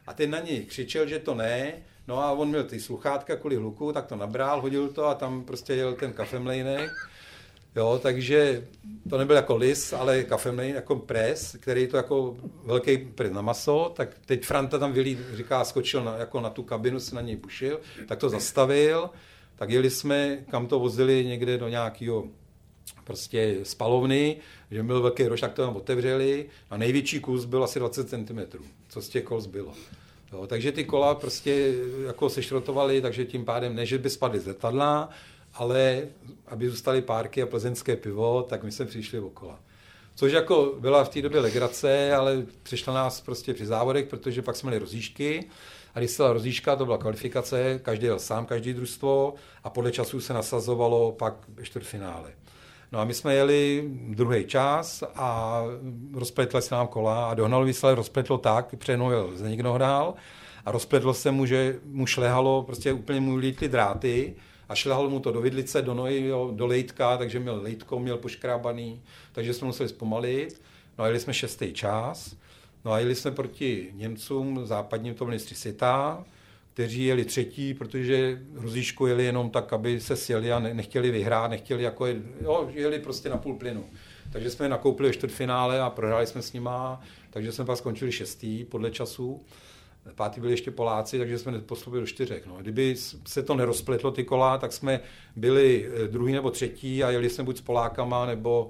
A 0.08 0.14
ten 0.14 0.32
na 0.32 0.40
něj 0.40 0.66
křičel, 0.66 1.08
že 1.08 1.20
to 1.20 1.36
ne, 1.36 1.74
no 2.08 2.24
a 2.24 2.32
on 2.32 2.50
měl 2.50 2.64
ty 2.64 2.80
sluchátka 2.80 3.36
kvůli 3.36 3.56
hluku, 3.56 3.94
tak 3.94 4.06
to 4.06 4.16
nabral, 4.16 4.62
hodil 4.62 4.88
to 4.88 5.06
a 5.06 5.16
tam 5.16 5.44
prostě 5.44 5.74
jel 5.74 5.94
ten 5.94 6.14
kafemlejnek 6.14 6.92
Jo, 7.76 8.00
takže 8.04 8.68
to 9.10 9.18
nebyl 9.18 9.36
jako 9.36 9.56
lis, 9.56 9.94
ale 9.94 10.24
kafemlejn 10.24 10.76
jako 10.76 10.96
pres, 10.96 11.56
který 11.60 11.88
to 11.88 11.98
jako 11.98 12.36
velký 12.66 12.98
pres 12.98 13.32
na 13.32 13.42
maso, 13.42 13.94
tak 13.96 14.10
teď 14.26 14.46
Franta 14.46 14.80
tam 14.80 14.94
vylí, 14.94 15.18
říká, 15.34 15.64
skočil 15.64 16.04
na, 16.04 16.18
jako 16.18 16.42
na 16.42 16.50
tu 16.50 16.64
kabinu, 16.64 17.00
se 17.00 17.16
na 17.16 17.22
něj 17.22 17.36
bušil, 17.36 17.80
tak 18.08 18.20
to 18.20 18.30
zastavil, 18.30 19.10
tak 19.56 19.70
jeli 19.70 19.90
jsme, 19.90 20.38
kam 20.50 20.68
to 20.68 20.80
vozili 20.80 21.26
někde 21.26 21.58
do 21.58 21.68
nějakého 21.68 22.28
prostě 23.04 23.58
spalovny, 23.64 24.38
že 24.72 24.84
byl 24.84 25.02
velký 25.02 25.28
roš, 25.28 25.42
tak 25.42 25.54
to 25.54 25.66
tam 25.66 25.76
otevřeli 25.76 26.46
a 26.70 26.78
největší 26.78 27.20
kus 27.20 27.46
byl 27.46 27.64
asi 27.64 27.80
20 27.80 28.10
cm, 28.10 28.40
co 28.90 29.02
z 29.02 29.10
těch 29.10 29.24
kol 29.24 29.42
zbylo. 29.42 29.74
Jo, 30.34 30.48
takže 30.48 30.72
ty 30.72 30.84
kola 30.84 31.16
prostě 31.16 31.74
jako 32.08 32.30
sešrotovaly, 32.30 33.02
takže 33.02 33.26
tím 33.26 33.46
pádem 33.46 33.76
ne, 33.76 33.86
že 33.86 33.98
by 33.98 34.10
spadly 34.10 34.40
z 34.40 34.48
letadla, 34.48 35.10
ale 35.56 36.02
aby 36.48 36.70
zůstaly 36.70 37.02
párky 37.02 37.42
a 37.42 37.46
plzeňské 37.46 37.96
pivo, 37.96 38.44
tak 38.44 38.64
my 38.64 38.72
jsme 38.72 38.86
přišli 38.86 39.20
okolo. 39.20 39.56
Což 40.16 40.32
jako 40.32 40.74
byla 40.80 41.04
v 41.04 41.10
té 41.10 41.22
době 41.22 41.40
legrace, 41.40 42.14
ale 42.14 42.46
přišla 42.64 42.94
nás 42.94 43.22
prostě 43.22 43.54
při 43.54 43.66
závodech, 43.66 44.08
protože 44.08 44.42
pak 44.42 44.56
jsme 44.56 44.68
měli 44.68 44.80
rozíšky. 44.80 45.50
A 45.96 46.00
když 46.00 46.12
se 46.12 46.24
dala 46.24 46.34
rozíška, 46.34 46.76
to 46.76 46.86
byla 46.86 46.98
kvalifikace, 46.98 47.80
každý 47.84 48.06
jel 48.06 48.20
sám, 48.20 48.46
každý 48.46 48.74
družstvo 48.74 49.34
a 49.64 49.70
podle 49.70 49.92
času 49.92 50.22
se 50.22 50.34
nasazovalo 50.34 51.12
pak 51.12 51.34
ve 51.48 51.64
čtvrtfinále. 51.64 52.32
No 52.92 53.00
a 53.00 53.06
my 53.06 53.14
jsme 53.14 53.36
jeli 53.36 53.90
druhý 54.08 54.46
čas 54.46 55.04
a 55.16 55.62
rozpletla 56.14 56.62
se 56.62 56.76
nám 56.76 56.88
kola 56.88 57.30
a 57.30 57.34
dohnal 57.34 57.66
výsledek 57.66 57.98
rozpletlo 57.98 58.38
tak, 58.38 58.76
přehnul 58.76 59.32
Zdeněk 59.36 59.60
hrál 59.60 60.14
a 60.66 60.72
rozpletlo 60.72 61.14
se 61.14 61.32
mu, 61.32 61.46
že 61.46 61.80
mu 61.86 62.06
šlehalo, 62.06 62.64
prostě 62.64 62.94
úplně 62.94 63.20
mu 63.20 63.36
lítly 63.36 63.70
dráty 63.70 64.36
a 64.70 64.76
šlehalo 64.76 65.10
mu 65.10 65.20
to 65.20 65.32
do 65.32 65.42
vidlice, 65.42 65.82
do 65.82 65.94
nohy, 65.94 66.28
jo, 66.28 66.52
do 66.56 66.68
lejtka, 66.68 67.18
takže 67.18 67.40
měl 67.40 67.62
lejtko, 67.62 68.00
měl 68.00 68.18
poškrábaný, 68.18 69.02
takže 69.32 69.54
jsme 69.54 69.68
museli 69.68 69.90
zpomalit. 69.90 70.62
No 70.98 71.04
a 71.04 71.08
jeli 71.08 71.20
jsme 71.20 71.34
šestý 71.34 71.74
čas, 71.74 72.36
no 72.86 72.92
a 72.92 73.00
jeli 73.00 73.16
jsme 73.16 73.32
proti 73.32 73.92
Němcům, 73.94 74.60
západním 74.64 75.14
to 75.14 75.26
mistři 75.26 75.56
světa, 75.56 76.26
kteří 76.74 77.06
jeli 77.06 77.26
třetí, 77.26 77.74
protože 77.74 78.42
Rozíšku 78.54 79.08
jeli 79.08 79.26
jenom 79.26 79.50
tak, 79.50 79.74
aby 79.74 80.00
se 80.00 80.16
sjeli 80.16 80.52
a 80.52 80.60
nechtěli 80.60 81.12
vyhrát, 81.12 81.52
nechtěli 81.52 81.84
jako, 81.84 82.06
jo, 82.42 82.70
jeli 82.74 83.00
prostě 83.00 83.30
na 83.30 83.38
půl 83.38 83.56
plynu. 83.56 83.86
Takže 84.32 84.50
jsme 84.50 84.70
nakoupili 84.70 85.14
čtvrtfinále 85.14 85.82
a 85.82 85.90
prohráli 85.90 86.28
jsme 86.28 86.42
s 86.42 86.54
nima, 86.54 87.02
takže 87.30 87.52
jsme 87.52 87.66
pak 87.66 87.78
skončili 87.78 88.12
šestý 88.12 88.66
podle 88.66 88.92
času. 88.92 89.42
Pátý 90.16 90.42
byli 90.42 90.54
ještě 90.54 90.72
Poláci, 90.72 91.18
takže 91.18 91.38
jsme 91.38 91.60
postupili 91.60 92.02
do 92.02 92.08
čtyřech. 92.08 92.48
No. 92.48 92.58
Kdyby 92.62 92.96
se 93.28 93.44
to 93.44 93.56
nerozpletlo 93.56 94.12
ty 94.12 94.24
kola, 94.24 94.58
tak 94.58 94.74
jsme 94.74 95.00
byli 95.36 95.90
eh, 96.04 96.08
druhý 96.08 96.34
nebo 96.34 96.52
třetí 96.52 97.04
a 97.04 97.10
jeli 97.10 97.30
jsme 97.30 97.44
buď 97.44 97.58
s 97.58 97.62
Polákama 97.62 98.26
nebo 98.26 98.70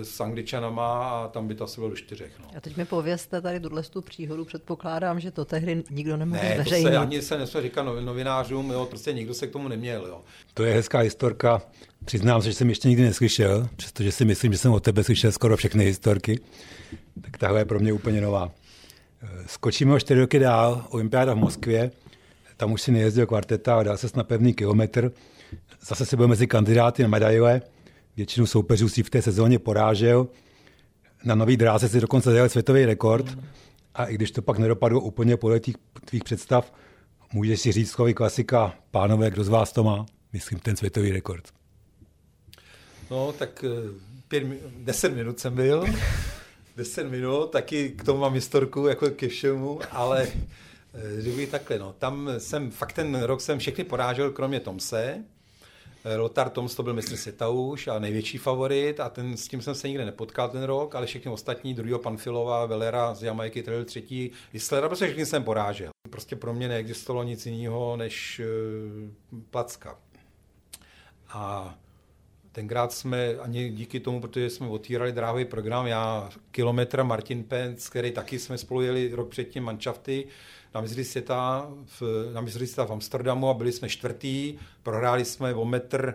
eh, 0.00 0.04
s 0.04 0.20
Angličanama 0.20 1.10
a 1.10 1.28
tam 1.28 1.48
by 1.48 1.54
to 1.54 1.64
asi 1.64 1.80
bylo 1.80 1.90
do 1.90 1.96
čtyřech. 1.96 2.32
No. 2.40 2.50
A 2.56 2.60
teď 2.60 2.76
mi 2.76 2.84
povězte 2.84 3.40
tady 3.40 3.60
tuhle 3.60 3.82
tu 3.82 4.02
příhodu, 4.02 4.44
předpokládám, 4.44 5.20
že 5.20 5.30
to 5.30 5.44
tehdy 5.44 5.82
nikdo 5.90 6.16
nemohl 6.16 6.42
ne, 6.42 6.54
zveřejnit. 6.54 6.84
to 6.84 6.90
se 6.90 6.98
ani 6.98 7.22
se 7.22 7.38
nesmí 7.38 7.62
říkat 7.62 7.82
novinářům, 7.82 8.70
jo, 8.70 8.86
prostě 8.86 9.12
nikdo 9.12 9.34
se 9.34 9.46
k 9.46 9.50
tomu 9.50 9.68
neměl. 9.68 10.06
Jo. 10.06 10.20
To 10.54 10.64
je 10.64 10.74
hezká 10.74 10.98
historka. 10.98 11.62
Přiznám 12.04 12.42
se, 12.42 12.48
že 12.48 12.54
jsem 12.54 12.68
ještě 12.68 12.88
nikdy 12.88 13.02
neslyšel, 13.02 13.68
přestože 13.76 14.12
si 14.12 14.24
myslím, 14.24 14.52
že 14.52 14.58
jsem 14.58 14.72
od 14.72 14.82
tebe 14.82 15.04
slyšel 15.04 15.32
skoro 15.32 15.56
všechny 15.56 15.84
historky. 15.84 16.40
Tak 17.22 17.38
tahle 17.38 17.60
je 17.60 17.64
pro 17.64 17.80
mě 17.80 17.92
úplně 17.92 18.20
nová. 18.20 18.52
Skočíme 19.46 19.94
o 19.94 20.00
čtyři 20.00 20.20
roky 20.20 20.38
dál, 20.38 20.86
olympiáda 20.90 21.34
v 21.34 21.36
Moskvě, 21.36 21.90
tam 22.56 22.72
už 22.72 22.82
si 22.82 22.92
nejezdil 22.92 23.26
kvarteta 23.26 23.78
a 23.78 23.82
dal 23.82 23.96
se 23.96 24.08
na 24.14 24.24
pevný 24.24 24.54
kilometr. 24.54 25.12
Zase 25.80 26.06
se 26.06 26.16
byl 26.16 26.28
mezi 26.28 26.46
kandidáty 26.46 27.02
na 27.02 27.08
medaile, 27.08 27.62
většinu 28.16 28.46
soupeřů 28.46 28.88
si 28.88 29.02
v 29.02 29.10
té 29.10 29.22
sezóně 29.22 29.58
porážel. 29.58 30.28
Na 31.24 31.34
nový 31.34 31.56
dráze 31.56 31.88
si 31.88 32.00
dokonce 32.00 32.30
zajel 32.30 32.48
světový 32.48 32.86
rekord. 32.86 33.38
A 33.94 34.04
i 34.04 34.14
když 34.14 34.30
to 34.30 34.42
pak 34.42 34.58
nedopadlo 34.58 35.00
úplně 35.00 35.36
podle 35.36 35.60
těch 35.60 35.74
tvých 36.04 36.24
představ, 36.24 36.72
můžeš 37.32 37.60
si 37.60 37.72
říct 37.72 37.90
slovy 37.90 38.14
klasika, 38.14 38.74
pánové, 38.90 39.30
kdo 39.30 39.44
z 39.44 39.48
vás 39.48 39.72
to 39.72 39.84
má? 39.84 40.06
Myslím, 40.32 40.58
ten 40.58 40.76
světový 40.76 41.12
rekord. 41.12 41.44
No, 43.10 43.32
tak 43.32 43.64
eh, 43.64 43.90
pět, 44.28 44.44
deset 44.78 45.14
minut 45.14 45.40
jsem 45.40 45.54
byl. 45.54 45.84
10 46.76 47.10
minut, 47.10 47.50
taky 47.50 47.88
k 47.88 48.04
tomu 48.04 48.20
mám 48.20 48.32
historku 48.32 48.86
jako 48.86 49.10
ke 49.10 49.28
všemu, 49.28 49.80
ale 49.90 50.28
eh, 50.94 51.22
řekl 51.22 51.50
takhle, 51.50 51.78
no, 51.78 51.94
tam 51.98 52.30
jsem, 52.38 52.70
fakt 52.70 52.92
ten 52.92 53.22
rok 53.22 53.40
jsem 53.40 53.58
všechny 53.58 53.84
porážel, 53.84 54.30
kromě 54.30 54.60
Tomse, 54.60 55.24
eh, 56.04 56.16
Lothar 56.16 56.50
Toms 56.50 56.74
to 56.74 56.82
byl 56.82 56.94
mistr 56.94 57.16
světa 57.16 57.48
už 57.48 57.88
a 57.88 57.98
největší 57.98 58.38
favorit 58.38 59.00
a 59.00 59.08
ten, 59.08 59.36
s 59.36 59.48
tím 59.48 59.62
jsem 59.62 59.74
se 59.74 59.88
nikde 59.88 60.04
nepotkal 60.04 60.48
ten 60.48 60.62
rok, 60.62 60.94
ale 60.94 61.06
všechny 61.06 61.30
ostatní, 61.30 61.74
druhého 61.74 61.98
Panfilova, 61.98 62.66
Velera 62.66 63.14
z 63.14 63.22
Jamajky, 63.22 63.62
Trail 63.62 63.84
třetí, 63.84 64.30
Islera, 64.52 64.88
prostě 64.88 65.06
všechny 65.06 65.26
jsem 65.26 65.44
porážel. 65.44 65.90
Prostě 66.10 66.36
pro 66.36 66.54
mě 66.54 66.68
neexistovalo 66.68 67.24
nic 67.24 67.46
jiného 67.46 67.96
než 67.96 68.40
uh, 68.40 69.40
placka. 69.50 69.98
A 71.28 71.74
Tenkrát 72.56 72.92
jsme 72.92 73.34
ani 73.34 73.70
díky 73.70 74.00
tomu, 74.00 74.20
protože 74.20 74.50
jsme 74.50 74.66
otvírali 74.68 75.12
dráhový 75.12 75.44
program, 75.44 75.86
já 75.86 76.30
kilometr 76.50 77.02
Martin 77.02 77.44
Pence, 77.44 77.90
který 77.90 78.12
taky 78.12 78.38
jsme 78.38 78.58
spolu 78.58 78.82
jeli 78.82 79.10
rok 79.14 79.28
předtím 79.28 79.64
manšafty 79.64 80.26
na 80.74 80.80
mistří 80.80 81.04
světa 81.04 81.68
v, 81.84 82.02
na 82.32 82.40
mistří 82.40 82.66
světa 82.66 82.84
v 82.84 82.92
Amsterdamu 82.92 83.48
a 83.48 83.54
byli 83.54 83.72
jsme 83.72 83.88
čtvrtý, 83.88 84.58
prohráli 84.82 85.24
jsme 85.24 85.54
o 85.54 85.64
metr 85.64 86.14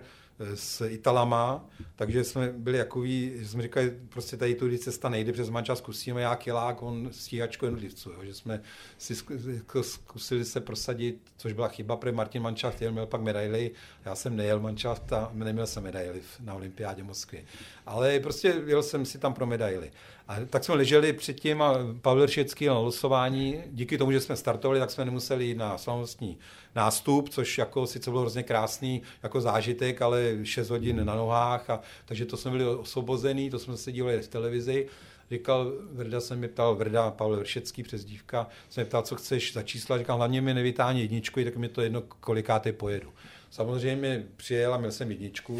s 0.55 0.85
Italama, 0.85 1.65
takže 1.95 2.23
jsme 2.23 2.53
byli 2.57 2.77
jakoví, 2.77 3.31
že 3.35 3.47
jsme 3.47 3.61
říkali, 3.61 3.97
prostě 4.09 4.37
tady 4.37 4.55
tu 4.55 4.77
cesta 4.77 5.09
nejde, 5.09 5.31
přes 5.31 5.49
manča 5.49 5.75
zkusíme, 5.75 6.21
já 6.21 6.35
kilák, 6.35 6.81
on 6.81 7.09
stíhačko 7.11 7.65
jednotlivců, 7.65 8.11
jo, 8.11 8.19
že 8.23 8.33
jsme 8.33 8.61
si 8.97 9.13
jako 9.47 9.83
zkusili 9.83 10.45
se 10.45 10.61
prosadit, 10.61 11.21
což 11.37 11.53
byla 11.53 11.67
chyba, 11.67 11.97
protože 11.97 12.11
Martin 12.11 12.41
Mančaft 12.41 12.81
jel, 12.81 12.91
měl 12.91 13.05
pak 13.05 13.21
medaily, 13.21 13.71
já 14.05 14.15
jsem 14.15 14.35
nejel 14.35 14.59
Mančaft 14.59 15.13
a 15.13 15.31
neměl 15.33 15.67
jsem 15.67 15.83
medaily 15.83 16.21
na 16.39 16.53
olympiádě 16.53 17.03
v 17.03 17.05
Moskvě. 17.05 17.43
Ale 17.85 18.19
prostě 18.19 18.61
jel 18.65 18.83
jsem 18.83 19.05
si 19.05 19.17
tam 19.17 19.33
pro 19.33 19.45
medaily. 19.45 19.91
A 20.27 20.35
tak 20.49 20.63
jsme 20.63 20.75
leželi 20.75 21.13
předtím 21.13 21.61
a 21.61 21.77
Pavel 22.01 22.25
Ršecký 22.25 22.65
na 22.65 22.79
losování, 22.79 23.61
díky 23.67 23.97
tomu, 23.97 24.11
že 24.11 24.19
jsme 24.19 24.35
startovali, 24.35 24.79
tak 24.79 24.91
jsme 24.91 25.05
nemuseli 25.05 25.45
jít 25.45 25.57
na 25.57 25.77
slavnostní 25.77 26.37
nástup, 26.75 27.29
což 27.29 27.57
jako 27.57 27.87
sice 27.87 28.09
bylo 28.09 28.21
hrozně 28.21 28.43
krásný 28.43 29.01
jako 29.23 29.41
zážitek, 29.41 30.01
ale 30.01 30.37
6 30.43 30.69
hodin 30.69 31.05
na 31.05 31.15
nohách, 31.15 31.69
a, 31.69 31.81
takže 32.05 32.25
to 32.25 32.37
jsme 32.37 32.51
byli 32.51 32.65
osvobozený, 32.65 33.49
to 33.49 33.59
jsme 33.59 33.77
se 33.77 33.91
dívali 33.91 34.21
v 34.21 34.27
televizi. 34.27 34.87
Říkal, 35.31 35.71
Vrda 35.91 36.21
se 36.21 36.35
mi 36.35 36.47
ptal, 36.47 36.75
Vrda, 36.75 37.11
Pavel 37.11 37.37
Vršecký 37.37 37.83
dívka, 38.03 38.47
se 38.69 38.81
mi 38.81 38.85
ptal, 38.85 39.01
co 39.01 39.15
chceš 39.15 39.53
za 39.53 39.63
čísla, 39.63 39.97
říkal, 39.97 40.17
hlavně 40.17 40.41
mi 40.41 40.53
nevytáhni 40.53 41.01
jedničku, 41.01 41.43
tak 41.43 41.57
mi 41.57 41.69
to 41.69 41.81
jedno, 41.81 42.01
kolikáty 42.01 42.71
pojedu. 42.71 43.13
Samozřejmě 43.49 44.23
přijel 44.37 44.73
a 44.73 44.77
měl 44.77 44.91
jsem 44.91 45.11
jedničku, 45.11 45.59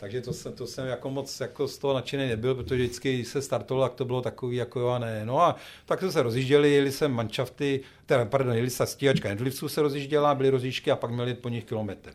takže 0.00 0.20
to, 0.20 0.32
jsem, 0.32 0.52
to 0.52 0.66
jsem 0.66 0.86
jako 0.86 1.10
moc 1.10 1.40
jako 1.40 1.68
z 1.68 1.78
toho 1.78 1.94
nadšený 1.94 2.28
nebyl, 2.28 2.54
protože 2.54 2.82
vždycky 2.82 3.24
se 3.24 3.42
startoval, 3.42 3.88
tak 3.88 3.96
to 3.96 4.04
bylo 4.04 4.22
takový 4.22 4.56
jako 4.56 4.80
jo 4.80 4.88
a 4.88 4.98
ne. 4.98 5.22
No 5.24 5.40
a 5.40 5.56
tak 5.86 6.00
jsme 6.00 6.12
se 6.12 6.22
rozjížděli, 6.22 6.72
jeli 6.72 6.92
jsem 6.92 7.12
manšafty, 7.12 7.80
teda, 8.06 8.24
pardon, 8.24 8.54
jeli 8.54 8.70
se 8.70 8.86
stíhačka 8.86 9.28
jednotlivců 9.28 9.68
se 9.68 9.82
rozjížděla, 9.82 10.34
byly 10.34 10.50
rozjížďky 10.50 10.90
a 10.90 10.96
pak 10.96 11.10
měli 11.10 11.34
po 11.34 11.48
nich 11.48 11.64
kilometr. 11.64 12.10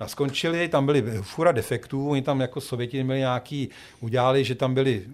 No 0.00 0.06
a 0.06 0.08
skončili, 0.08 0.68
tam 0.68 0.86
byly 0.86 1.02
fura 1.22 1.52
defektů, 1.52 2.08
oni 2.08 2.22
tam 2.22 2.40
jako 2.40 2.60
Sověti 2.60 3.04
měli 3.04 3.18
nějaký, 3.18 3.68
udělali, 4.00 4.44
že 4.44 4.54
tam 4.54 4.74
byli 4.74 5.06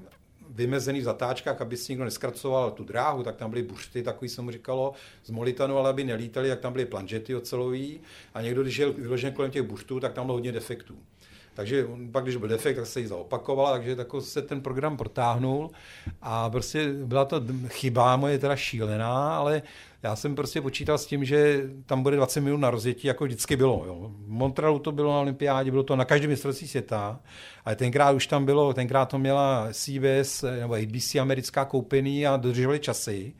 vymezený 0.56 1.00
v 1.00 1.04
zatáčkách, 1.04 1.60
aby 1.60 1.76
si 1.76 1.92
nikdo 1.92 2.04
neskracoval 2.04 2.70
tu 2.70 2.84
dráhu, 2.84 3.22
tak 3.22 3.36
tam 3.36 3.50
byly 3.50 3.62
bušty, 3.62 4.02
takový 4.02 4.28
se 4.28 4.42
mu 4.42 4.50
říkalo, 4.50 4.92
z 5.24 5.30
molitanu, 5.30 5.78
ale 5.78 5.90
aby 5.90 6.04
nelítali, 6.04 6.48
tak 6.48 6.60
tam 6.60 6.72
byly 6.72 6.86
planžety 6.86 7.36
ocelový 7.36 8.00
a 8.34 8.40
někdo, 8.42 8.62
když 8.62 8.76
jel 8.76 8.92
vyložen 8.92 9.32
kolem 9.32 9.50
těch 9.50 9.62
buštů, 9.62 10.00
tak 10.00 10.12
tam 10.12 10.26
bylo 10.26 10.36
hodně 10.36 10.52
defektů. 10.52 10.94
Takže 11.56 11.86
pak, 12.12 12.24
když 12.24 12.36
byl 12.36 12.48
defekt, 12.48 12.76
tak 12.76 12.86
se 12.86 13.00
jí 13.00 13.06
zaopakovala, 13.06 13.72
takže 13.72 13.96
tako 13.96 14.20
se 14.20 14.42
ten 14.42 14.60
program 14.60 14.96
protáhnul 14.96 15.70
a 16.22 16.50
prostě 16.50 16.92
byla 16.92 17.24
to 17.24 17.42
chyba 17.68 18.16
moje 18.16 18.38
teda 18.38 18.56
šílená, 18.56 19.36
ale 19.36 19.62
já 20.02 20.16
jsem 20.16 20.34
prostě 20.34 20.60
počítal 20.60 20.98
s 20.98 21.06
tím, 21.06 21.24
že 21.24 21.62
tam 21.86 22.02
bude 22.02 22.16
20 22.16 22.40
minut 22.40 22.56
na 22.56 22.70
rozjetí, 22.70 23.08
jako 23.08 23.24
vždycky 23.24 23.56
bylo. 23.56 23.84
Jo. 23.86 24.12
V 24.24 24.28
Montrealu 24.28 24.78
to 24.78 24.92
bylo 24.92 25.12
na 25.12 25.20
olympiádě, 25.20 25.70
bylo 25.70 25.82
to 25.82 25.96
na 25.96 26.04
každém 26.04 26.30
mistrovství 26.30 26.68
světa, 26.68 27.20
ale 27.64 27.76
tenkrát 27.76 28.12
už 28.12 28.26
tam 28.26 28.44
bylo, 28.44 28.74
tenkrát 28.74 29.06
to 29.06 29.18
měla 29.18 29.68
CBS 29.72 30.44
nebo 30.60 30.74
ABC 30.74 31.14
americká 31.14 31.64
koupený 31.64 32.26
a 32.26 32.36
dodržovali 32.36 32.78
časy. 32.78 33.34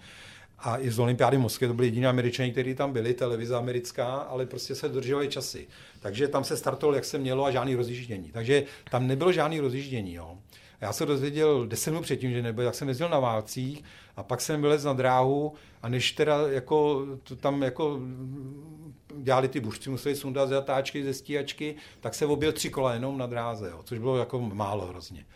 A 0.59 0.79
i 0.79 0.91
z 0.91 0.99
olympiády 0.99 1.37
v 1.37 1.41
Moskvě 1.41 1.69
to 1.69 1.75
byli 1.75 1.89
jediní 1.89 2.07
američani, 2.07 2.53
kteří 2.53 2.75
tam 2.75 2.93
byli, 2.93 3.15
televize 3.15 3.57
americká, 3.57 4.07
ale 4.07 4.47
prostě 4.47 4.75
se 4.75 4.89
dodržovali 4.89 5.29
časy. 5.29 5.67
Takže 6.01 6.29
tam 6.29 6.45
se 6.45 6.57
startovalo, 6.57 6.95
jak 6.95 7.05
se 7.05 7.19
mělo 7.19 7.45
a 7.45 7.51
žádný 7.51 7.75
rozjíždění. 7.75 8.31
Takže 8.33 8.65
tam 8.91 9.07
nebylo 9.07 9.33
žádný 9.33 9.61
rozjíždění. 9.61 10.15
Jo. 10.15 10.39
Já 10.81 10.93
se 10.93 11.07
dozvěděl 11.07 11.67
deset 11.67 11.91
minut 11.91 12.03
předtím, 12.03 12.31
že 12.31 12.43
nebyl, 12.43 12.65
jak 12.65 12.75
jsem 12.75 12.89
jezdil 12.89 13.09
na 13.09 13.19
válcích 13.19 13.85
a 14.17 14.23
pak 14.23 14.41
jsem 14.41 14.63
vylez 14.63 14.85
na 14.85 14.93
dráhu 14.93 15.55
a 15.83 15.89
než 15.89 16.13
teda 16.13 16.49
jako 16.49 17.07
to 17.23 17.37
tam 17.37 17.63
jako 17.63 18.01
dělali 19.17 19.49
ty 19.49 19.61
buřci, 19.61 19.91
museli 19.91 20.17
sundat 20.17 20.49
zatáčky 20.49 21.05
ze 21.05 21.15
stíhačky, 21.15 21.75
tak 22.01 22.15
se 22.15 22.27
objel 22.27 22.53
tři 22.53 22.71
kola 22.71 22.95
jenom 22.95 23.19
na 23.19 23.27
dráze, 23.27 23.71
jo, 23.71 23.81
což 23.85 23.99
bylo 23.99 24.17
jako 24.17 24.41
málo 24.41 24.87
hrozně. 24.87 25.27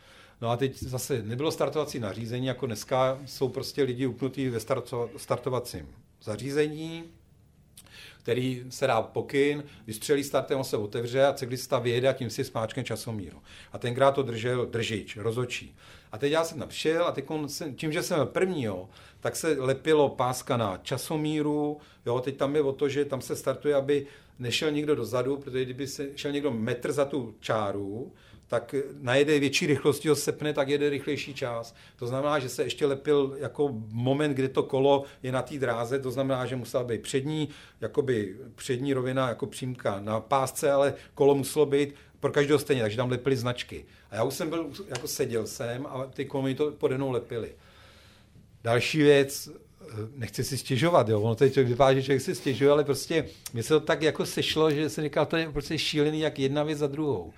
No 0.41 0.51
a 0.51 0.57
teď 0.57 0.79
zase 0.79 1.23
nebylo 1.23 1.51
startovací 1.51 1.99
nařízení, 1.99 2.47
jako 2.47 2.67
dneska 2.67 3.19
jsou 3.27 3.49
prostě 3.49 3.83
lidi 3.83 4.07
upnutí 4.07 4.49
ve 4.49 4.61
startovacím 5.17 5.89
zařízení, 6.23 7.05
který 8.23 8.65
se 8.69 8.87
dá 8.87 9.03
pokyn, 9.03 9.65
vystřelí 9.87 10.25
startem, 10.25 10.59
on 10.59 10.65
se 10.65 10.77
otevře 10.77 11.27
a 11.27 11.33
cyklista 11.33 11.79
vyjede 11.79 12.09
a 12.09 12.13
tím 12.13 12.31
si 12.31 12.45
smáčkne 12.45 12.85
časomíru. 12.85 13.43
A 13.73 13.79
tenkrát 13.79 14.13
to 14.13 14.23
držel 14.23 14.67
držič, 14.67 15.17
rozočí. 15.17 15.77
A 16.13 16.19
teď 16.19 16.33
já 16.33 16.45
jsem 16.45 16.59
tam 16.59 16.69
a 17.05 17.13
teď 17.13 17.25
tím, 17.77 17.93
že 17.93 18.03
jsem 18.03 18.17
byl 18.17 18.27
první, 18.27 18.63
jo, 18.63 18.89
tak 19.21 19.37
se 19.37 19.57
lepilo 19.59 20.09
páska 20.09 20.57
na 20.57 20.81
časomíru, 20.83 21.79
jo, 22.07 22.21
teď 22.21 22.37
tam 22.37 22.57
je 22.57 22.63
o 22.63 22.73
to, 22.73 22.89
že 22.89 23.05
tam 23.05 23.21
se 23.21 23.37
startuje, 23.37 23.75
aby 23.75 24.07
nešel 24.39 24.71
někdo 24.71 24.95
dozadu, 24.95 25.37
protože 25.37 25.65
kdyby 25.65 25.87
se 25.87 26.09
šel 26.17 26.33
někdo 26.33 26.51
metr 26.51 26.93
za 26.93 27.05
tu 27.05 27.35
čáru, 27.41 28.13
tak 28.51 28.75
najede 29.01 29.39
větší 29.39 29.67
rychlosti, 29.67 30.09
ho 30.09 30.17
sepne, 30.17 30.53
tak 30.53 30.69
jede 30.69 30.91
rychlejší 30.91 31.35
čas. 31.35 31.75
To 31.97 32.07
znamená, 32.07 32.39
že 32.39 32.49
se 32.49 32.63
ještě 32.63 32.87
lepil 32.87 33.37
jako 33.41 33.75
moment, 33.89 34.33
kdy 34.33 34.49
to 34.49 34.63
kolo 34.63 35.05
je 35.23 35.33
na 35.33 35.43
té 35.43 35.59
dráze, 35.59 35.99
to 35.99 36.11
znamená, 36.11 36.47
že 36.47 36.57
musela 36.57 36.85
být 36.85 37.03
přední, 37.03 37.49
jakoby 37.81 38.37
přední 38.55 38.93
rovina 38.93 39.29
jako 39.29 39.47
přímka 39.47 40.01
na 40.01 40.21
pásce, 40.21 40.73
ale 40.73 40.95
kolo 41.15 41.35
muselo 41.35 41.67
být 41.67 41.95
pro 42.21 42.33
každého 42.33 42.59
stejně, 42.59 42.83
takže 42.83 42.97
tam 42.97 43.11
lepili 43.11 43.37
značky. 43.37 43.85
A 44.11 44.17
já 44.17 44.25
už 44.25 44.35
jsem 44.35 44.51
byl, 44.51 44.71
jako 44.89 45.09
seděl 45.09 45.47
jsem 45.47 45.87
a 45.87 46.07
ty 46.07 46.25
komy 46.25 46.55
to 46.55 46.71
pode 46.71 46.97
mnou 46.97 47.11
lepili. 47.11 47.55
Další 48.65 49.03
věc, 49.03 49.51
nechci 50.17 50.45
si 50.45 50.59
stěžovat, 50.59 51.09
jo. 51.09 51.21
ono 51.21 51.35
teď 51.35 51.57
vypadá, 51.57 51.95
že 51.95 52.03
člověk 52.03 52.23
si 52.23 52.35
stěžuje, 52.35 52.71
ale 52.71 52.85
prostě 52.85 53.27
mě 53.53 53.63
se 53.63 53.69
to 53.69 53.81
tak 53.81 54.03
jako 54.03 54.27
sešlo, 54.27 54.71
že 54.71 54.91
jsem 54.91 55.05
říkal, 55.05 55.27
to 55.27 55.37
je 55.37 55.53
prostě 55.53 55.79
šílený, 55.79 56.21
jak 56.21 56.39
jedna 56.39 56.63
věc 56.63 56.79
za 56.79 56.87
druhou. 56.87 57.33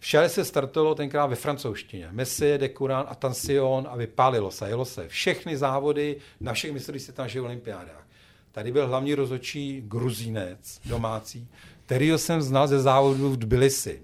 Všade 0.00 0.28
se 0.28 0.44
startovalo 0.44 0.94
tenkrát 0.94 1.26
ve 1.26 1.36
francouzštině. 1.36 2.08
Messie, 2.10 2.58
Decuran, 2.58 3.06
Attention 3.08 3.88
a 3.90 3.96
vypálilo 3.96 4.50
se, 4.50 4.68
jelo 4.68 4.84
se. 4.84 5.08
Všechny 5.08 5.56
závody 5.56 6.16
na 6.40 6.52
všech 6.52 6.72
mistrovství 6.72 7.00
světa 7.00 7.26
na 7.36 7.42
olympiádách. 7.42 8.06
Tady 8.52 8.72
byl 8.72 8.86
hlavní 8.86 9.14
rozočí 9.14 9.82
gruzínec 9.86 10.80
domácí, 10.84 11.48
který 11.86 12.08
jsem 12.08 12.42
znal 12.42 12.68
ze 12.68 12.80
závodu 12.80 13.30
v 13.30 13.36
Tbilisi. 13.36 14.02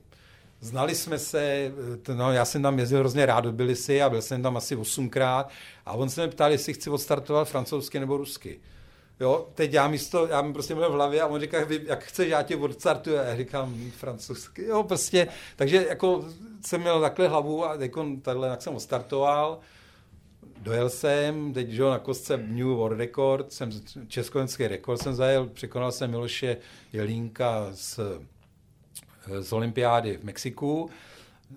Znali 0.61 0.95
jsme 0.95 1.19
se, 1.19 1.73
no, 2.15 2.33
já 2.33 2.45
jsem 2.45 2.63
tam 2.63 2.79
jezdil 2.79 2.99
hrozně 2.99 3.27
rád 3.27 3.41
do 3.41 3.53
Tbilisi 3.53 4.03
a 4.03 4.11
byl 4.11 4.23
jsem 4.23 4.43
tam 4.43 4.57
asi 4.57 4.77
osmkrát 4.77 5.51
a 5.87 5.93
on 5.93 6.11
se 6.11 6.21
mě 6.21 6.31
ptal, 6.31 6.53
jestli 6.53 6.75
chci 6.75 6.91
odstartovat 6.91 7.49
francouzsky 7.49 8.01
nebo 8.01 8.17
rusky. 8.17 8.61
Jo, 9.21 9.49
teď 9.55 9.73
já 9.73 9.89
místo, 9.89 10.27
já 10.27 10.43
mi 10.43 10.53
prostě 10.53 10.75
měl 10.75 10.91
v 10.91 10.93
hlavě 10.93 11.23
a 11.23 11.27
on 11.27 11.41
říká, 11.41 11.59
jak 11.87 12.05
chceš, 12.05 12.29
já 12.29 12.43
tě 12.43 12.57
odstartuju. 12.57 13.19
A 13.19 13.23
já 13.23 13.37
říkám 13.37 13.91
francouzsky, 13.91 14.65
jo, 14.65 14.83
prostě. 14.83 15.29
Takže 15.57 15.87
jako 15.89 16.25
jsem 16.67 16.81
měl 16.81 17.01
takhle 17.01 17.29
hlavu 17.29 17.67
a 17.67 17.75
jako 17.75 18.07
takhle, 18.23 18.49
jak 18.49 18.63
jsem 18.63 18.75
odstartoval. 18.75 19.59
Dojel 20.61 20.91
jsem, 20.91 21.53
teď 21.53 21.69
že 21.69 21.83
na 21.83 21.99
kostce 21.99 22.37
New 22.37 22.67
World 22.67 22.99
Record, 22.99 23.53
jsem 23.53 23.71
československý 24.09 24.67
rekord 24.67 25.03
jsem 25.03 25.15
zajel, 25.15 25.47
překonal 25.47 25.93
jsem 25.93 26.11
Miloše 26.11 26.57
Jelínka 26.93 27.69
z, 27.73 28.01
z 29.41 29.53
olympiády 29.53 30.17
v 30.17 30.25
Mexiku 30.25 30.91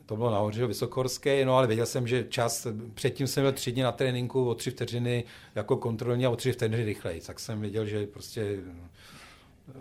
to 0.06 0.16
bylo 0.16 0.32
nahoře 0.32 0.68
vysokorské, 0.68 1.46
no 1.46 1.58
ale 1.58 1.68
věděl 1.68 1.86
jsem, 1.86 2.08
že 2.08 2.26
čas, 2.30 2.68
předtím 2.94 3.28
jsem 3.28 3.44
byl 3.44 3.52
tři 3.52 3.72
dny 3.72 3.84
na 3.84 3.92
tréninku 3.92 4.50
o 4.50 4.56
tři 4.56 4.72
vteřiny 4.72 5.24
jako 5.56 5.78
kontrolní 5.78 6.26
a 6.26 6.30
o 6.30 6.36
tři 6.36 6.52
vteřiny 6.52 6.86
rychleji, 6.86 7.22
tak 7.22 7.40
jsem 7.40 7.62
věděl, 7.62 7.86
že 7.86 8.08
prostě 8.08 8.58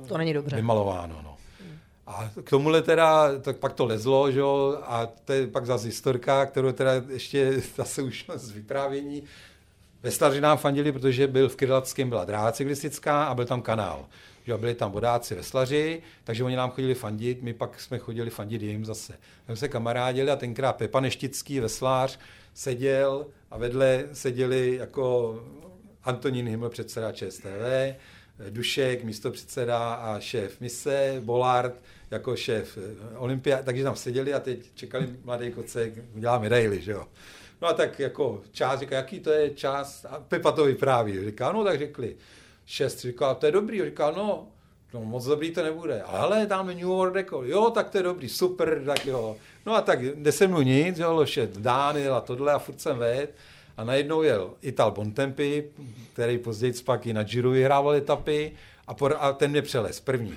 to 0.09 0.19
není 0.19 0.35
dobře. 0.35 0.57
Vymalováno, 0.57 1.21
no. 1.23 1.37
A 2.07 2.31
k 2.45 2.51
tomuhle 2.51 2.83
teda, 2.83 3.39
tak 3.39 3.57
pak 3.57 3.73
to 3.73 3.87
lezlo, 3.87 4.33
že 4.33 4.39
jo, 4.39 4.79
a 4.83 5.07
to 5.25 5.33
je 5.33 5.47
pak 5.47 5.67
zase 5.67 5.87
historka, 5.87 6.47
kterou 6.47 6.73
teda 6.73 6.93
ještě 7.09 7.63
zase 7.77 8.03
už 8.03 8.25
z 8.35 8.51
vyprávění. 8.51 9.23
Ve 10.03 10.11
Staři 10.11 10.41
nám 10.41 10.59
fandili, 10.59 10.93
protože 10.93 11.27
byl 11.27 11.49
v 11.49 11.57
Krylackém 11.57 12.09
byla 12.09 12.25
dráha 12.25 12.53
cyklistická 12.53 13.25
a 13.25 13.35
byl 13.35 13.47
tam 13.47 13.63
kanál 13.63 14.07
že 14.49 14.57
byli 14.57 14.75
tam 14.75 14.93
vodáci, 14.93 15.35
veslaři, 15.35 16.03
takže 16.25 16.45
oni 16.45 16.57
nám 16.57 16.71
chodili 16.71 16.95
fandit, 16.95 17.43
my 17.43 17.55
pak 17.55 17.81
jsme 17.81 17.99
chodili 17.99 18.31
fandit 18.31 18.63
jim 18.63 18.85
zase. 18.85 19.19
Jsme 19.45 19.57
se 19.57 19.69
kamarádili 19.69 20.31
a 20.31 20.37
tenkrát 20.37 20.73
Pepa 20.73 21.01
Neštický, 21.01 21.61
veslář, 21.61 22.19
seděl 22.55 23.27
a 23.51 23.59
vedle 23.59 24.05
seděli 24.13 24.77
jako 24.77 25.37
Antonín 26.05 26.49
Himmel, 26.49 26.71
předseda 26.71 27.13
ČSTV, 27.13 27.95
Dušek, 28.51 29.05
místo 29.05 29.31
předseda 29.31 29.95
a 29.95 30.21
šéf 30.21 30.61
mise, 30.61 31.17
Bolard 31.21 31.83
jako 32.11 32.37
šéf 32.37 32.79
Olympia, 33.17 33.63
takže 33.63 33.85
tam 33.85 33.97
seděli 33.97 34.35
a 34.35 34.41
teď 34.41 34.59
čekali 34.75 35.09
mladý 35.25 35.51
kocek, 35.51 35.93
udělá 36.15 36.39
medaily, 36.39 36.81
že 36.81 36.93
jo. 36.93 37.07
No 37.63 37.69
a 37.69 37.73
tak 37.73 37.99
jako 38.01 38.43
část, 38.53 38.81
říká, 38.81 38.97
jaký 38.97 39.21
to 39.21 39.31
je 39.31 39.51
část, 39.51 40.05
a 40.05 40.25
Pepa 40.29 40.53
to 40.53 40.65
vypráví, 40.65 41.25
říká, 41.25 41.53
no 41.53 41.65
tak 41.65 41.79
řekli, 41.79 42.17
šest. 42.69 43.01
Říkal, 43.01 43.35
to 43.35 43.47
je 43.47 43.53
dobrý. 43.53 43.85
Říkal, 43.85 44.15
no, 44.17 44.47
no 44.95 45.05
moc 45.05 45.25
dobrý 45.25 45.51
to 45.51 45.63
nebude. 45.63 46.03
Ale 46.03 46.19
hele, 46.19 46.47
dáme 46.47 46.75
New 46.75 46.87
World 46.87 47.15
Record. 47.15 47.49
Jo, 47.49 47.71
tak 47.71 47.91
to 47.91 47.99
je 47.99 48.03
dobrý, 48.03 48.29
super, 48.29 48.83
tak 48.87 49.07
jo. 49.07 49.37
No 49.67 49.75
a 49.75 49.81
tak 49.81 49.99
se 50.31 50.47
mu 50.47 50.61
nic, 50.61 50.99
jo, 50.99 51.27
šet 51.27 51.59
Dánil 51.59 52.15
a 52.15 52.21
tohle 52.21 52.53
a 52.53 52.59
furt 52.59 52.81
jsem 52.81 52.99
ved. 52.99 53.35
A 53.77 53.85
najednou 53.85 54.23
jel 54.23 54.51
Ital 54.63 54.91
Bontempi, 54.91 55.71
který 56.13 56.39
později 56.39 56.73
pak 56.85 57.07
i 57.07 57.13
na 57.13 57.23
Giro 57.23 57.51
vyhrával 57.51 57.95
etapy 57.95 58.53
a, 58.87 58.95
por, 58.95 59.17
a 59.21 59.33
ten 59.33 59.51
mě 59.51 59.63
přelez 59.63 60.01
první. 60.01 60.35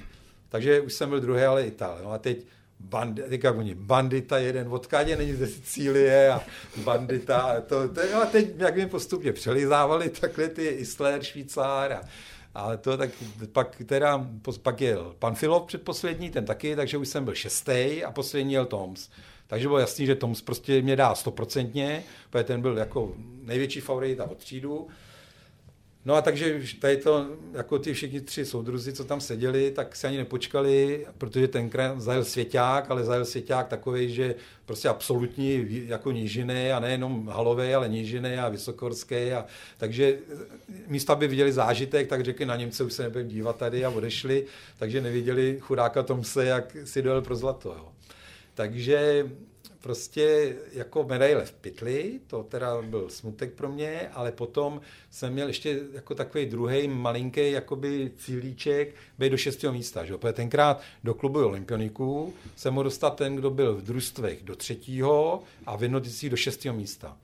Takže 0.49 0.81
už 0.81 0.93
jsem 0.93 1.09
byl 1.09 1.19
druhý, 1.19 1.41
ale 1.43 1.65
Ital. 1.65 1.99
No 2.03 2.11
a 2.11 2.17
teď 2.17 2.37
bandi, 2.83 3.23
teďka 3.23 3.51
oni, 3.51 3.75
bandita 3.75 4.37
jeden, 4.37 4.67
odkádě 4.73 5.15
není 5.15 5.33
ze 5.33 5.47
Sicílie 5.47 6.29
a 6.29 6.43
bandita, 6.83 7.37
a 7.37 7.61
to, 7.61 7.89
to, 7.89 8.01
a 8.21 8.25
teď 8.25 8.47
jak 8.57 8.75
mi 8.75 8.87
postupně 8.87 9.33
přelizávali 9.33 10.09
takhle 10.09 10.47
ty 10.47 10.65
Isler, 10.65 11.23
Švýcár 11.23 11.93
a, 11.93 12.01
ale 12.55 12.77
to 12.77 12.97
tak 12.97 13.09
pak 13.51 13.81
teda, 13.85 14.27
pak 14.61 14.81
jel 14.81 15.15
pan 15.19 15.35
Filov 15.35 15.63
předposlední, 15.65 16.29
ten 16.29 16.45
taky, 16.45 16.75
takže 16.75 16.97
už 16.97 17.07
jsem 17.07 17.25
byl 17.25 17.35
šestý 17.35 18.03
a 18.03 18.11
poslední 18.11 18.53
jel 18.53 18.65
Toms. 18.65 19.09
Takže 19.47 19.67
bylo 19.67 19.79
jasný, 19.79 20.05
že 20.05 20.15
Toms 20.15 20.41
prostě 20.41 20.81
mě 20.81 20.95
dá 20.95 21.15
stoprocentně, 21.15 22.03
protože 22.29 22.43
ten 22.43 22.61
byl 22.61 22.77
jako 22.77 23.13
největší 23.43 23.79
favorit 23.79 24.19
a 24.19 24.23
od 24.23 24.37
třídu. 24.37 24.87
No 26.05 26.15
a 26.15 26.21
takže 26.21 26.61
tady 26.79 26.97
to, 26.97 27.27
jako 27.53 27.79
ty 27.79 27.93
všichni 27.93 28.21
tři 28.21 28.45
soudruzi, 28.45 28.93
co 28.93 29.03
tam 29.03 29.21
seděli, 29.21 29.71
tak 29.71 29.95
se 29.95 30.07
ani 30.07 30.17
nepočkali, 30.17 31.07
protože 31.17 31.47
tenkrát 31.47 32.01
zajel 32.01 32.25
svěťák, 32.25 32.91
ale 32.91 33.03
zajel 33.03 33.25
svěťák 33.25 33.67
takový, 33.67 34.13
že 34.13 34.35
prostě 34.65 34.89
absolutní 34.89 35.67
jako 35.87 36.11
nížiny 36.11 36.73
a 36.73 36.79
nejenom 36.79 37.27
halové, 37.27 37.75
ale 37.75 37.89
nížiny 37.89 38.39
a 38.39 38.49
vysokorské. 38.49 39.35
A, 39.35 39.45
takže 39.77 40.17
místo, 40.87 41.13
aby 41.13 41.27
viděli 41.27 41.51
zážitek, 41.51 42.07
tak 42.07 42.23
řekli 42.23 42.45
na 42.45 42.55
Němce 42.55 42.83
už 42.83 42.93
se 42.93 43.03
nebudeme 43.03 43.29
dívat 43.29 43.57
tady 43.57 43.85
a 43.85 43.89
odešli, 43.89 44.45
takže 44.79 45.01
neviděli 45.01 45.57
chudáka 45.59 46.03
Tomse, 46.03 46.45
jak 46.45 46.77
si 46.83 47.01
dojel 47.01 47.21
pro 47.21 47.35
zlato. 47.35 47.69
Jo. 47.69 47.91
Takže 48.53 49.25
prostě 49.81 50.55
jako 50.73 51.03
medaile 51.03 51.45
v 51.45 51.51
pytli, 51.51 52.19
to 52.27 52.43
teda 52.43 52.81
byl 52.81 53.09
smutek 53.09 53.53
pro 53.53 53.69
mě, 53.69 54.09
ale 54.13 54.31
potom 54.31 54.81
jsem 55.09 55.33
měl 55.33 55.47
ještě 55.47 55.79
jako 55.93 56.15
takový 56.15 56.45
druhý 56.45 56.87
malinký 56.87 57.51
jakoby 57.51 58.11
cílíček 58.17 58.95
být 59.19 59.29
do 59.29 59.37
šestého 59.37 59.73
místa. 59.73 60.05
Že? 60.05 60.17
Protože 60.17 60.33
tenkrát 60.33 60.81
do 61.03 61.13
klubu 61.13 61.45
olympioniků 61.45 62.33
se 62.55 62.71
mohl 62.71 62.83
dostat 62.83 63.15
ten, 63.15 63.35
kdo 63.35 63.49
byl 63.49 63.75
v 63.75 63.81
družstvech 63.81 64.43
do 64.43 64.55
třetího 64.55 65.43
a 65.65 65.75
v 65.75 65.87
do 66.29 66.37
šestého 66.37 66.75
místa. 66.75 67.17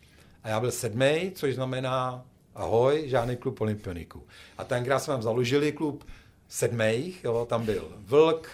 A 0.44 0.50
já 0.50 0.60
byl 0.60 0.72
sedmý, 0.72 1.32
což 1.36 1.56
znamená 1.56 2.26
ahoj, 2.56 3.04
žádný 3.06 3.36
klub 3.36 3.62
olympioniků. 3.62 4.24
A 4.58 4.64
tenkrát 4.64 5.00
jsme 5.00 5.14
tam 5.14 5.22
založili 5.22 5.72
klub 5.72 6.04
sedmých, 6.50 7.24
jo, 7.24 7.46
tam 7.50 7.66
byl 7.66 7.92
Vlk, 7.98 8.50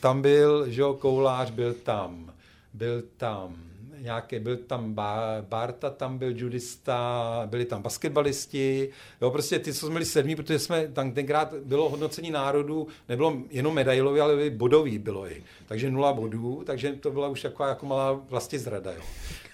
tam 0.00 0.22
byl, 0.22 0.70
že 0.70 0.80
jo, 0.80 0.94
Koulář, 0.94 1.50
byl 1.50 1.74
tam 1.74 2.31
byl 2.74 3.02
tam 3.16 3.56
nějaké, 4.02 4.40
byl 4.40 4.56
tam 4.56 4.94
Barta, 5.40 5.90
tam 5.90 6.18
byl 6.18 6.32
judista, 6.36 7.42
byli 7.46 7.64
tam 7.64 7.82
basketbalisti, 7.82 8.88
jo, 9.20 9.30
prostě 9.30 9.58
ty, 9.58 9.74
co 9.74 9.86
jsme 9.86 9.92
byli 9.92 10.04
sedmí, 10.04 10.36
protože 10.36 10.58
jsme 10.58 10.88
tam 10.88 11.12
tenkrát 11.12 11.54
bylo 11.54 11.88
hodnocení 11.88 12.30
národů, 12.30 12.86
nebylo 13.08 13.36
jenom 13.50 13.74
medailové, 13.74 14.20
ale 14.20 14.50
bodový 14.50 14.98
bylo 14.98 15.30
i. 15.30 15.42
Takže 15.66 15.90
nula 15.90 16.12
bodů, 16.12 16.62
takže 16.66 16.92
to 16.92 17.10
byla 17.10 17.28
už 17.28 17.42
taková 17.42 17.68
jako 17.68 17.86
malá 17.86 18.12
vlastně 18.12 18.58
zrada, 18.58 18.92
jo. 18.92 19.02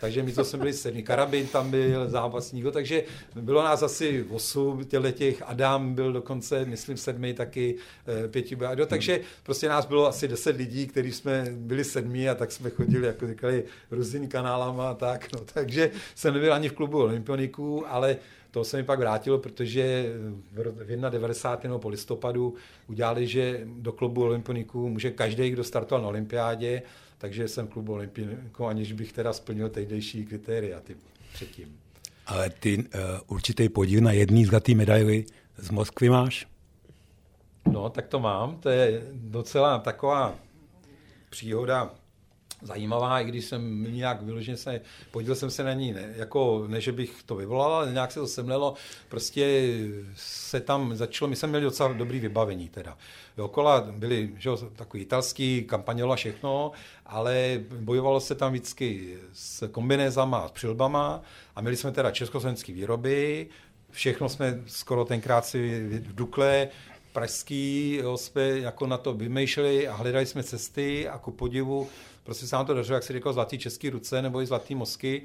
Takže 0.01 0.23
my 0.23 0.33
to 0.33 0.45
jsme 0.45 0.59
byli 0.59 0.73
sedmi. 0.73 1.03
Karabin 1.03 1.47
tam 1.47 1.71
byl 1.71 2.11
zápasník, 2.11 2.65
takže 2.73 3.03
bylo 3.35 3.63
nás 3.63 3.83
asi 3.83 4.25
osm 4.31 4.85
těch, 5.13 5.43
Adam 5.47 5.95
byl 5.95 6.13
dokonce, 6.13 6.65
myslím, 6.65 6.97
sedmi 6.97 7.35
taky, 7.35 7.75
eh, 8.25 8.29
pěti, 8.29 8.59
takže 8.87 9.21
prostě 9.43 9.69
nás 9.69 9.87
bylo 9.87 10.07
asi 10.07 10.29
deset 10.29 10.57
lidí, 10.57 10.87
kteří 10.87 11.13
jsme 11.13 11.47
byli 11.51 11.85
sedmi 11.85 12.29
a 12.29 12.35
tak 12.35 12.53
jsme 12.53 12.71
chodili, 12.71 13.07
jako 13.07 13.27
říkali, 13.27 13.65
různými 13.91 14.29
kanálama 14.29 14.91
a 14.91 14.95
tak, 14.95 15.33
no, 15.33 15.41
takže 15.55 15.91
jsem 16.15 16.35
nebyl 16.35 16.55
ani 16.55 16.69
v 16.69 16.73
klubu 16.73 16.99
olympioniků, 16.99 17.85
ale 17.89 18.17
to 18.51 18.65
se 18.65 18.77
mi 18.77 18.85
pak 18.85 18.99
vrátilo, 18.99 19.39
protože 19.39 20.13
v 20.53 21.11
91. 21.11 21.79
po 21.79 21.89
listopadu 21.89 22.55
udělali, 22.87 23.27
že 23.27 23.61
do 23.65 23.93
klubu 23.93 24.23
olympioniků 24.23 24.89
může 24.89 25.11
každý, 25.11 25.51
kdo 25.51 25.65
startoval 25.65 26.03
na 26.03 26.09
olympiádě, 26.09 26.83
takže 27.19 27.49
jsem 27.49 27.67
klubu 27.69 27.93
olympioniků, 27.93 28.67
aniž 28.67 28.93
bych 28.93 29.13
teda 29.13 29.33
splnil 29.33 29.69
tehdejší 29.69 30.27
kritéria 30.27 30.81
ty 30.81 30.97
předtím. 31.33 31.77
Ale 32.27 32.51
ty 32.51 32.79
uh, 32.79 32.85
určitý 33.27 33.69
podíl 33.69 34.01
na 34.01 34.13
jedný 34.13 34.45
zlatý 34.45 34.75
medaily 34.75 35.25
z 35.57 35.71
Moskvy 35.71 36.09
máš? 36.09 36.47
No, 37.73 37.91
tak 37.91 38.07
to 38.07 38.21
mám. 38.21 38.57
To 38.57 38.69
je 38.69 39.03
docela 39.13 39.79
taková 39.79 40.35
příhoda 41.31 41.91
zajímavá, 42.63 43.21
i 43.21 43.25
když 43.25 43.45
jsem 43.45 43.93
nějak 43.95 44.23
vyloženě 44.23 44.57
se, 44.57 44.81
podíl 45.11 45.35
jsem 45.35 45.51
se 45.51 45.65
na 45.65 45.73
ní, 45.73 45.93
ne, 45.93 46.15
jako 46.17 46.65
ne, 46.69 46.81
že 46.81 46.93
bych 46.93 47.23
to 47.27 47.37
vyvolal, 47.37 47.75
ale 47.75 47.93
nějak 47.93 48.13
se 48.13 48.21
to 48.21 48.27
semlelo, 48.27 48.75
prostě 49.09 49.75
se 50.17 50.61
tam 50.61 50.97
začalo, 50.97 51.29
my 51.29 51.37
jsme 51.37 51.49
měli 51.49 51.65
docela 51.65 51.93
dobrý 51.93 52.21
vybavení 52.21 52.69
teda. 52.69 52.99
Okola 53.37 53.81
byli 53.81 54.31
že, 54.39 54.51
takový 54.77 55.03
italský 55.03 55.65
kampanělo 55.65 56.13
a 56.13 56.17
všechno, 56.17 56.73
ale 57.07 57.61
bojovalo 57.81 58.21
se 58.21 58.35
tam 58.35 58.53
vždycky 58.53 59.17
s 59.33 59.69
kombinézama, 59.69 60.49
s 60.49 60.51
přilbama 60.51 61.23
a 61.57 61.61
měli 61.61 61.77
jsme 61.77 61.93
teda 61.93 62.11
československé 62.11 62.73
výroby, 62.73 63.47
všechno 63.91 64.29
jsme 64.29 64.61
skoro 64.67 65.05
tenkrát 65.05 65.47
si 65.47 65.89
v 65.89 66.15
Dukle 66.15 66.69
pražský 67.13 67.95
jo, 68.03 68.17
jsme 68.17 68.43
jako 68.43 68.87
na 68.87 68.99
to 68.99 69.15
vymýšleli 69.15 69.89
a 69.89 69.95
hledali 69.95 70.27
jsme 70.27 70.43
cesty 70.43 71.09
a 71.09 71.19
ku 71.19 71.31
podivu 71.31 71.89
prostě 72.29 72.47
se 72.47 72.57
nám 72.57 72.67
to 72.67 72.75
dařilo, 72.75 72.97
jak 72.97 73.03
se 73.03 73.13
říkal, 73.13 73.33
zlatý 73.33 73.59
český 73.59 73.91
ruce 73.91 74.23
nebo 74.23 74.43
i 74.43 74.47
zlatý 74.47 74.75
mozky, 74.75 75.23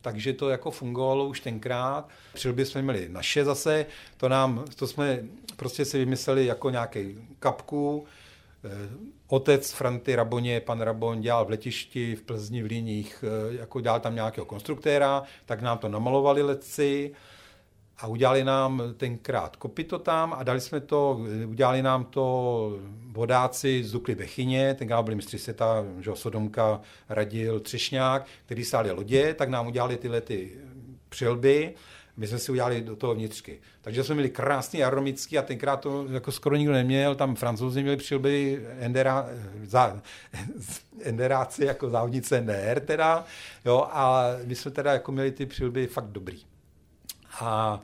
takže 0.00 0.32
to 0.32 0.48
jako 0.48 0.70
fungovalo 0.70 1.26
už 1.26 1.40
tenkrát. 1.40 2.08
Přilby 2.34 2.66
jsme 2.66 2.82
měli 2.82 3.08
naše 3.08 3.44
zase, 3.44 3.86
to 4.16 4.28
nám, 4.28 4.64
to 4.76 4.86
jsme 4.86 5.20
prostě 5.56 5.84
si 5.84 5.98
vymysleli 5.98 6.46
jako 6.46 6.70
nějaký 6.70 7.18
kapku, 7.38 8.04
eh, 8.64 8.68
Otec 9.28 9.72
Franty 9.72 10.14
Raboně, 10.14 10.60
pan 10.60 10.80
Rabon, 10.80 11.20
dělal 11.20 11.44
v 11.44 11.50
letišti 11.50 12.16
v 12.16 12.22
Plzni 12.22 12.62
v 12.62 12.66
Líních, 12.66 13.24
eh, 13.26 13.56
jako 13.56 13.80
dělal 13.80 14.00
tam 14.00 14.14
nějakého 14.14 14.44
konstruktéra, 14.44 15.22
tak 15.46 15.62
nám 15.62 15.78
to 15.78 15.88
namalovali 15.88 16.42
letci 16.42 17.14
a 17.98 18.06
udělali 18.06 18.44
nám 18.44 18.82
tenkrát 18.96 19.56
kopito 19.56 19.98
tam 19.98 20.32
a 20.32 20.42
dali 20.42 20.60
jsme 20.60 20.80
to, 20.80 21.20
udělali 21.46 21.82
nám 21.82 22.04
to 22.04 22.78
vodáci 23.12 23.84
z 23.84 23.92
Dukly 23.92 24.14
Bechyně, 24.14 24.74
tenkrát 24.74 25.02
byli 25.02 25.16
mistři 25.16 25.38
světa, 25.38 25.84
že 26.00 26.10
Sodomka, 26.14 26.80
Radil, 27.08 27.60
Třešňák, 27.60 28.26
který 28.46 28.64
stáli 28.64 28.90
lodě, 28.90 29.34
tak 29.34 29.48
nám 29.48 29.66
udělali 29.66 29.96
tyhle 29.96 30.20
ty 30.20 30.52
přilby, 31.08 31.74
my 32.16 32.26
jsme 32.26 32.38
si 32.38 32.52
udělali 32.52 32.80
do 32.80 32.96
toho 32.96 33.14
vnitřky. 33.14 33.60
Takže 33.80 34.04
jsme 34.04 34.14
měli 34.14 34.30
krásný 34.30 34.84
aromický 34.84 35.38
a 35.38 35.42
tenkrát 35.42 35.76
to 35.76 36.06
jako 36.10 36.32
skoro 36.32 36.56
nikdo 36.56 36.72
neměl, 36.72 37.14
tam 37.14 37.34
francouzi 37.34 37.82
měli 37.82 37.96
přilby 37.96 38.64
endera, 38.78 39.26
za, 39.64 40.02
enderáci 41.02 41.64
jako 41.64 41.90
závodnice 41.90 42.40
NDR 42.40 42.80
teda, 42.80 43.24
jo, 43.64 43.88
a 43.90 44.24
my 44.44 44.54
jsme 44.54 44.70
teda 44.70 44.92
jako 44.92 45.12
měli 45.12 45.32
ty 45.32 45.46
přilby 45.46 45.86
fakt 45.86 46.08
dobrý. 46.08 46.53
A 47.40 47.80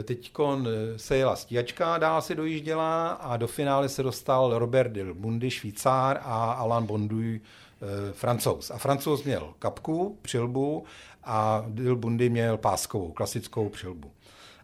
e, 0.00 0.02
teď 0.02 0.32
e, 0.38 0.98
se 0.98 1.16
jela 1.16 1.36
stíhačka, 1.36 1.98
dál 1.98 2.22
se 2.22 2.34
dojížděla 2.34 3.08
a 3.10 3.36
do 3.36 3.46
finále 3.46 3.88
se 3.88 4.02
dostal 4.02 4.58
Robert 4.58 4.92
Bundy, 5.12 5.50
Švýcár 5.50 6.20
a 6.22 6.52
Alain 6.52 6.86
Bonduy, 6.86 7.40
e, 7.40 8.12
francouz. 8.12 8.70
A 8.70 8.78
francouz 8.78 9.22
měl 9.24 9.54
kapku, 9.58 10.18
přilbu 10.22 10.84
a 11.24 11.64
Del 11.68 11.96
Bundy 11.96 12.28
měl 12.28 12.56
páskovou, 12.56 13.12
klasickou 13.12 13.68
přilbu. 13.68 14.10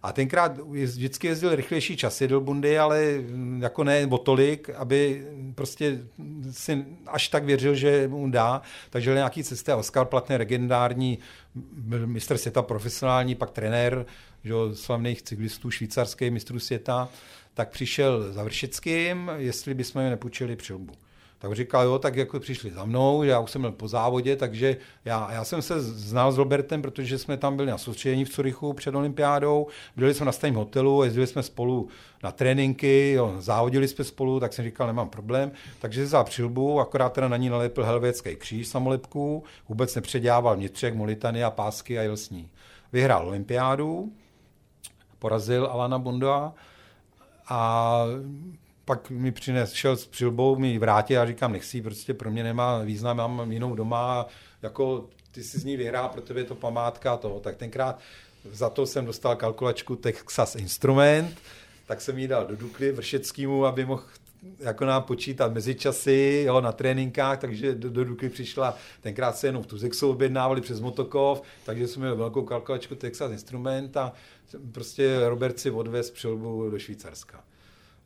A 0.03 0.13
tenkrát 0.13 0.59
vždycky 0.59 1.27
jezdil 1.27 1.57
rychlejší 1.57 1.97
časy 1.97 2.29
do 2.29 2.41
Bundy, 2.41 2.79
ale 2.79 3.15
mm, 3.19 3.63
jako 3.63 3.85
ne 3.85 4.07
o 4.07 4.19
tolik, 4.19 4.71
aby 4.71 5.27
prostě 5.55 5.99
si 6.51 6.85
až 7.07 7.29
tak 7.29 7.45
věřil, 7.45 7.75
že 7.75 8.09
mu 8.09 8.31
dá. 8.31 8.63
Takže 8.91 9.15
nějaký 9.15 9.45
cesty. 9.45 9.73
Oscar 9.73 10.07
Platný, 10.07 10.37
legendární 10.37 11.19
mistr 12.07 12.39
světa, 12.39 12.63
profesionální, 12.63 13.35
pak 13.35 13.51
trenér 13.51 14.07
že, 14.45 14.55
slavných 14.73 15.23
cyklistů, 15.23 15.71
švýcarský 15.71 16.31
mistrů 16.31 16.61
světa, 16.61 17.09
tak 17.55 17.71
přišel 17.71 18.33
za 18.33 18.43
Vršickým, 18.43 19.31
jestli 19.37 19.75
bychom 19.75 20.03
jim 20.03 20.11
nepůjčili 20.11 20.57
přilbu. 20.57 20.93
Tak 21.41 21.53
říkal, 21.53 21.85
jo, 21.85 21.99
tak 21.99 22.17
jako 22.17 22.41
přišli 22.41 22.71
za 22.71 22.85
mnou, 22.85 23.23
já 23.23 23.41
už 23.41 23.51
jsem 23.51 23.61
byl 23.61 23.73
po 23.73 23.89
závodě, 23.89 24.37
takže 24.37 24.77
já, 25.05 25.33
já 25.33 25.45
jsem 25.45 25.63
se 25.63 25.81
znal 25.81 26.33
s 26.33 26.39
Robertem, 26.39 26.83
protože 26.83 27.19
jsme 27.19 27.37
tam 27.37 27.57
byli 27.57 27.71
na 27.71 27.79
soustředění 27.79 28.25
v 28.25 28.31
Curychu 28.31 28.73
před 28.73 28.95
olympiádou, 28.95 29.67
byli 29.97 30.15
jsme 30.15 30.27
na 30.27 30.33
stejném 30.33 30.59
hotelu, 30.59 31.03
jezdili 31.03 31.27
jsme 31.27 31.43
spolu 31.43 31.89
na 32.23 32.33
tréninky, 32.33 33.13
jo, 33.13 33.35
závodili 33.39 33.89
jsme 33.89 34.05
spolu, 34.05 34.41
tak 34.41 34.53
jsem 34.53 34.65
říkal, 34.65 34.87
nemám 34.87 35.09
problém. 35.09 35.53
Takže 35.81 36.07
za 36.07 36.25
přilbu, 36.25 36.81
akorát 36.81 37.13
teda 37.13 37.29
na 37.29 37.37
ní 37.37 37.49
nalepil 37.49 37.85
helvétský 37.85 38.37
kříž 38.37 38.69
samolepku, 38.69 39.45
vůbec 39.69 39.95
nepředělával 39.95 40.57
vnitřek, 40.57 40.95
molitany 40.95 41.45
a 41.45 41.51
pásky 41.51 41.99
a 41.99 42.03
jel 42.03 42.17
s 42.17 42.31
ní. 42.31 42.51
Vyhrál 42.93 43.29
olympiádu, 43.29 44.13
porazil 45.19 45.67
Alana 45.67 45.99
Bunda 45.99 46.53
a 47.49 48.05
pak 48.89 49.11
mi 49.11 49.33
přines, 49.33 49.73
šel 49.73 49.97
s 49.97 50.07
přilbou, 50.07 50.57
mi 50.57 50.79
vrátil 50.79 51.21
a 51.21 51.27
říkám, 51.27 51.53
nechci, 51.53 51.83
prostě 51.83 52.15
pro 52.15 52.31
mě 52.31 52.45
nemá 52.45 52.79
význam, 52.79 53.17
mám 53.17 53.53
jinou 53.53 53.75
doma, 53.75 54.27
jako 54.63 55.09
ty 55.31 55.43
si 55.43 55.59
z 55.59 55.65
ní 55.65 55.77
vyhrá, 55.77 56.09
pro 56.09 56.23
tebe 56.23 56.41
je 56.41 56.45
to 56.45 56.55
památka 56.55 57.17
toho. 57.17 57.41
Tak 57.41 57.57
tenkrát 57.57 57.99
za 58.53 58.71
to 58.71 58.87
jsem 58.87 59.07
dostal 59.07 59.37
kalkulačku 59.37 59.97
Texas 59.97 60.55
Instrument, 60.55 61.39
tak 61.87 62.01
jsem 62.01 62.19
ji 62.19 62.29
dal 62.29 62.47
do 62.47 62.57
Dukly 62.57 62.93
Vršeckýmu, 62.93 63.67
aby 63.67 63.85
mohl 63.85 64.03
jako 64.59 64.85
nám 64.85 65.03
počítat 65.03 65.53
mezičasy 65.53 66.45
jo, 66.47 66.61
na 66.61 66.73
tréninkách, 66.73 67.39
takže 67.39 67.75
do, 67.75 67.91
do 67.91 68.05
Dukly 68.05 68.29
přišla, 68.29 68.77
tenkrát 69.01 69.37
se 69.37 69.47
jenom 69.47 69.63
v 69.63 69.67
Tuzexu 69.67 70.11
objednávali 70.11 70.61
přes 70.61 70.81
Motokov, 70.81 71.43
takže 71.65 71.89
jsme 71.89 72.01
měli 72.01 72.17
velkou 72.17 72.43
kalkulačku 72.43 72.95
Texas 72.95 73.33
Instrument 73.33 73.97
a 73.97 74.13
prostě 74.73 75.29
Robert 75.29 75.59
si 75.59 75.71
odvez 75.71 76.11
přilbu 76.11 76.71
do 76.71 76.79
Švýcarska. 76.79 77.45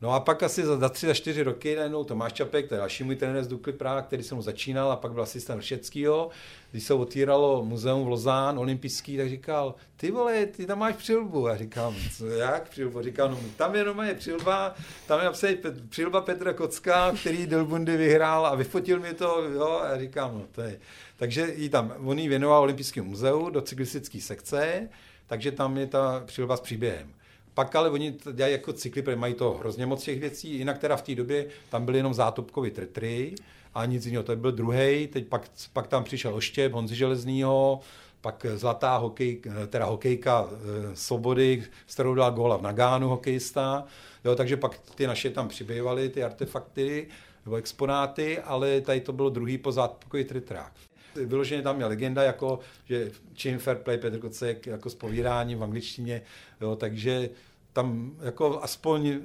No 0.03 0.11
a 0.11 0.19
pak 0.19 0.43
asi 0.43 0.65
za, 0.65 0.77
za 0.77 0.89
tři, 0.89 1.07
za 1.07 1.13
čtyři 1.13 1.43
roky 1.43 1.75
najednou 1.75 2.03
Tomáš 2.03 2.33
Čapek, 2.33 2.67
to 2.67 2.73
je 2.73 2.79
další 2.79 3.03
můj 3.03 3.15
trenér 3.15 3.43
z 3.43 3.47
Dukly 3.47 3.73
Praha, 3.73 4.01
který 4.01 4.23
jsem 4.23 4.41
začínal 4.41 4.91
a 4.91 4.95
pak 4.95 5.11
byl 5.11 5.23
asistent 5.23 5.61
Všeckýho. 5.61 6.29
Když 6.71 6.83
se 6.83 6.93
otvíralo 6.93 7.65
muzeum 7.65 8.03
v 8.03 8.07
Lozán, 8.07 8.59
olympijský, 8.59 9.17
tak 9.17 9.29
říkal, 9.29 9.75
ty 9.97 10.11
vole, 10.11 10.45
ty 10.45 10.65
tam 10.65 10.79
máš 10.79 10.95
přilbu. 10.95 11.47
A 11.47 11.57
říkám, 11.57 11.95
co, 12.17 12.27
jak 12.27 12.69
přilbu? 12.69 13.01
Říkal, 13.01 13.29
no 13.31 13.39
tam 13.57 13.75
jenom 13.75 13.99
je 14.01 14.13
přilba, 14.13 14.75
tam 15.07 15.19
je 15.19 15.25
napsaný 15.25 15.57
přilba 15.89 16.21
Petra 16.21 16.53
Kocka, 16.53 17.11
který 17.19 17.47
Delbundy 17.47 17.97
vyhrál 17.97 18.45
a 18.45 18.55
vyfotil 18.55 18.99
mi 18.99 19.13
to, 19.13 19.43
jo, 19.53 19.81
a 19.83 19.99
říkám, 19.99 20.33
no 20.33 20.45
to 20.51 20.61
je. 20.61 20.79
Takže 21.17 21.53
jí 21.55 21.69
tam, 21.69 21.93
on 22.05 22.19
jí 22.19 22.27
věnoval 22.27 22.61
Olympijskému 22.61 23.09
muzeu 23.09 23.49
do 23.49 23.61
cyklistické 23.61 24.21
sekce, 24.21 24.89
takže 25.27 25.51
tam 25.51 25.77
je 25.77 25.87
ta 25.87 26.23
přilba 26.25 26.57
s 26.57 26.61
příběhem. 26.61 27.13
Pak 27.53 27.75
ale 27.75 27.89
oni 27.89 28.17
dělají 28.33 28.51
jako 28.53 28.73
cykly, 28.73 29.01
protože 29.01 29.15
mají 29.15 29.33
to 29.33 29.51
hrozně 29.51 29.85
moc 29.85 30.03
těch 30.03 30.19
věcí, 30.19 30.57
jinak 30.57 30.77
teda 30.77 30.95
v 30.97 31.01
té 31.01 31.15
době 31.15 31.45
tam 31.69 31.85
byly 31.85 31.99
jenom 31.99 32.13
zátopkový 32.13 32.71
tretry 32.71 33.35
a 33.73 33.85
nic 33.85 34.05
jiného. 34.05 34.23
To 34.23 34.35
byl 34.35 34.51
druhý, 34.51 35.07
teď 35.07 35.27
pak, 35.27 35.49
pak 35.73 35.87
tam 35.87 36.03
přišel 36.03 36.35
Oštěp, 36.35 36.71
Honzi 36.71 36.95
Železnýho, 36.95 37.79
pak 38.21 38.45
zlatá 38.55 38.97
hokej, 38.97 39.41
teda 39.67 39.85
hokejka 39.85 40.47
e, 40.47 40.95
Svobody, 40.95 41.63
s 41.87 41.93
kterou 41.93 42.15
dal 42.15 42.31
góla 42.31 42.57
v 42.57 42.61
Nagánu 42.61 43.09
hokejista. 43.09 43.85
Jo, 44.25 44.35
takže 44.35 44.57
pak 44.57 44.79
ty 44.95 45.07
naše 45.07 45.29
tam 45.29 45.47
přibývaly, 45.47 46.09
ty 46.09 46.23
artefakty 46.23 47.07
nebo 47.45 47.55
exponáty, 47.55 48.39
ale 48.39 48.81
tady 48.81 49.01
to 49.01 49.13
bylo 49.13 49.29
druhý 49.29 49.57
po 49.57 49.71
zátopkový 49.71 50.23
tretrách. 50.23 50.71
Vyloženě 51.15 51.61
tam 51.61 51.79
je 51.79 51.85
legenda, 51.85 52.23
jako, 52.23 52.59
že 52.85 53.11
čím 53.33 53.59
fair 53.59 53.77
play 53.77 53.97
Petr 53.97 54.19
Kocek 54.19 54.67
jako 54.67 54.89
s 54.89 54.95
povídáním 54.95 55.59
v 55.59 55.63
angličtině, 55.63 56.21
jo, 56.61 56.75
takže 56.75 57.29
tam 57.73 58.11
jako 58.21 58.63
aspoň 58.63 59.19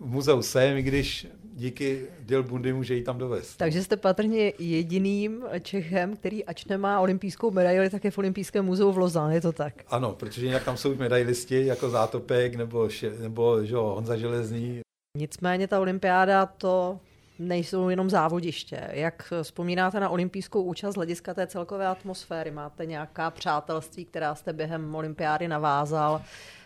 v 0.00 0.06
muzeu 0.06 0.42
jsem, 0.42 0.76
i 0.76 0.82
když 0.82 1.26
díky 1.54 2.06
Dil 2.20 2.42
Bundy 2.42 2.72
může 2.72 2.94
jí 2.94 3.02
tam 3.02 3.18
dovést. 3.18 3.58
Takže 3.58 3.82
jste 3.82 3.96
patrně 3.96 4.52
jediným 4.58 5.44
Čechem, 5.62 6.16
který 6.16 6.44
ač 6.44 6.64
nemá 6.64 7.00
olympijskou 7.00 7.50
medaili, 7.50 7.90
tak 7.90 8.04
je 8.04 8.10
v 8.10 8.18
olympijském 8.18 8.64
muzeu 8.64 8.92
v 8.92 8.98
Lozán, 8.98 9.32
je 9.32 9.40
to 9.40 9.52
tak? 9.52 9.74
Ano, 9.88 10.12
protože 10.12 10.46
jinak 10.46 10.64
tam 10.64 10.76
jsou 10.76 10.94
medailisti 10.94 11.66
jako 11.66 11.90
Zátopek 11.90 12.54
nebo, 12.54 12.88
nebo 13.20 13.64
že, 13.64 13.76
Honza 13.76 14.16
Železný. 14.16 14.80
Nicméně 15.18 15.68
ta 15.68 15.80
olympiáda 15.80 16.46
to 16.46 17.00
nejsou 17.40 17.88
jenom 17.88 18.10
závodiště. 18.10 18.88
Jak 18.90 19.32
vzpomínáte 19.42 20.00
na 20.00 20.08
olympijskou 20.08 20.62
účast 20.62 20.92
z 20.92 20.96
hlediska 20.96 21.34
té 21.34 21.46
celkové 21.46 21.86
atmosféry? 21.86 22.50
Máte 22.50 22.86
nějaká 22.86 23.30
přátelství, 23.30 24.04
která 24.04 24.34
jste 24.34 24.52
během 24.52 24.94
olympiády 24.94 25.48
navázal? 25.48 26.22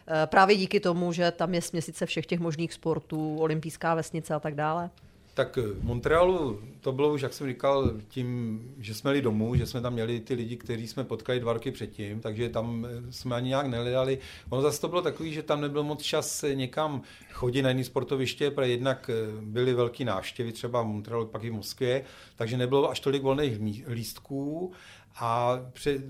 Eh, 0.06 0.26
právě 0.26 0.56
díky 0.56 0.80
tomu, 0.80 1.12
že 1.12 1.30
tam 1.30 1.54
je 1.54 1.62
směsice 1.62 2.06
všech 2.06 2.26
těch 2.26 2.40
možných 2.40 2.72
sportů, 2.72 3.37
olympijská 3.38 3.94
vesnice 3.94 4.34
a 4.34 4.40
tak 4.40 4.54
dále? 4.54 4.90
Tak 5.34 5.56
v 5.56 5.84
Montrealu 5.84 6.60
to 6.80 6.92
bylo 6.92 7.12
už, 7.12 7.22
jak 7.22 7.32
jsem 7.32 7.46
říkal, 7.46 7.92
tím, 8.08 8.60
že 8.78 8.94
jsme 8.94 9.10
jeli 9.10 9.22
domů, 9.22 9.54
že 9.54 9.66
jsme 9.66 9.80
tam 9.80 9.92
měli 9.92 10.20
ty 10.20 10.34
lidi, 10.34 10.56
kteří 10.56 10.88
jsme 10.88 11.04
potkali 11.04 11.40
dva 11.40 11.52
roky 11.52 11.70
předtím, 11.70 12.20
takže 12.20 12.48
tam 12.48 12.86
jsme 13.10 13.36
ani 13.36 13.48
nějak 13.48 13.66
neledali. 13.66 14.18
Ono 14.50 14.62
zase 14.62 14.80
to 14.80 14.88
bylo 14.88 15.02
takový, 15.02 15.32
že 15.32 15.42
tam 15.42 15.60
nebyl 15.60 15.82
moc 15.82 16.02
čas 16.02 16.44
někam 16.54 17.02
chodit 17.32 17.62
na 17.62 17.68
jiné 17.68 17.84
sportoviště, 17.84 18.50
protože 18.50 18.70
jednak 18.70 19.10
byly 19.40 19.74
velké 19.74 20.04
návštěvy, 20.04 20.52
třeba 20.52 20.82
v 20.82 20.86
Montrealu, 20.86 21.26
pak 21.26 21.44
i 21.44 21.50
v 21.50 21.54
Moskvě, 21.54 22.04
takže 22.36 22.56
nebylo 22.56 22.90
až 22.90 23.00
tolik 23.00 23.22
volných 23.22 23.58
lístků 23.88 24.72
a 25.16 25.60
při, 25.72 26.00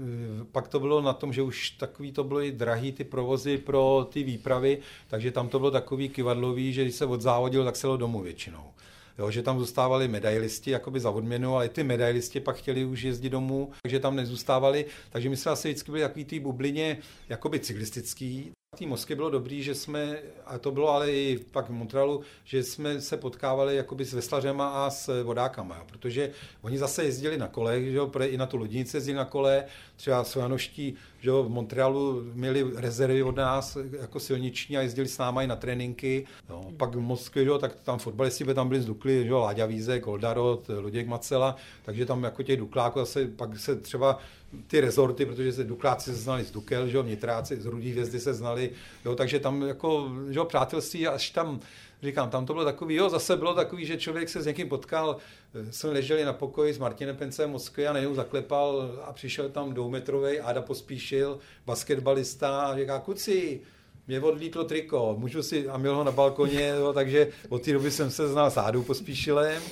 pak 0.53 0.69
to 0.69 0.81
bylo 0.81 1.01
na 1.01 1.13
tom, 1.13 1.33
že 1.33 1.43
už 1.43 1.71
takový 1.71 2.13
to 2.13 2.25
bylo 2.25 2.43
i 2.43 2.53
drahý 2.53 2.93
ty 2.93 3.05
provozy 3.05 3.59
pro 3.59 4.07
ty 4.13 4.23
výpravy, 4.23 4.79
takže 5.09 5.31
tam 5.33 5.49
to 5.49 5.59
bylo 5.59 5.71
takový 5.71 6.09
kivadlový, 6.09 6.73
že 6.73 6.83
když 6.83 6.95
se 6.95 7.07
odzávodil, 7.07 7.65
tak 7.65 7.77
se 7.77 7.87
do 7.87 7.97
domů 7.97 8.23
většinou 8.23 8.75
jo, 9.19 9.31
že 9.31 9.43
tam 9.43 9.59
zůstávali 9.59 10.09
medailisti 10.09 10.71
jakoby 10.71 11.01
za 11.01 11.11
odměnu, 11.11 11.57
ale 11.57 11.69
ty 11.69 11.85
medailisti 11.85 12.41
pak 12.41 12.57
chtěli 12.57 12.85
už 12.85 13.03
jezdit 13.03 13.31
domů, 13.31 13.71
takže 13.83 14.01
tam 14.01 14.17
nezůstávali, 14.17 14.87
takže 15.11 15.29
my 15.29 15.37
jsme 15.37 15.53
asi 15.53 15.69
vždycky 15.69 15.91
byli 15.91 16.03
takový 16.03 16.25
té 16.25 16.41
bublině 16.41 16.99
jakoby 17.29 17.61
cyklistický, 17.61 18.53
té 18.75 18.87
Moskvě 18.87 19.17
bylo 19.17 19.31
dobrý, 19.31 19.63
že 19.63 19.75
jsme, 19.75 20.19
a 20.47 20.59
to 20.59 20.71
bylo 20.71 20.89
ale 20.89 21.13
i 21.13 21.39
pak 21.51 21.69
v 21.69 21.73
Montrealu, 21.73 22.21
že 22.45 22.63
jsme 22.63 23.01
se 23.01 23.17
potkávali 23.17 23.77
jakoby 23.77 24.05
s 24.05 24.15
veslařema 24.15 24.69
a 24.69 24.91
s 24.91 25.23
vodákama, 25.23 25.77
jo, 25.77 25.83
protože 25.87 26.31
oni 26.63 26.79
zase 26.79 27.05
jezdili 27.05 27.39
na 27.39 27.49
kole, 27.49 27.83
že 27.83 27.97
jo, 27.97 28.11
i 28.21 28.37
na 28.37 28.47
tu 28.47 28.57
lodnici 28.57 28.97
jezdili 28.97 29.17
na 29.17 29.25
kole, 29.25 29.65
třeba 29.97 30.25
Svanoští, 30.25 30.95
že 31.21 31.31
jo, 31.31 31.43
v 31.43 31.49
Montrealu 31.49 32.23
měli 32.33 32.67
rezervy 32.77 33.23
od 33.23 33.37
nás 33.37 33.79
jako 34.01 34.21
silniční 34.21 34.77
a 34.77 34.81
jezdili 34.81 35.09
s 35.09 35.19
náma 35.19 35.43
i 35.43 35.47
na 35.47 35.57
tréninky. 35.57 36.27
Jo. 36.51 36.65
Pak 36.77 36.95
v 36.95 37.01
Moskvě, 37.01 37.45
že 37.45 37.51
jo, 37.51 37.59
tak 37.59 37.75
tam 37.75 37.99
fotbalisti 37.99 38.45
by 38.45 38.55
tam 38.55 38.69
byli 38.69 38.81
z 38.81 38.87
Dukly, 38.87 39.25
že 39.25 39.31
jo, 39.31 39.39
Láďa 39.39 39.67
Vízek, 39.67 40.05
Goldarot, 40.05 40.69
Luděk 40.69 41.07
Macela, 41.07 41.57
takže 41.85 42.07
tam 42.07 42.25
jako 42.25 42.43
těch 42.43 42.59
Dukláků 42.59 42.99
zase 42.99 43.27
pak 43.27 43.59
se 43.59 43.77
třeba 43.77 44.19
ty 44.67 44.81
rezorty, 44.81 45.27
protože 45.27 45.53
se 45.53 45.65
Dukláci 45.65 46.11
se 46.11 46.17
znali 46.17 46.45
z 46.45 46.51
Dukel, 46.51 46.89
že 46.89 46.97
jo, 46.97 47.03
Nitráci 47.03 47.61
z 47.61 47.67
Rudí 47.67 47.91
hvězdy 47.91 48.21
se 48.21 48.35
znali, 48.35 48.71
jo, 49.05 49.15
takže 49.15 49.41
tam 49.41 49.63
jako, 49.63 50.13
že 50.31 50.39
jo, 50.39 50.45
přátelství, 50.45 51.07
až 51.07 51.31
tam, 51.31 51.61
říkám, 52.03 52.31
tam 52.31 52.47
to 52.47 52.53
bylo 52.53 52.65
takový, 52.65 52.95
jo, 52.95 53.11
zase 53.11 53.37
bylo 53.37 53.55
takový, 53.55 53.87
že 53.87 53.97
člověk 53.97 54.29
se 54.29 54.43
s 54.43 54.47
někým 54.47 54.69
potkal, 54.69 55.17
eh, 55.55 55.73
jsme 55.73 55.91
leželi 55.91 56.25
na 56.25 56.33
pokoji 56.33 56.75
s 56.75 56.79
Martinem 56.79 57.17
Pencem 57.17 57.51
Moskvy 57.51 57.87
a 57.87 57.93
najednou 57.93 58.15
zaklepal 58.15 58.91
a 59.05 59.13
přišel 59.13 59.49
tam 59.49 59.75
dvoumetrový 59.75 60.41
Áda 60.41 60.63
Pospíšil, 60.63 61.39
basketbalista 61.67 62.61
a 62.61 62.77
říká, 62.77 62.99
kuci, 62.99 63.61
mě 64.07 64.21
odlítlo 64.21 64.65
triko, 64.65 65.17
můžu 65.19 65.43
si, 65.43 65.69
a 65.69 65.79
měl 65.79 65.97
ho 65.97 66.05
na 66.05 66.13
balkoně, 66.13 66.69
jo, 66.69 66.93
takže 66.93 67.29
od 67.49 67.63
té 67.63 67.73
doby 67.73 67.91
jsem 67.91 68.11
se 68.11 68.29
znal 68.29 68.51
s 68.51 68.57
Ádou 68.57 68.83
Pospíšilem, 68.83 69.63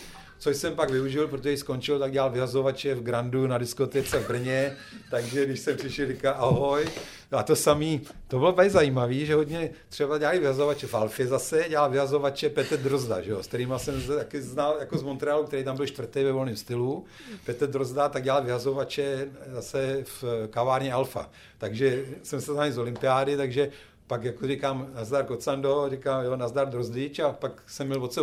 což 0.43 0.57
jsem 0.57 0.75
pak 0.75 0.91
využil, 0.91 1.29
protože 1.29 1.57
skončil, 1.57 1.99
tak 1.99 2.13
dělal 2.13 2.31
vyhazovače 2.31 2.95
v 2.95 3.03
Grandu 3.03 3.47
na 3.47 3.59
diskotece 3.59 4.19
v 4.19 4.29
Brně, 4.29 4.77
takže 5.11 5.47
když 5.47 5.61
jsem 5.61 5.77
přišel, 5.77 6.09
říká 6.09 6.33
ahoj. 6.33 6.87
A 7.31 7.43
to 7.43 7.57
samý, 7.57 8.01
to 8.29 8.39
bylo 8.39 8.53
velmi 8.53 8.71
zajímavé, 8.71 9.15
že 9.15 9.35
hodně 9.35 9.71
třeba 9.89 10.19
dělali 10.19 10.39
vyhazovače 10.39 10.87
v 10.87 10.95
Alfě 10.95 11.27
zase, 11.27 11.65
dělal 11.69 11.91
vyhazovače 11.91 12.49
Petr 12.49 12.77
Drozda, 12.77 13.21
že 13.21 13.31
jo, 13.31 13.43
s 13.43 13.47
kterým 13.47 13.75
jsem 13.77 14.03
taky 14.03 14.43
znal 14.43 14.77
jako 14.81 14.99
z 14.99 15.03
Montrealu, 15.03 15.45
který 15.45 15.65
tam 15.65 15.77
byl 15.77 15.87
čtvrtý 15.87 16.25
ve 16.25 16.33
volném 16.33 16.57
stylu. 16.57 17.05
Petr 17.45 17.67
Drozda 17.67 18.09
tak 18.09 18.23
dělal 18.23 18.43
vyhazovače 18.43 19.29
zase 19.47 20.05
v 20.05 20.25
kavárně 20.51 20.93
Alfa. 20.93 21.31
Takže 21.59 22.05
jsem 22.23 22.41
se 22.41 22.53
znal 22.53 22.73
z 22.73 22.79
olympiády, 22.79 23.37
takže 23.37 23.71
pak 24.13 24.25
jako 24.25 24.47
říkám, 24.47 24.91
nazdar 24.95 25.25
Kocando, 25.25 25.87
říkám, 25.91 26.25
jo, 26.25 26.37
nazdar 26.37 26.69
Drozdič 26.69 27.19
a 27.19 27.33
pak 27.33 27.63
jsem 27.67 27.87
měl 27.87 28.05
oce 28.05 28.21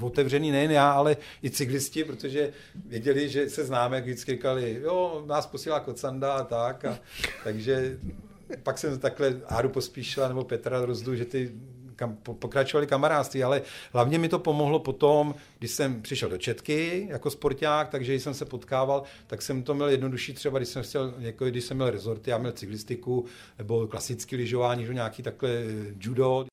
otevřený 0.00 0.50
nejen 0.50 0.70
já, 0.70 0.90
ale 0.90 1.16
i 1.44 1.50
cyklisti, 1.50 2.04
protože 2.04 2.52
věděli, 2.86 3.28
že 3.28 3.50
se 3.50 3.64
známe, 3.64 3.96
jak 3.96 4.04
vždycky 4.04 4.32
říkali, 4.32 4.80
jo, 4.82 5.24
nás 5.26 5.46
posílá 5.46 5.80
Kocanda 5.80 6.32
a 6.32 6.44
tak, 6.44 6.84
a, 6.84 6.98
takže 7.44 7.98
pak 8.62 8.78
jsem 8.78 8.98
takhle 8.98 9.40
Áru 9.46 9.68
pospíšila 9.68 10.28
nebo 10.28 10.44
Petra 10.44 10.80
Drozdu, 10.80 11.14
že 11.14 11.24
ty 11.24 11.52
kam, 12.00 12.16
pokračovali 12.16 12.86
kamarádství, 12.86 13.42
ale 13.44 13.62
hlavně 13.92 14.18
mi 14.18 14.28
to 14.28 14.38
pomohlo 14.38 14.78
potom, 14.78 15.34
když 15.58 15.70
jsem 15.70 16.02
přišel 16.02 16.28
do 16.28 16.38
Četky 16.38 17.06
jako 17.10 17.30
sporták, 17.30 17.88
takže 17.88 18.12
když 18.12 18.22
jsem 18.22 18.34
se 18.34 18.44
potkával, 18.44 19.02
tak 19.26 19.42
jsem 19.42 19.62
to 19.62 19.74
měl 19.74 19.88
jednodušší 19.88 20.32
třeba, 20.32 20.58
když 20.58 20.68
jsem 20.68 20.82
chtěl, 20.82 21.14
jako 21.18 21.44
když 21.44 21.64
jsem 21.64 21.76
měl 21.76 21.90
rezorty, 21.90 22.30
já 22.30 22.38
měl 22.38 22.52
cyklistiku 22.52 23.24
nebo 23.58 23.86
klasický 23.86 24.36
lyžování, 24.36 24.86
že 24.86 24.94
nějaký 24.94 25.22
takhle 25.22 25.50
eh, 25.50 25.94
judo. 26.00 26.46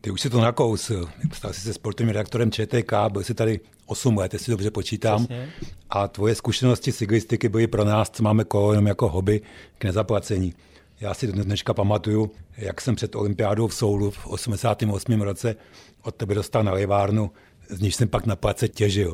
Ty 0.00 0.10
už 0.10 0.20
si 0.20 0.30
to 0.30 0.40
nakousil. 0.40 1.08
Stal 1.32 1.52
jsi 1.52 1.60
se 1.60 1.74
sportovním 1.74 2.14
redaktorem 2.14 2.50
ČTK, 2.50 2.92
byl 3.12 3.22
jsi 3.22 3.34
tady 3.34 3.60
8 3.86 4.16
let, 4.16 4.32
jestli 4.32 4.50
dobře 4.50 4.70
počítám. 4.70 5.26
Přesně. 5.26 5.52
A 5.90 6.08
tvoje 6.08 6.34
zkušenosti 6.34 6.92
cyklistiky 6.92 7.48
byly 7.48 7.66
pro 7.66 7.84
nás, 7.84 8.10
co 8.10 8.22
máme 8.22 8.44
kolo 8.44 8.72
jenom 8.72 8.86
jako 8.86 9.08
hobby 9.08 9.40
k 9.78 9.84
nezaplacení. 9.84 10.54
Já 11.02 11.14
si 11.14 11.26
dneška 11.26 11.74
pamatuju, 11.74 12.30
jak 12.56 12.80
jsem 12.80 12.94
před 12.94 13.14
olympiádou 13.14 13.68
v 13.68 13.74
Soulu 13.74 14.10
v 14.10 14.26
88. 14.26 15.22
roce 15.22 15.56
od 16.02 16.14
tebe 16.14 16.34
dostal 16.34 16.64
na 16.64 16.72
levárnu, 16.72 17.30
z 17.68 17.80
níž 17.80 17.94
jsem 17.94 18.08
pak 18.08 18.26
na 18.26 18.36
place 18.36 18.68
těžil. 18.68 19.12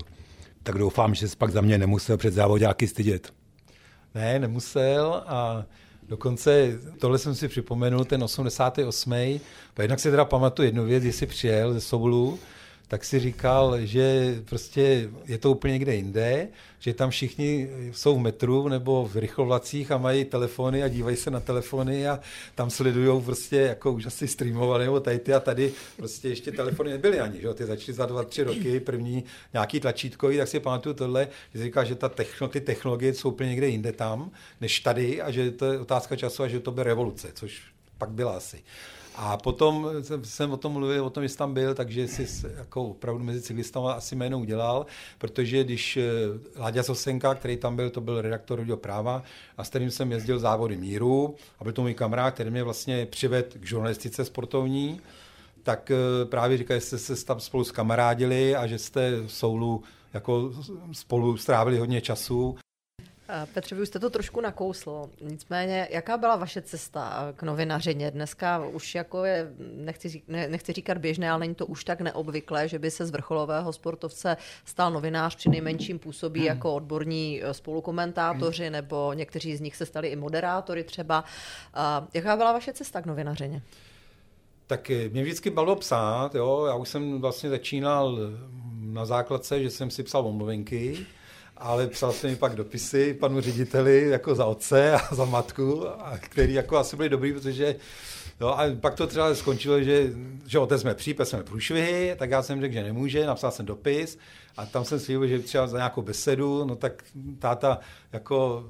Tak 0.63 0.79
doufám, 0.79 1.15
že 1.15 1.29
jsi 1.29 1.37
pak 1.37 1.51
za 1.51 1.61
mě 1.61 1.79
nemusel 1.79 2.17
před 2.17 2.35
závodáky 2.35 2.87
stydět. 2.87 3.33
Ne, 4.15 4.39
nemusel 4.39 5.23
a 5.27 5.65
dokonce 6.09 6.79
tohle 6.99 7.19
jsem 7.19 7.35
si 7.35 7.49
připomenul, 7.49 8.05
ten 8.05 8.23
88. 8.23 9.13
Jednak 9.79 10.01
si 10.01 10.11
teda 10.11 10.25
pamatuju 10.25 10.67
jednu 10.67 10.85
věc, 10.85 11.05
jestli 11.05 11.27
přijel 11.27 11.73
ze 11.73 11.81
Soulu, 11.81 12.39
tak 12.89 13.05
si 13.05 13.21
říkal, 13.21 13.77
že 13.81 14.37
prostě 14.45 15.11
je 15.27 15.39
to 15.39 15.51
úplně 15.51 15.73
někde 15.73 15.95
jinde, 15.95 16.49
že 16.79 16.95
tam 16.95 17.11
všichni 17.11 17.69
jsou 17.93 18.19
v 18.19 18.23
metru 18.23 18.69
nebo 18.69 19.09
v 19.13 19.17
rychlovlacích 19.17 19.93
a 19.93 19.99
mají 19.99 20.25
telefony 20.25 20.83
a 20.83 20.89
dívají 20.89 21.17
se 21.17 21.31
na 21.31 21.41
telefony 21.41 22.09
a 22.09 22.21
tam 22.55 22.71
sledují 22.71 23.23
prostě, 23.23 23.57
jako 23.57 23.93
už 23.93 24.07
asi 24.07 24.29
streamovali 24.29 24.85
nebo 24.85 25.01
tady 25.01 25.19
ty 25.19 25.35
a 25.35 25.41
tady 25.41 25.73
prostě 25.97 26.29
ještě 26.29 26.53
telefony 26.53 26.91
nebyly 26.91 27.21
ani, 27.21 27.41
že? 27.41 27.55
ty 27.55 27.65
začaly 27.65 27.93
za 27.97 28.07
dva, 28.07 28.25
tři 28.25 28.43
roky, 28.43 28.81
první 28.81 29.25
nějaký 29.53 29.81
tlačítkový, 29.81 30.37
tak 30.37 30.49
si 30.49 30.61
pamatuju 30.61 30.95
tohle, 30.95 31.29
že 31.55 31.63
říkal, 31.63 31.85
že 31.85 31.95
ta 31.95 32.09
techno, 32.09 32.49
ty 32.49 32.61
technologie 32.61 33.15
jsou 33.15 33.29
úplně 33.29 33.51
někde 33.51 33.69
jinde 33.69 33.93
tam, 33.93 34.31
než 34.61 34.81
tady 34.81 35.23
a 35.23 35.31
že 35.31 35.51
to 35.51 35.73
je 35.73 35.79
otázka 35.79 36.17
času 36.17 36.43
a 36.43 36.49
že 36.49 36.61
to 36.61 36.71
bude 36.71 36.85
revoluce, 36.85 37.29
což 37.35 37.63
pak 37.99 38.11
byla 38.11 38.37
asi. 38.37 38.63
A 39.21 39.37
potom 39.37 39.89
jsem, 40.25 40.53
o 40.53 40.57
tom 40.57 40.73
mluvil, 40.73 41.05
o 41.05 41.11
tom, 41.11 41.25
jsi 41.25 41.37
tam 41.37 41.55
byl, 41.55 41.75
takže 41.75 42.09
jsi 42.09 42.47
jako 42.57 42.85
opravdu 42.85 43.25
mezi 43.25 43.43
cyklistama 43.43 43.93
asi 43.93 44.17
jméno 44.17 44.39
udělal, 44.39 44.87
protože 45.19 45.65
když 45.65 45.97
eh, 45.97 46.03
Láďa 46.57 46.83
Sosenka, 46.83 47.35
který 47.35 47.57
tam 47.57 47.77
byl, 47.77 47.91
to 47.91 48.01
byl 48.01 48.21
redaktor 48.21 48.59
Rodil 48.59 48.77
práva, 48.77 49.23
a 49.57 49.65
s 49.65 49.69
kterým 49.69 49.91
jsem 49.91 50.13
jezdil 50.13 50.39
závody 50.39 50.77
míru, 50.77 51.35
a 51.59 51.65
byl 51.65 51.73
to 51.73 51.83
můj 51.83 51.95
kamarád, 51.95 52.35
který 52.35 52.51
mě 52.51 52.63
vlastně 52.63 53.07
přived 53.07 53.57
k 53.61 53.67
žurnalistice 53.67 54.25
sportovní, 54.25 55.01
tak 55.63 55.91
eh, 55.91 56.25
právě 56.25 56.59
říkal, 56.59 56.77
že 56.77 56.81
jste 56.81 56.99
se 56.99 57.25
tam 57.25 57.41
spolu 57.41 57.65
skamarádili 57.65 58.57
a 58.57 58.67
že 58.67 58.79
jste 58.79 59.21
v 59.21 59.33
Soulu 59.33 59.83
jako 60.15 60.53
spolu 60.93 61.37
strávili 61.37 61.79
hodně 61.79 62.01
času 62.01 62.57
Petře, 63.55 63.75
vy 63.75 63.83
už 63.83 63.89
jste 63.89 63.99
to 63.99 64.11
trošku 64.11 64.41
nakousl. 64.41 65.11
Nicméně, 65.21 65.89
jaká 65.91 66.17
byla 66.17 66.37
vaše 66.37 66.63
cesta 66.63 67.33
k 67.37 67.43
novinařině? 67.43 68.11
Dneska 68.11 68.67
už 68.67 68.95
jako 68.95 69.25
je, 69.25 69.53
nechci, 69.59 70.23
ne, 70.29 70.49
nechci 70.49 70.73
říkat 70.73 70.99
běžné, 70.99 71.31
ale 71.31 71.41
není 71.41 71.55
to 71.55 71.67
už 71.67 71.85
tak 71.85 72.01
neobvyklé, 72.01 72.69
že 72.69 72.79
by 72.79 72.91
se 72.91 73.07
z 73.07 73.11
vrcholového 73.11 73.73
sportovce 73.73 74.37
stal 74.65 74.93
novinář, 74.93 75.37
při 75.37 75.49
nejmenším 75.49 75.99
působí 75.99 76.41
hmm. 76.41 76.47
jako 76.47 76.75
odborní 76.75 77.41
eh, 77.43 77.55
spolukomentátoři, 77.55 78.65
hmm. 78.65 78.73
nebo 78.73 79.13
někteří 79.13 79.57
z 79.57 79.61
nich 79.61 79.77
se 79.77 79.87
stali 79.87 80.09
i 80.09 80.17
moderátory 80.17 80.85
třeba. 80.85 81.25
Jaká 82.15 82.37
byla 82.37 82.53
vaše 82.53 82.73
cesta 82.73 83.03
k 83.03 83.07
novinařině? 83.07 83.63
Tak 84.67 84.91
eh, 84.91 85.09
mě 85.09 85.23
vždycky 85.23 85.51
bavilo 85.51 85.77
psát, 85.77 86.35
jo. 86.35 86.65
já 86.67 86.75
už 86.75 86.89
jsem 86.89 87.21
vlastně 87.21 87.51
začínal 87.51 88.19
na 88.81 89.05
základce, 89.05 89.63
že 89.63 89.71
jsem 89.71 89.91
si 89.91 90.03
psal 90.03 90.27
omluvenky, 90.27 91.07
ale 91.61 91.87
psal 91.87 92.13
jsem 92.13 92.31
mi 92.31 92.37
pak 92.37 92.55
dopisy 92.55 93.15
panu 93.15 93.41
řediteli 93.41 94.09
jako 94.09 94.35
za 94.35 94.47
otce 94.47 94.93
a 94.93 95.15
za 95.15 95.25
matku, 95.25 95.89
a 95.89 96.19
který 96.19 96.55
jako 96.55 96.77
asi 96.77 96.97
byli 96.97 97.09
dobrý, 97.09 97.33
protože 97.33 97.77
Jo, 98.41 98.49
a 98.49 98.63
pak 98.81 98.95
to 98.95 99.07
třeba 99.07 99.35
skončilo, 99.35 99.83
že, 99.83 100.11
že 100.47 100.59
otec 100.59 100.81
jsme 100.81 100.95
přijpe, 100.95 101.25
jsme 101.25 101.43
průšvihy, 101.43 102.17
tak 102.19 102.31
já 102.31 102.43
jsem 102.43 102.61
řekl, 102.61 102.75
že 102.75 102.83
nemůže, 102.83 103.27
napsal 103.27 103.51
jsem 103.51 103.67
dopis 103.67 104.19
a 104.57 104.67
tam 104.67 104.85
jsem 104.85 105.01
slíbil, 105.01 105.27
že 105.27 105.39
třeba 105.39 105.67
za 105.67 105.77
nějakou 105.77 106.03
besedu, 106.03 106.65
no 106.65 106.77
tak 106.77 107.05
táta 107.39 107.79
jako 108.13 108.65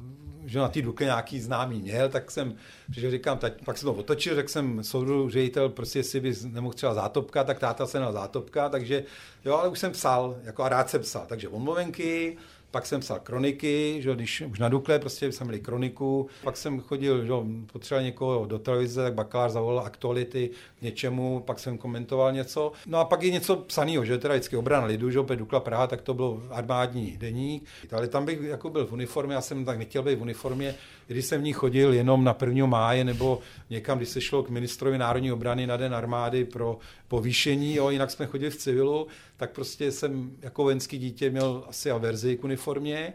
že 0.49 0.59
na 0.59 0.69
té 0.69 0.83
Dukle 0.83 1.07
nějaký 1.07 1.41
známý 1.41 1.81
měl, 1.81 2.09
tak 2.09 2.31
jsem 2.31 2.55
přišel, 2.91 3.11
říkám, 3.11 3.39
tak, 3.39 3.53
pak 3.65 3.79
jsem 3.79 3.87
to 3.87 3.95
otočil, 3.95 4.35
řekl 4.35 4.49
jsem 4.49 4.85
soudu 4.85 5.31
ředitel, 5.31 5.69
prostě 5.69 5.99
jestli 5.99 6.21
by 6.21 6.35
nemohl 6.45 6.75
třeba 6.75 6.95
zátopka, 6.95 7.45
tak 7.45 7.59
táta 7.59 7.87
se 7.87 8.01
na 8.01 8.13
zátopka, 8.13 8.69
takže 8.69 9.05
jo, 9.45 9.57
ale 9.57 9.69
už 9.69 9.79
jsem 9.79 9.93
psal, 9.93 10.37
jako 10.43 10.63
a 10.63 10.69
rád 10.69 10.91
jsem 10.91 11.03
psal, 11.03 11.25
takže 11.29 11.49
omluvenky, 11.49 12.37
pak 12.71 12.87
jsem 12.87 13.01
psal 13.01 13.21
kroniky, 13.23 13.99
že 14.03 14.15
když 14.15 14.41
už 14.41 14.59
na 14.59 14.69
Dukle 14.69 14.99
prostě 14.99 15.33
jsme 15.33 15.47
měli 15.47 15.61
kroniku, 15.61 16.29
pak 16.45 16.57
jsem 16.57 16.81
chodil, 16.81 17.25
že 17.25 17.33
potřeboval 17.73 18.05
někoho 18.05 18.47
do 18.47 18.59
televize, 18.59 19.03
tak 19.03 19.15
bakalář 19.15 19.53
zavolal 19.53 19.87
aktuality 19.87 20.51
k 20.79 20.83
něčemu, 20.83 21.43
pak 21.47 21.59
jsem 21.59 21.79
komentoval 21.79 22.33
něco. 22.33 22.73
No 22.87 22.99
a 22.99 23.05
pak 23.05 23.23
je 23.23 23.31
něco 23.31 23.57
psaného, 23.57 24.05
že 24.05 24.19
teda 24.19 24.35
vždycky 24.35 24.57
obrana 24.57 24.87
lidu, 24.87 25.11
že 25.11 25.21
opět 25.21 25.37
Dukla 25.37 25.61
Praha, 25.61 25.87
tak 25.87 26.03
to 26.03 26.15
byl 26.15 26.43
armádní 26.51 27.17
deník. 27.17 27.69
Ale 27.93 28.09
tam 28.09 28.25
bych 28.25 28.41
jako 28.41 28.71
byl 28.71 28.87
v 28.87 28.93
uniformě, 28.93 29.35
já 29.35 29.41
jsem 29.41 29.65
tak 29.65 29.79
nechtěl 29.79 30.03
být 30.03 30.19
v 30.19 30.23
uniformě, 30.23 30.75
když 31.09 31.27
jsem 31.27 31.41
v 31.41 31.45
ní 31.45 31.53
chodil 31.53 31.93
jenom 31.93 32.25
na 32.25 32.37
1. 32.41 32.67
máje 32.67 33.05
nebo 33.05 33.41
někam, 33.71 33.99
když 33.99 34.09
se 34.09 34.21
šlo 34.21 34.43
k 34.43 34.51
ministrovi 34.51 34.99
národní 34.99 35.33
obrany 35.33 35.67
na 35.67 35.77
den 35.77 35.95
armády 35.95 36.45
pro 36.45 36.79
povýšení, 37.09 37.75
jo, 37.75 37.91
jinak 37.91 38.11
jsme 38.11 38.27
chodili 38.27 38.51
v 38.51 38.57
civilu, 38.57 39.07
tak 39.37 39.51
prostě 39.51 39.93
jsem 39.93 40.31
jako 40.43 40.63
vojenský 40.63 40.99
dítě 40.99 41.31
měl 41.31 41.65
asi 41.69 41.91
averzi 41.91 42.37
k 42.37 42.45
uniformě, 42.45 43.13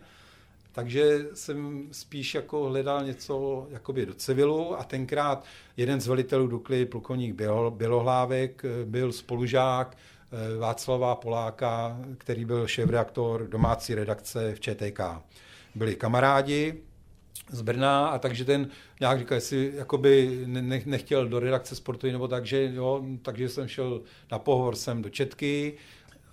takže 0.71 1.25
jsem 1.33 1.87
spíš 1.91 2.35
jako 2.35 2.63
hledal 2.63 3.05
něco 3.05 3.67
jakoby 3.71 4.05
do 4.05 4.13
civilu 4.13 4.79
a 4.79 4.83
tenkrát 4.83 5.45
jeden 5.77 6.01
z 6.01 6.07
velitelů 6.07 6.47
Dukly, 6.47 6.85
plukovník 6.85 7.41
Bělohlávek, 7.69 8.65
byl 8.85 9.11
spolužák 9.11 9.97
eh, 9.97 10.57
Václava 10.57 11.15
Poláka, 11.15 11.99
který 12.17 12.45
byl 12.45 12.67
šéf-reaktor 12.67 13.47
domácí 13.47 13.95
redakce 13.95 14.55
v 14.55 14.59
ČTK. 14.59 14.99
Byli 15.75 15.95
kamarádi, 15.95 16.83
z 17.49 17.61
Brna 17.61 18.07
a 18.07 18.19
takže 18.19 18.45
ten 18.45 18.69
nějak 18.99 19.19
říkal, 19.19 19.35
jestli 19.35 19.71
jakoby 19.75 20.43
ne, 20.45 20.81
nechtěl 20.85 21.27
do 21.27 21.39
redakce 21.39 21.75
sportu 21.75 22.07
nebo 22.07 22.27
tak, 22.27 22.45
že 22.45 22.71
jo, 22.73 23.05
takže 23.21 23.49
jsem 23.49 23.67
šel 23.67 24.01
na 24.31 24.39
pohovor 24.39 24.75
sem 24.75 25.01
do 25.01 25.09
Četky. 25.09 25.73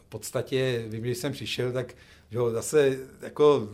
V 0.07 0.09
podstatě, 0.09 0.85
vím, 0.89 1.01
když 1.01 1.19
jsem 1.19 1.33
přišel, 1.33 1.73
tak 1.73 1.95
jo, 2.31 2.51
zase 2.51 2.99
jako 3.23 3.69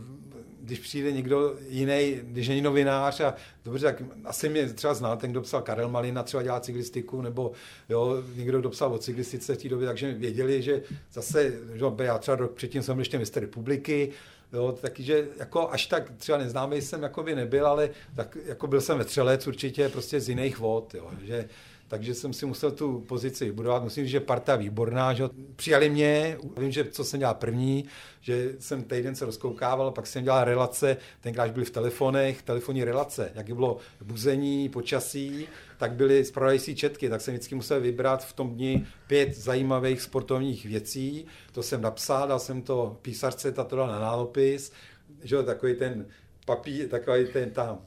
když 0.61 0.79
přijde 0.79 1.11
někdo 1.11 1.55
jiný, 1.69 2.19
když 2.23 2.47
není 2.47 2.61
novinář 2.61 3.19
a 3.19 3.33
dobře, 3.65 3.85
tak 3.85 4.03
asi 4.25 4.49
mě 4.49 4.73
třeba 4.73 4.93
znal 4.93 5.17
ten, 5.17 5.31
kdo 5.31 5.41
psal 5.41 5.61
Karel 5.61 5.89
Malina, 5.89 6.23
třeba 6.23 6.43
dělá 6.43 6.59
cyklistiku, 6.59 7.21
nebo 7.21 7.51
jo, 7.89 8.23
někdo, 8.35 8.59
kdo 8.59 8.69
psal 8.69 8.93
o 8.93 8.97
cyklistice 8.97 9.55
v 9.55 9.57
té 9.57 9.69
době, 9.69 9.87
takže 9.87 10.13
věděli, 10.13 10.61
že 10.61 10.83
zase, 11.13 11.53
že 11.73 11.85
já 12.03 12.17
třeba 12.17 12.37
rok 12.37 12.51
předtím 12.51 12.83
jsem 12.83 12.95
byl 12.95 13.01
ještě 13.01 13.19
mistr 13.19 13.39
republiky, 13.39 14.11
Jo, 14.53 14.77
takže 14.81 15.27
jako 15.37 15.71
až 15.71 15.85
tak 15.85 16.11
třeba 16.17 16.37
neznámý 16.37 16.81
jsem 16.81 17.03
jako 17.03 17.23
by 17.23 17.35
nebyl, 17.35 17.67
ale 17.67 17.89
tak 18.15 18.37
jako 18.45 18.67
byl 18.67 18.81
jsem 18.81 18.97
vetřelec 18.97 19.47
určitě 19.47 19.89
prostě 19.89 20.19
z 20.19 20.29
jiných 20.29 20.59
vod, 20.59 20.95
jo, 20.95 21.11
že 21.21 21.49
takže 21.87 22.13
jsem 22.13 22.33
si 22.33 22.45
musel 22.45 22.71
tu 22.71 22.99
pozici 22.99 23.45
vybudovat. 23.45 23.83
Musím 23.83 24.03
říct, 24.03 24.11
že 24.11 24.19
parta 24.19 24.55
výborná, 24.55 25.13
že 25.13 25.23
přijali 25.55 25.89
mě, 25.89 26.37
vím, 26.57 26.71
že 26.71 26.85
co 26.85 27.03
jsem 27.03 27.19
dělal 27.19 27.35
první, 27.35 27.85
že 28.21 28.53
jsem 28.59 28.83
týden 28.83 29.15
se 29.15 29.25
rozkoukával, 29.25 29.91
pak 29.91 30.07
jsem 30.07 30.23
dělal 30.23 30.43
relace, 30.43 30.97
tenkrát 31.21 31.51
byly 31.51 31.65
v 31.65 31.69
telefonech, 31.69 32.41
telefonní 32.41 32.83
relace, 32.83 33.31
jak 33.35 33.55
bylo 33.55 33.77
buzení, 34.01 34.69
počasí, 34.69 35.47
tak 35.77 35.91
byly 35.91 36.25
zpravodající 36.25 36.75
četky, 36.75 37.09
tak 37.09 37.21
jsem 37.21 37.33
vždycky 37.33 37.55
musel 37.55 37.81
vybrat 37.81 38.25
v 38.25 38.33
tom 38.33 38.55
dni 38.55 38.87
pět 39.07 39.35
zajímavých 39.35 40.01
sportovních 40.01 40.65
věcí. 40.65 41.25
To 41.51 41.63
jsem 41.63 41.81
napsal, 41.81 42.27
dal 42.27 42.39
jsem 42.39 42.61
to 42.61 42.97
písařce, 43.01 43.51
ta 43.51 43.63
to 43.63 43.75
dal 43.75 43.87
na 43.87 43.99
nálopis, 43.99 44.71
že 45.23 45.43
takový 45.43 45.75
ten 45.75 46.05
papír, 46.45 46.89
takový 46.89 47.27
ten 47.27 47.51
tam 47.51 47.79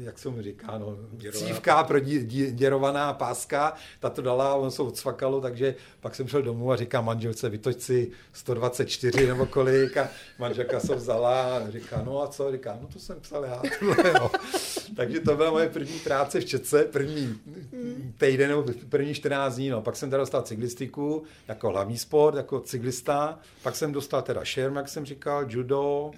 jak 0.00 0.18
se 0.18 0.28
mu 0.28 0.42
říká, 0.42 0.78
no, 0.78 0.96
cívka 1.32 1.84
pro 1.84 2.00
děrovaná 2.50 3.12
páska, 3.12 3.74
ta 4.00 4.10
to 4.10 4.22
dala, 4.22 4.54
on 4.54 4.70
se 4.70 4.82
odsvakalo, 4.82 5.40
takže 5.40 5.74
pak 6.00 6.14
jsem 6.14 6.28
šel 6.28 6.42
domů 6.42 6.72
a 6.72 6.76
říká 6.76 7.00
manželce, 7.00 7.48
vytoč 7.48 7.80
si 7.80 8.10
124 8.32 9.26
nebo 9.26 9.46
kolik. 9.46 9.96
A 9.96 10.08
manželka 10.38 10.80
se 10.80 10.94
vzala 10.94 11.56
a 11.56 11.70
říká, 11.70 12.02
no 12.04 12.22
a 12.22 12.28
co, 12.28 12.52
říká, 12.52 12.78
no 12.82 12.88
to 12.92 12.98
jsem 12.98 13.20
psal 13.20 13.44
já, 13.44 13.62
tohle, 13.78 14.12
no. 14.12 14.30
takže 14.96 15.20
to 15.20 15.36
byla 15.36 15.50
moje 15.50 15.68
první 15.68 15.98
práce 15.98 16.40
v 16.40 16.44
Četce, 16.44 16.84
první 16.84 17.40
týden 18.18 18.48
nebo 18.48 18.64
první 18.88 19.14
14 19.14 19.54
dní, 19.54 19.68
no. 19.68 19.82
pak 19.82 19.96
jsem 19.96 20.10
teda 20.10 20.22
dostal 20.22 20.42
cyklistiku 20.42 21.22
jako 21.48 21.68
hlavní 21.68 21.98
sport, 21.98 22.36
jako 22.36 22.60
cyklista, 22.60 23.38
pak 23.62 23.76
jsem 23.76 23.92
dostal 23.92 24.22
teda 24.22 24.44
šerm, 24.44 24.76
jak 24.76 24.88
jsem 24.88 25.04
říkal, 25.04 25.44
judo, 25.48 26.10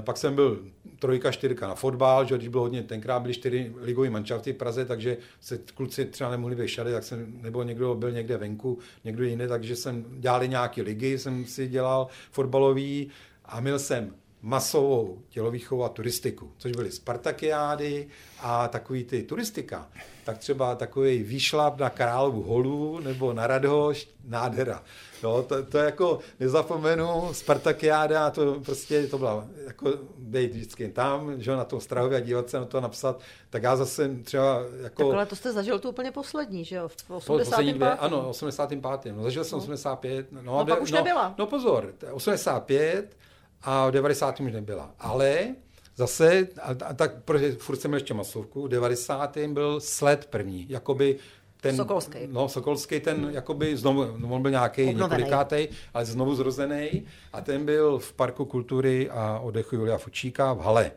pak 0.00 0.16
jsem 0.16 0.34
byl 0.34 0.64
trojka, 0.98 1.32
čtyřka 1.32 1.68
na 1.68 1.74
fotbal, 1.74 2.24
že 2.24 2.36
když 2.36 2.48
bylo 2.48 2.62
hodně, 2.62 2.82
tenkrát 2.82 3.20
byly 3.20 3.34
čtyři 3.34 3.72
ligové 3.80 4.10
manšafty 4.10 4.52
v 4.52 4.56
Praze, 4.56 4.84
takže 4.84 5.16
se 5.40 5.58
kluci 5.74 6.04
třeba 6.04 6.30
nemohli 6.30 6.54
vyšat, 6.54 6.84
tak 6.84 7.04
jsem, 7.04 7.38
nebo 7.42 7.62
někdo 7.62 7.94
byl 7.94 8.10
někde 8.10 8.36
venku, 8.36 8.78
někdo 9.04 9.24
jiný, 9.24 9.48
takže 9.48 9.76
jsem 9.76 10.04
dělali 10.08 10.48
nějaké 10.48 10.82
ligy, 10.82 11.18
jsem 11.18 11.44
si 11.44 11.68
dělal 11.68 12.08
fotbalový 12.30 13.10
a 13.44 13.60
měl 13.60 13.78
jsem 13.78 14.14
masovou 14.42 15.22
tělovýchovu 15.28 15.84
a 15.84 15.88
turistiku, 15.88 16.52
což 16.58 16.72
byly 16.72 16.90
Spartakiády 16.90 18.06
a 18.40 18.68
takový 18.68 19.04
ty 19.04 19.22
turistika. 19.22 19.88
Tak 20.24 20.38
třeba 20.38 20.74
takový 20.74 21.22
výšlap 21.22 21.80
na 21.80 21.90
Královu 21.90 22.42
holu 22.42 23.00
nebo 23.00 23.32
na 23.32 23.46
Radhošť, 23.46 24.08
nádhera. 24.24 24.82
No, 25.22 25.42
to, 25.42 25.62
to 25.62 25.78
jako 25.78 26.18
nezapomenu, 26.40 27.28
Spartakiáda, 27.32 28.30
to 28.30 28.60
prostě 28.60 29.06
to 29.06 29.18
byla 29.18 29.46
jako 29.66 29.90
být 30.18 30.52
vždycky 30.52 30.88
tam, 30.88 31.40
že 31.40 31.56
na 31.56 31.64
tom 31.64 31.80
Strahově 31.80 32.18
a 32.18 32.20
dívat 32.20 32.50
se 32.50 32.58
na 32.58 32.64
to 32.64 32.80
napsat, 32.80 33.20
tak 33.50 33.62
já 33.62 33.76
zase 33.76 34.10
třeba 34.24 34.62
jako... 34.82 35.04
Tak 35.04 35.14
ale 35.14 35.26
to 35.26 35.36
jste 35.36 35.52
zažil 35.52 35.78
tu 35.78 35.88
úplně 35.88 36.10
poslední, 36.10 36.64
že 36.64 36.76
jo? 36.76 36.88
V 36.88 37.10
85. 37.10 37.76
Dvě, 37.76 37.90
ano, 37.90 38.28
85. 38.30 39.16
No, 39.16 39.22
zažil 39.22 39.44
jsem 39.44 39.58
no. 39.58 39.64
85. 39.64 40.32
No, 40.32 40.42
no, 40.42 40.66
pak 40.66 40.82
už 40.82 40.92
no, 40.92 40.98
nebyla. 40.98 41.34
No 41.38 41.46
pozor, 41.46 41.92
85 42.12 43.16
a 43.62 43.88
v 43.88 43.90
90. 43.90 44.40
už 44.40 44.52
nebyla. 44.52 44.94
Ale 44.98 45.54
zase, 45.96 46.48
a, 46.62 46.70
a 46.84 46.94
tak, 46.94 47.22
protože 47.24 47.52
furt 47.52 47.76
jsem 47.76 47.94
ještě 47.94 48.14
masovku, 48.14 48.62
v 48.62 48.68
90. 48.68 49.36
byl 49.36 49.80
sled 49.80 50.26
první, 50.26 50.66
jakoby 50.68 51.18
ten, 51.62 51.76
Sokolský. 51.76 52.18
No, 52.26 52.48
Sokolský, 52.48 53.00
ten 53.00 53.30
jakoby 53.32 53.76
znovu, 53.76 54.06
no, 54.16 54.28
on 54.28 54.42
byl 54.42 54.50
nějaký 54.50 54.94
několikátej, 54.94 55.68
ale 55.94 56.04
znovu 56.04 56.34
zrozený 56.34 57.06
a 57.32 57.40
ten 57.40 57.64
byl 57.64 57.98
v 57.98 58.12
Parku 58.12 58.44
kultury 58.44 59.10
a 59.10 59.38
odechu 59.38 59.76
Julia 59.76 59.98
Fučíka 59.98 60.52
v 60.52 60.60
Hale. 60.60 60.90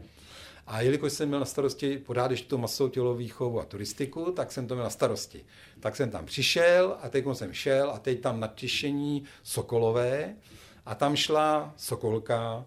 A 0.68 0.82
jelikož 0.82 1.13
jsem 1.13 1.28
měl 1.28 1.39
na 1.39 1.45
starosti 1.45 1.97
pořád 1.97 2.32
ještě 2.32 2.47
tu 2.47 2.57
masovou 2.57 2.89
tělovýchovu 2.89 3.59
a 3.59 3.66
turistiku, 3.66 4.32
tak 4.32 4.51
jsem 4.51 4.68
to 4.68 4.76
měl 4.76 4.84
na 4.84 4.89
starosti. 4.89 5.45
Tak 5.80 5.95
jsem 5.95 6.09
tam 6.11 6.26
přišel 6.26 6.97
a 7.01 7.09
teď 7.09 7.26
jsem 7.34 7.53
šel 7.53 7.91
a 7.91 7.99
teď 7.99 8.22
tam 8.22 8.39
nadtišení 8.39 9.24
Sokolové 9.43 10.36
a 10.86 10.95
tam 10.95 11.16
šla 11.16 11.74
Sokolka, 11.78 12.66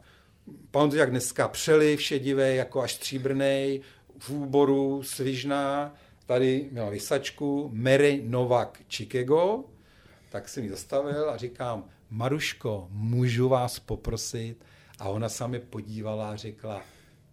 pamatuju 0.71 1.01
jak 1.01 1.11
dneska, 1.11 1.49
přeliv 1.49 2.03
šedivé, 2.03 2.55
jako 2.55 2.81
až 2.81 2.95
stříbrnej, 2.95 3.81
v 4.19 4.31
úboru, 4.31 5.03
svižná, 5.03 5.95
tady 6.29 6.68
měla 6.72 6.91
vysačku 6.91 7.70
Mary 7.72 8.22
Novak 8.24 8.81
Chicago, 8.89 9.64
tak 10.31 10.49
jsem 10.49 10.64
ji 10.64 10.70
zastavil 10.70 11.31
a 11.31 11.37
říkám, 11.37 11.85
Maruško, 12.11 12.89
můžu 12.91 13.49
vás 13.49 13.79
poprosit? 13.79 14.57
A 14.99 15.09
ona 15.09 15.29
se 15.29 15.49
mi 15.49 15.59
podívala 15.59 16.31
a 16.31 16.37
řekla, 16.37 16.83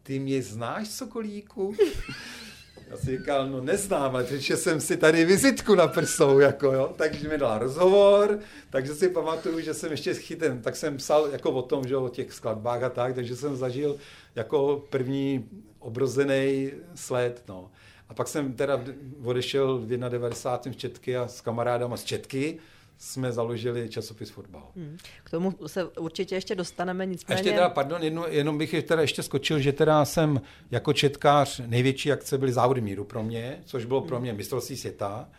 ty 0.03 0.19
mě 0.19 0.41
znáš, 0.41 0.87
Sokolíku? 0.87 1.75
Já 2.89 2.97
si 2.97 3.17
říkal, 3.17 3.47
no 3.49 3.61
neznám, 3.61 4.15
ale 4.15 4.23
protože 4.23 4.57
jsem 4.57 4.81
si 4.81 4.97
tady 4.97 5.25
vizitku 5.25 5.75
na 5.75 5.87
prsou, 5.87 6.39
jako 6.39 6.71
jo, 6.71 6.93
takže 6.97 7.29
mi 7.29 7.37
dala 7.37 7.57
rozhovor, 7.57 8.39
takže 8.69 8.95
si 8.95 9.09
pamatuju, 9.09 9.59
že 9.59 9.73
jsem 9.73 9.91
ještě 9.91 10.13
chyten, 10.13 10.61
tak 10.61 10.75
jsem 10.75 10.97
psal 10.97 11.27
jako 11.31 11.51
o 11.51 11.61
tom, 11.61 11.87
že 11.87 11.97
o 11.97 12.09
těch 12.09 12.33
skladbách 12.33 12.83
a 12.83 12.89
tak, 12.89 13.15
takže 13.15 13.35
jsem 13.35 13.55
zažil 13.55 13.97
jako 14.35 14.85
první 14.89 15.49
obrozený 15.79 16.71
sled, 16.95 17.43
no. 17.47 17.71
A 18.09 18.13
pak 18.13 18.27
jsem 18.27 18.53
teda 18.53 18.81
odešel 19.23 19.77
v 19.77 19.87
91. 19.87 20.73
z 20.73 20.75
Četky 20.75 21.17
a 21.17 21.27
s 21.27 21.41
kamarádama 21.41 21.97
z 21.97 22.03
Četky 22.03 22.59
jsme 22.97 23.31
založili 23.31 23.89
časopis 23.89 24.29
Fotbal. 24.29 24.67
Hmm. 24.75 24.97
K 25.23 25.29
tomu 25.29 25.53
se 25.67 25.83
určitě 25.83 26.35
ještě 26.35 26.55
dostaneme, 26.55 27.05
nicméně... 27.05 27.35
A 27.35 27.39
ještě 27.39 27.51
teda, 27.51 27.69
pardon, 27.69 28.03
jednu, 28.03 28.23
jenom 28.29 28.57
bych 28.57 28.83
teda 28.83 29.01
ještě 29.01 29.23
skočil, 29.23 29.59
že 29.59 29.73
teda 29.73 30.05
jsem 30.05 30.41
jako 30.71 30.93
četkář, 30.93 31.61
největší 31.67 32.11
akce 32.11 32.37
byly 32.37 32.53
závody 32.53 32.81
míru 32.81 33.03
pro 33.03 33.23
mě, 33.23 33.59
což 33.65 33.85
bylo 33.85 34.01
pro 34.01 34.19
mě 34.19 34.33
mistrovství 34.33 34.77
světa. 34.77 35.29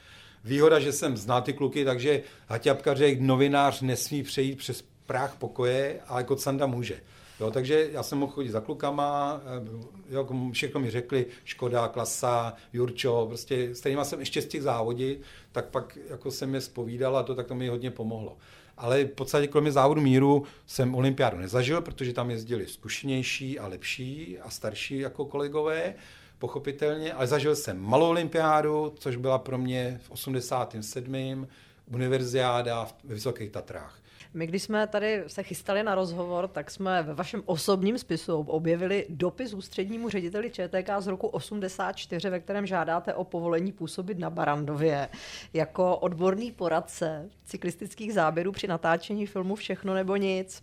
Výhoda, 0.45 0.81
že 0.81 0.93
jsem 0.93 1.17
znal 1.17 1.43
ty 1.43 1.53
kluky, 1.53 1.85
takže 1.85 2.23
Haťapka 2.49 2.95
řekl, 2.95 3.23
novinář 3.23 3.81
nesmí 3.81 4.23
přejít 4.23 4.59
přes 4.59 4.85
práh 5.07 5.37
pokoje, 5.37 6.01
ale 6.07 6.25
Kocanda 6.25 6.67
může. 6.67 7.01
Jo, 7.41 7.51
takže 7.51 7.89
já 7.93 8.03
jsem 8.03 8.19
mohl 8.19 8.33
chodit 8.33 8.51
za 8.51 8.61
klukama, 8.61 9.41
eh, 9.45 10.15
jo, 10.15 10.29
všechno 10.53 10.81
mi 10.81 10.91
řekli, 10.91 11.27
Škoda, 11.45 11.89
Klasa, 11.89 12.55
Jurčo, 12.73 13.27
prostě 13.29 13.75
s 13.75 13.81
kterýma 13.81 14.05
jsem 14.05 14.21
ještě 14.21 14.43
z 14.43 14.47
těch 14.47 14.63
závodí, 14.63 15.19
tak 15.53 15.67
pak 15.67 15.99
jako 16.11 16.31
jsem 16.31 16.55
je 16.55 16.61
spovídal 16.61 17.17
a 17.17 17.23
to 17.23 17.35
tak 17.35 17.47
to 17.47 17.55
mi 17.55 17.69
hodně 17.69 17.91
pomohlo. 17.91 18.37
Ale 18.77 19.05
v 19.05 19.09
podstatě 19.09 19.47
kromě 19.47 19.73
závodu 19.73 20.01
míru 20.01 20.45
jsem 20.67 20.95
olympiádu 20.95 21.39
nezažil, 21.39 21.81
protože 21.81 22.13
tam 22.13 22.31
jezdili 22.31 22.67
zkušenější 22.67 23.59
a 23.59 23.67
lepší 23.67 24.39
a 24.39 24.51
starší 24.51 24.99
jako 24.99 25.25
kolegové, 25.25 25.95
pochopitelně, 26.39 27.13
ale 27.13 27.27
zažil 27.27 27.57
jsem 27.57 27.79
malou 27.79 28.09
olympiádu, 28.09 28.95
což 28.99 29.17
byla 29.17 29.39
pro 29.39 29.59
mě 29.59 30.01
v 30.03 30.11
87. 30.11 31.49
univerziáda 31.93 32.89
ve 33.05 33.15
Vysokých 33.15 33.51
Tatrách. 33.51 34.01
My, 34.37 34.47
když 34.47 34.63
jsme 34.63 34.87
tady 34.87 35.25
se 35.27 35.43
chystali 35.43 35.83
na 35.83 35.95
rozhovor, 35.95 36.49
tak 36.49 36.71
jsme 36.71 37.03
ve 37.03 37.15
vašem 37.15 37.43
osobním 37.47 37.99
spisu 37.99 38.37
objevili 38.37 39.07
dopis 39.09 39.55
ústřednímu 39.55 40.09
řediteli 40.09 40.51
ČTK 40.51 40.91
z 40.99 41.07
roku 41.07 41.27
84, 41.27 42.31
ve 42.31 42.41
kterém 42.41 42.67
žádáte 42.67 43.15
o 43.15 43.25
povolení 43.25 43.73
působit 43.73 44.19
na 44.19 44.31
Barandově 44.31 45.09
jako 45.53 45.97
odborný 45.97 46.53
poradce 46.53 47.29
cyklistických 47.45 48.15
záběrů 48.15 48.53
při 48.53 48.67
natáčení 48.67 49.27
filmu 49.27 49.55
Všechno 49.55 49.95
nebo 49.95 50.17
nic 50.17 50.63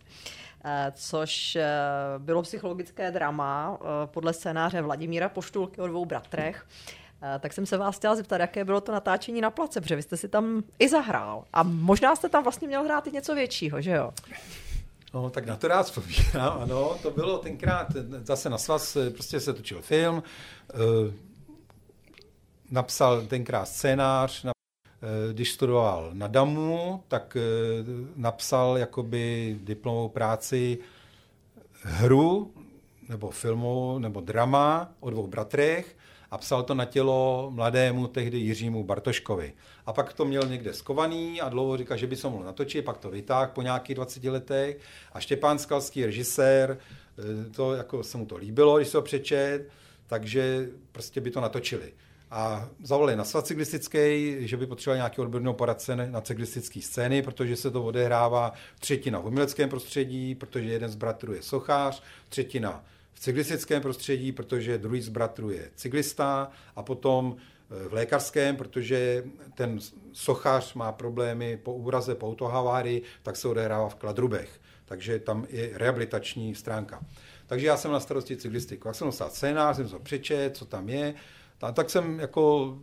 eh, 0.66 0.92
což 0.96 1.56
eh, 1.56 1.70
bylo 2.18 2.42
psychologické 2.42 3.12
drama 3.12 3.78
eh, 3.82 3.86
podle 4.06 4.34
scénáře 4.34 4.82
Vladimíra 4.82 5.30
Poštulky 5.30 5.82
o 5.82 5.88
dvou 5.88 6.06
bratrech. 6.06 6.66
Eh, 7.26 7.40
tak 7.40 7.54
jsem 7.54 7.66
se 7.66 7.78
vás 7.78 7.96
chtěla 7.96 8.16
zeptat, 8.16 8.38
jaké 8.38 8.66
bylo 8.66 8.82
to 8.82 8.92
natáčení 8.92 9.42
na 9.42 9.52
place, 9.52 9.82
protože 9.82 9.96
vy 9.96 10.02
jste 10.02 10.18
si 10.18 10.28
tam 10.28 10.64
i 10.80 10.90
zahrál. 10.90 11.46
A 11.54 11.64
možná 11.64 12.16
jste 12.16 12.30
tam 12.30 12.44
vlastně 12.44 12.68
měl 12.68 12.84
hrát 12.84 13.08
i 13.08 13.12
něco 13.12 13.36
většího, 13.36 13.82
že 13.82 13.92
jo? 13.92 14.12
No, 15.14 15.30
tak 15.30 15.46
na 15.46 15.56
to 15.56 15.68
rád 15.68 15.84
vzpomínám, 15.84 16.58
ano. 16.62 16.98
To 17.02 17.12
bylo 17.12 17.38
tenkrát, 17.38 17.88
zase 18.24 18.50
na 18.50 18.58
svaz, 18.58 18.96
eh, 18.96 19.10
prostě 19.10 19.40
se 19.40 19.54
točil 19.54 19.82
film, 19.82 20.24
eh, 20.70 21.14
napsal 22.72 23.22
tenkrát 23.22 23.66
scénář, 23.66 24.46
když 25.32 25.52
studoval 25.52 26.10
na 26.14 26.28
DAMu, 26.28 27.04
tak 27.08 27.38
napsal 28.16 28.78
jakoby 28.78 29.58
diplomovou 29.64 30.10
práci 30.10 30.78
hru, 31.82 32.54
nebo 33.10 33.32
filmu, 33.32 34.00
nebo 34.00 34.22
drama 34.22 34.92
o 35.00 35.10
dvou 35.10 35.28
bratrech, 35.28 35.96
a 36.34 36.38
psal 36.38 36.64
to 36.64 36.74
na 36.74 36.86
tělo 36.86 37.50
mladému 37.54 38.08
tehdy 38.08 38.38
Jiřímu 38.38 38.84
Bartoškovi. 38.84 39.54
A 39.86 39.94
pak 39.94 40.14
to 40.14 40.26
měl 40.26 40.44
někde 40.48 40.74
skovaný 40.74 41.42
a 41.42 41.50
dlouho 41.50 41.78
říkal, 41.78 41.98
že 41.98 42.08
by 42.08 42.16
se 42.16 42.30
mohl 42.30 42.44
natočit, 42.44 42.86
pak 42.86 42.98
to 42.98 43.10
vytáhl 43.10 43.52
po 43.54 43.62
nějakých 43.62 43.96
20 43.96 44.24
letech 44.24 44.80
a 45.14 45.20
Štěpán 45.20 45.60
Skalský, 45.60 46.06
režisér, 46.06 46.78
eh, 47.20 47.50
to 47.50 47.74
jako 47.74 48.04
se 48.04 48.18
mu 48.18 48.26
to 48.26 48.38
líbilo, 48.38 48.78
když 48.78 48.88
se 48.88 48.98
ho 48.98 49.02
přečet, 49.02 49.70
takže 50.08 50.70
prostě 50.92 51.22
by 51.22 51.32
to 51.32 51.42
natočili. 51.42 51.94
A 52.32 52.70
zavolali 52.84 53.16
na 53.16 53.24
svaz 53.24 53.44
cyklistický, 53.44 54.36
že 54.40 54.58
by 54.58 54.68
potřeboval 54.68 54.98
nějaký 54.98 55.22
odborného 55.22 55.54
poradce 55.54 55.96
na 55.96 56.22
cyklistické 56.22 56.82
scény, 56.82 57.22
protože 57.22 57.56
se 57.56 57.72
to 57.72 57.84
odehrává 57.84 58.54
třetina 58.80 59.20
v 59.20 59.28
uměleckém 59.28 59.70
prostředí, 59.70 60.36
protože 60.36 60.70
jeden 60.70 60.90
z 60.90 60.96
bratrů 60.96 61.34
je 61.34 61.42
sochař, 61.42 62.04
třetina 62.30 62.84
v 63.14 63.20
cyklistickém 63.20 63.82
prostředí, 63.82 64.32
protože 64.32 64.78
druhý 64.78 65.02
z 65.02 65.10
bratrů 65.10 65.50
je 65.50 65.70
cyklista 65.76 66.52
a 66.76 66.84
potom 66.84 67.36
eh, 67.36 67.90
v 67.90 67.94
lékařském, 67.94 68.56
protože 68.56 69.24
ten 69.56 69.80
sochař 70.14 70.74
má 70.74 70.92
problémy 70.92 71.58
po 71.58 71.74
úraze, 71.74 72.16
po 72.16 72.28
autohavárii, 72.28 73.02
tak 73.24 73.36
se 73.36 73.48
odehrává 73.48 73.90
v 73.90 73.96
Kladrubech. 73.96 74.62
Takže 74.86 75.20
tam 75.20 75.46
je 75.50 75.70
rehabilitační 75.74 76.56
stránka. 76.56 77.02
Takže 77.48 77.68
já 77.68 77.78
jsem 77.78 77.92
na 77.92 78.00
starosti 78.00 78.38
cyklistiku. 78.38 78.88
Jak 78.88 78.96
jsem 78.96 79.08
dostal 79.08 79.30
scénář, 79.30 79.76
jsem 79.76 79.90
to 79.90 80.00
přečet, 80.00 80.58
co 80.58 80.66
tam 80.66 80.90
je, 80.90 81.14
tak 81.74 81.90
jsem 81.90 82.20
jako 82.20 82.78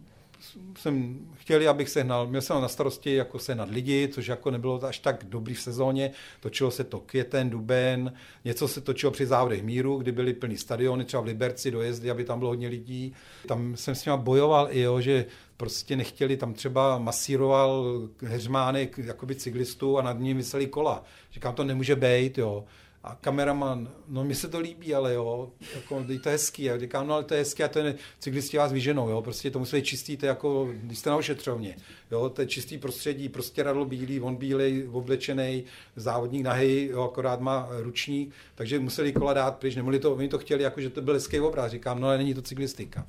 jsem 0.77 1.19
chtěli, 1.37 1.69
abych 1.69 1.89
sehnal, 1.89 2.27
měl 2.27 2.43
jsem 2.43 2.63
na 2.63 2.69
starosti 2.69 3.15
jako 3.15 3.39
sehnat 3.39 3.71
lidi, 3.71 4.09
což 4.13 4.27
jako 4.27 4.51
nebylo 4.51 4.85
až 4.85 4.99
tak 4.99 5.25
dobrý 5.29 5.55
v 5.55 5.61
sezóně. 5.61 6.11
Točilo 6.41 6.71
se 6.71 6.85
to 6.85 7.01
květen, 7.01 7.51
duben, 7.51 8.13
něco 8.45 8.69
se 8.69 8.81
točilo 8.81 9.13
při 9.13 9.27
závodech 9.27 9.63
míru, 9.63 9.99
kdy 9.99 10.13
byly 10.13 10.33
plný 10.35 10.57
stadiony, 10.57 11.05
třeba 11.05 11.23
v 11.23 11.27
Liberci 11.27 11.71
dojezdy, 11.71 12.11
aby 12.11 12.25
tam 12.25 12.39
bylo 12.39 12.51
hodně 12.51 12.69
lidí. 12.69 13.15
Tam 13.49 13.77
jsem 13.77 13.95
s 13.95 14.05
nimi 14.05 14.19
bojoval 14.19 14.69
i, 14.71 14.81
jo, 14.81 15.01
že 15.01 15.27
prostě 15.57 15.97
nechtěli, 15.97 16.37
tam 16.37 16.55
třeba 16.55 16.99
masíroval 16.99 17.85
heřmánek 18.23 18.99
jakoby 18.99 19.35
cyklistů 19.35 19.99
a 19.99 20.03
nad 20.03 20.19
ním 20.19 20.37
vysely 20.37 20.67
kola. 20.67 21.05
Říkám, 21.33 21.55
to 21.55 21.65
nemůže 21.65 21.97
být, 21.97 22.39
jo. 22.39 22.65
A 23.05 23.15
kameraman, 23.15 23.91
no 24.09 24.25
mi 24.25 24.35
se 24.35 24.49
to 24.49 24.59
líbí, 24.59 24.95
ale 24.95 25.15
jo, 25.15 25.51
jako, 25.75 26.05
to 26.05 26.29
je 26.29 26.33
hezký. 26.33 26.63
Já 26.63 26.79
říkám, 26.79 27.07
no 27.07 27.15
ale 27.15 27.25
to 27.25 27.35
je 27.35 27.41
hezký 27.41 27.63
a 27.63 27.79
je, 27.79 27.95
cyklisti 28.19 28.59
vás 28.59 28.73
vyženou, 28.73 29.09
jo, 29.09 29.23
prostě 29.23 29.51
to 29.51 29.59
musí 29.59 29.77
být 29.77 29.85
čistý, 29.85 30.17
to 30.17 30.27
je 30.27 30.29
jako, 30.29 30.69
když 30.73 30.99
jste 30.99 31.11
na 31.11 31.17
ošetřovně, 31.17 31.77
jo, 32.11 32.29
to 32.29 32.41
je 32.41 32.47
čistý 32.47 32.79
prostředí, 32.79 33.29
prostě 33.29 33.63
radlo 33.63 33.85
bílý, 33.85 34.21
on 34.21 34.37
bílej, 34.37 34.89
oblečený, 34.93 35.65
závodník 35.97 36.43
nahý, 36.43 36.87
jo, 36.87 37.03
akorát 37.03 37.41
má 37.41 37.69
ručník, 37.71 38.35
takže 38.55 38.79
museli 38.79 39.13
kola 39.13 39.35
dát 39.35 39.59
pryč, 39.59 39.77
nemohli 39.77 39.99
to, 39.99 40.15
oni 40.15 40.29
to 40.29 40.39
chtěli, 40.39 40.63
jako, 40.63 40.81
že 40.81 40.91
to 40.91 41.01
byl 41.01 41.15
hezký 41.15 41.41
obraz, 41.41 41.71
říkám, 41.71 42.01
no 42.01 42.09
ale 42.09 42.19
není 42.19 42.35
to 42.35 42.43
cyklistika. 42.43 43.07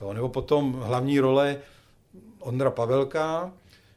Jo, 0.00 0.12
nebo 0.12 0.28
potom 0.28 0.72
hlavní 0.72 1.20
role 1.20 1.58
Ondra 2.38 2.70
Pavelka, 2.70 3.52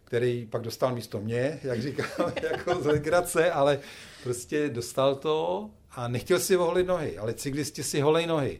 který 0.07 0.47
pak 0.49 0.61
dostal 0.61 0.95
místo 0.95 1.19
mě, 1.19 1.59
jak 1.63 1.81
říkám, 1.81 2.07
jako 2.41 2.81
z 2.81 2.85
legrace, 2.85 3.51
ale 3.51 3.79
prostě 4.23 4.69
dostal 4.69 5.15
to 5.15 5.69
a 5.91 6.07
nechtěl 6.07 6.39
si 6.39 6.57
oholit 6.57 6.87
nohy, 6.87 7.17
ale 7.17 7.33
cyklisti 7.33 7.83
si 7.83 8.01
holej 8.01 8.27
nohy. 8.27 8.59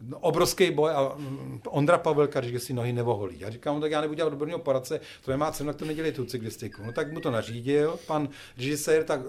No, 0.00 0.18
obrovský 0.18 0.70
boj 0.70 0.90
a 0.90 1.12
mm, 1.16 1.60
Ondra 1.68 1.98
Pavelka 1.98 2.40
říká, 2.40 2.52
že 2.52 2.60
si 2.60 2.72
nohy 2.72 2.92
nevoholí. 2.92 3.40
Já 3.40 3.50
říkám, 3.50 3.74
no, 3.74 3.80
tak 3.80 3.90
já 3.90 4.00
nebudu 4.00 4.16
dělat 4.16 4.32
odborného 4.32 4.58
poradce, 4.58 5.00
to 5.24 5.30
nemá 5.30 5.52
cenu, 5.52 5.66
tak 5.66 5.76
to 5.76 5.84
nedělej 5.84 6.12
tu 6.12 6.24
cyklistiku. 6.24 6.82
No 6.84 6.92
tak 6.92 7.12
mu 7.12 7.20
to 7.20 7.30
nařídil, 7.30 7.98
pan 8.06 8.28
režisér, 8.56 9.04
tak 9.04 9.20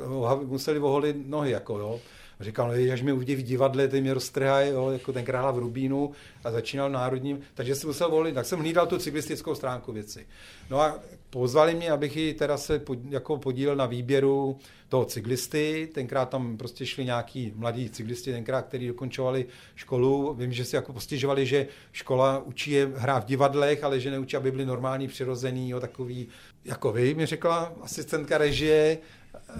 museli 0.43 0.79
voholit 0.79 1.27
nohy, 1.27 1.51
jako 1.51 1.79
jo. 1.79 1.99
Říkal, 2.39 2.67
no, 2.67 2.93
až 2.93 3.01
mi 3.01 3.11
uvidí 3.11 3.35
v 3.35 3.43
divadle, 3.43 3.87
ty 3.87 4.01
mě 4.01 4.13
roztrhají, 4.13 4.71
jo, 4.71 4.89
jako 4.89 5.13
ten 5.13 5.25
krála 5.25 5.51
v 5.51 5.57
Rubínu. 5.57 6.11
A 6.43 6.51
začínal 6.51 6.89
Národním, 6.89 7.39
takže 7.53 7.75
jsem 7.75 7.89
musel 7.89 8.09
volit, 8.09 8.35
tak 8.35 8.45
jsem 8.45 8.59
hlídal 8.59 8.87
tu 8.87 8.97
cyklistickou 8.97 9.55
stránku 9.55 9.91
věci. 9.91 10.27
No 10.69 10.81
a 10.81 10.99
pozvali 11.29 11.75
mě, 11.75 11.91
abych 11.91 12.17
ji 12.17 12.33
teda 12.33 12.57
se 12.57 12.79
pod, 12.79 12.99
jako 13.09 13.37
podílel 13.37 13.75
na 13.75 13.85
výběru 13.85 14.57
toho 14.89 15.05
cyklisty, 15.05 15.89
tenkrát 15.93 16.29
tam 16.29 16.57
prostě 16.57 16.85
šli 16.85 17.05
nějaký 17.05 17.53
mladí 17.55 17.89
cyklisti, 17.89 18.31
tenkrát, 18.31 18.65
kteří 18.65 18.87
dokončovali 18.87 19.45
školu, 19.75 20.33
vím, 20.33 20.53
že 20.53 20.65
si 20.65 20.75
jako 20.75 20.93
postižovali, 20.93 21.45
že 21.45 21.67
škola 21.91 22.39
učí 22.39 22.71
je 22.71 22.91
hrát 22.95 23.23
v 23.23 23.27
divadlech, 23.27 23.83
ale 23.83 23.99
že 23.99 24.11
neučí, 24.11 24.37
aby 24.37 24.51
byli 24.51 24.65
normální, 24.65 25.07
přirozený, 25.07 25.69
jo, 25.69 25.79
takový, 25.79 26.27
jako 26.65 26.91
vy, 26.91 27.13
mi 27.13 27.25
řekla 27.25 27.73
asistentka 27.81 28.37
režie, 28.37 28.97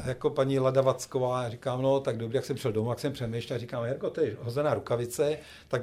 jako 0.05 0.30
paní 0.30 0.59
Ladavacková, 0.59 1.49
říkám, 1.49 1.82
no 1.82 1.99
tak 1.99 2.17
dobrý, 2.17 2.36
jak 2.36 2.45
jsem 2.45 2.55
přišel 2.55 2.71
domů, 2.71 2.89
jak 2.89 2.99
jsem 2.99 3.13
přemýšlel, 3.13 3.59
říkám, 3.59 3.86
jako 3.86 4.09
to 4.09 4.21
je 4.21 4.38
hozená 4.41 4.73
rukavice, 4.73 5.38
tak 5.67 5.82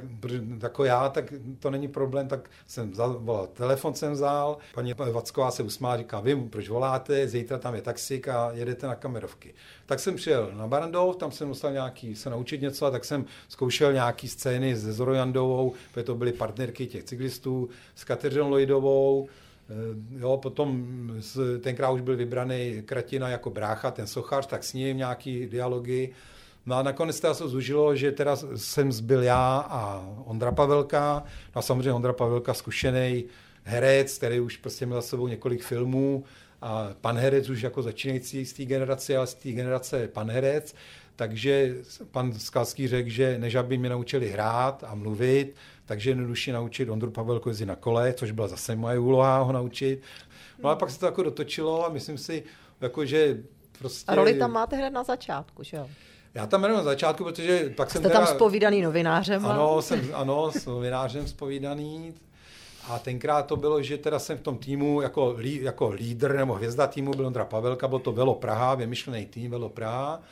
jako 0.62 0.84
já, 0.84 1.08
tak 1.08 1.34
to 1.58 1.70
není 1.70 1.88
problém, 1.88 2.28
tak 2.28 2.50
jsem 2.66 2.90
vzal, 2.90 3.18
volal, 3.18 3.46
telefon 3.46 3.94
jsem 3.94 4.12
vzal, 4.12 4.58
paní 4.74 4.94
Vacková 5.12 5.50
se 5.50 5.62
usmá, 5.62 5.96
říká, 5.96 6.20
vím, 6.20 6.48
proč 6.50 6.68
voláte, 6.68 7.28
zítra 7.28 7.58
tam 7.58 7.74
je 7.74 7.82
taxík 7.82 8.28
a 8.28 8.50
jedete 8.52 8.86
na 8.86 8.94
kamerovky. 8.94 9.54
Tak 9.86 10.00
jsem 10.00 10.16
přijel 10.16 10.50
na 10.54 10.66
Barandov, 10.66 11.16
tam 11.16 11.32
jsem 11.32 11.48
musel 11.48 11.72
nějaký, 11.72 12.16
se 12.16 12.30
naučit 12.30 12.62
něco, 12.62 12.86
a 12.86 12.90
tak 12.90 13.04
jsem 13.04 13.24
zkoušel 13.48 13.92
nějaký 13.92 14.28
scény 14.28 14.76
se 14.76 14.92
Zorojandovou, 14.92 15.72
protože 15.92 16.04
to 16.04 16.14
byly 16.14 16.32
partnerky 16.32 16.86
těch 16.86 17.04
cyklistů, 17.04 17.68
s 17.94 18.04
Kateřinou 18.04 18.50
Lojdovou, 18.50 19.28
Eh, 19.28 19.43
jo, 20.10 20.36
potom 20.36 20.86
tenkrát 21.60 21.90
už 21.90 22.00
byl 22.00 22.16
vybraný 22.16 22.82
Kratina 22.86 23.28
jako 23.28 23.50
brácha, 23.50 23.90
ten 23.90 24.06
sochař, 24.06 24.46
tak 24.46 24.64
s 24.64 24.72
ním 24.72 24.96
nějaký 24.96 25.46
dialogy. 25.46 26.10
No 26.66 26.76
a 26.76 26.82
nakonec 26.82 27.20
teda 27.20 27.34
se 27.34 27.48
zužilo, 27.48 27.96
že 27.96 28.12
teda 28.12 28.36
jsem 28.56 28.92
zbyl 28.92 29.22
já 29.22 29.66
a 29.68 30.08
Ondra 30.24 30.52
Pavelka. 30.52 31.24
No 31.54 31.58
a 31.58 31.62
samozřejmě 31.62 31.92
Ondra 31.92 32.12
Pavelka 32.12 32.54
zkušený 32.54 33.24
herec, 33.64 34.18
který 34.18 34.40
už 34.40 34.56
prostě 34.56 34.86
měl 34.86 35.02
s 35.02 35.08
sebou 35.08 35.28
několik 35.28 35.62
filmů 35.62 36.24
a 36.62 36.88
pan 37.00 37.18
herec 37.18 37.50
už 37.50 37.62
jako 37.62 37.82
začínající 37.82 38.46
z 38.46 38.52
té 38.52 38.64
generace, 38.64 39.16
ale 39.16 39.26
z 39.26 39.34
té 39.34 39.52
generace 39.52 40.08
pan 40.08 40.30
herec. 40.30 40.74
Takže 41.16 41.74
pan 42.10 42.32
Skalský 42.32 42.88
řekl, 42.88 43.10
že 43.10 43.38
než 43.38 43.54
aby 43.54 43.78
mě 43.78 43.88
naučili 43.88 44.28
hrát 44.30 44.84
a 44.86 44.94
mluvit, 44.94 45.54
takže 45.86 46.10
jednoduše 46.10 46.52
naučit 46.52 46.88
Ondru 46.88 47.10
Pavelku 47.10 47.48
jezdit 47.48 47.66
na 47.66 47.76
kole, 47.76 48.12
což 48.12 48.30
byla 48.30 48.48
zase 48.48 48.76
moje 48.76 48.98
úloha 48.98 49.38
ho 49.38 49.52
naučit. 49.52 50.02
No 50.62 50.70
a 50.70 50.76
pak 50.76 50.90
se 50.90 51.00
to 51.00 51.06
jako 51.06 51.22
dotočilo 51.22 51.86
a 51.86 51.88
myslím 51.88 52.18
si, 52.18 52.42
jako, 52.80 53.04
že 53.04 53.38
prostě... 53.78 54.12
A 54.12 54.14
roli 54.14 54.34
tam 54.34 54.52
máte 54.52 54.76
hned 54.76 54.90
na 54.90 55.02
začátku, 55.02 55.62
že 55.62 55.76
jo? 55.76 55.88
Já 56.34 56.46
tam 56.46 56.62
jenom 56.62 56.78
na 56.78 56.84
začátku, 56.84 57.24
protože 57.24 57.72
pak 57.76 57.90
Jste 57.90 58.00
jsem 58.00 58.10
tam 58.10 58.26
spovídaný 58.26 58.82
novinářem? 58.82 59.46
Ano, 59.46 59.82
jsem, 59.82 60.10
ano, 60.14 60.52
s 60.52 60.66
novinářem 60.66 61.28
spovídaný. 61.28 62.14
A 62.88 62.98
tenkrát 62.98 63.46
to 63.46 63.56
bylo, 63.56 63.82
že 63.82 63.98
teda 63.98 64.18
jsem 64.18 64.38
v 64.38 64.40
tom 64.40 64.58
týmu 64.58 65.00
jako, 65.00 65.36
jako 65.38 65.90
lídr 65.90 66.34
nebo 66.34 66.54
hvězda 66.54 66.86
týmu 66.86 67.10
byl 67.10 67.26
Ondra 67.26 67.44
Pavelka, 67.44 67.88
byl 67.88 67.98
to 67.98 68.12
Velo 68.12 68.34
Praha, 68.34 68.74
vymyšlený 68.74 69.26
tým 69.26 69.50
Velo 69.50 69.68
Praha. 69.68 70.22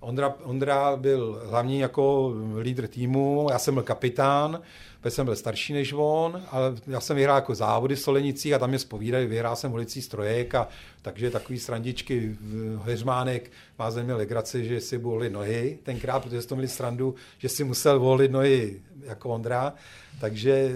Ondra, 0.00 0.34
Ondra 0.42 0.96
byl 0.96 1.42
hlavní 1.46 1.78
jako 1.78 2.34
lídr 2.58 2.86
týmu, 2.86 3.46
já 3.50 3.58
jsem 3.58 3.74
byl 3.74 3.82
kapitán, 3.82 4.60
protože 5.00 5.10
jsem 5.10 5.24
byl 5.24 5.36
starší 5.36 5.72
než 5.72 5.94
on, 5.96 6.42
ale 6.50 6.74
já 6.86 7.00
jsem 7.00 7.16
vyhrál 7.16 7.36
jako 7.36 7.54
závody 7.54 7.96
v 7.96 8.00
Solenicích 8.00 8.52
a 8.52 8.58
tam 8.58 8.70
mě 8.70 8.78
zpovídali, 8.78 9.26
vyhrál 9.26 9.56
jsem 9.56 9.72
ulicí 9.72 10.02
strojek 10.02 10.54
a 10.54 10.68
takže 11.02 11.30
takový 11.30 11.58
srandičky, 11.58 12.36
Heřmánek 12.82 13.50
má 13.78 13.90
ze 13.90 14.02
mě 14.02 14.14
legraci, 14.14 14.64
že 14.64 14.80
si 14.80 14.98
volili 14.98 15.30
nohy 15.30 15.78
tenkrát, 15.82 16.20
protože 16.20 16.42
jsme 16.42 16.54
měli 16.54 16.68
srandu, 16.68 17.14
že 17.38 17.48
si 17.48 17.64
musel 17.64 18.00
volit 18.00 18.30
nohy 18.30 18.82
jako 19.04 19.28
Ondra, 19.28 19.74
takže 20.20 20.70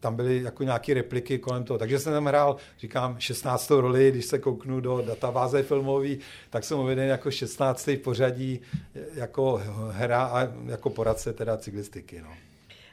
tam 0.00 0.16
byly 0.16 0.42
jako 0.42 0.62
nějaké 0.62 0.94
repliky 0.94 1.38
kolem 1.38 1.64
toho. 1.64 1.78
Takže 1.78 1.98
jsem 1.98 2.12
tam 2.12 2.26
hrál, 2.26 2.56
říkám, 2.78 3.16
16. 3.18 3.70
roli, 3.70 4.10
když 4.10 4.24
se 4.24 4.38
kouknu 4.38 4.80
do 4.80 5.02
databáze 5.06 5.62
filmový, 5.62 6.18
tak 6.50 6.64
jsem 6.64 6.78
uveden 6.78 7.08
jako 7.08 7.30
16. 7.30 7.90
pořadí 8.04 8.60
jako 9.14 9.62
hra 9.90 10.24
a 10.24 10.48
jako 10.66 10.90
poradce 10.90 11.32
teda 11.32 11.56
cyklistiky. 11.56 12.20
No. 12.22 12.47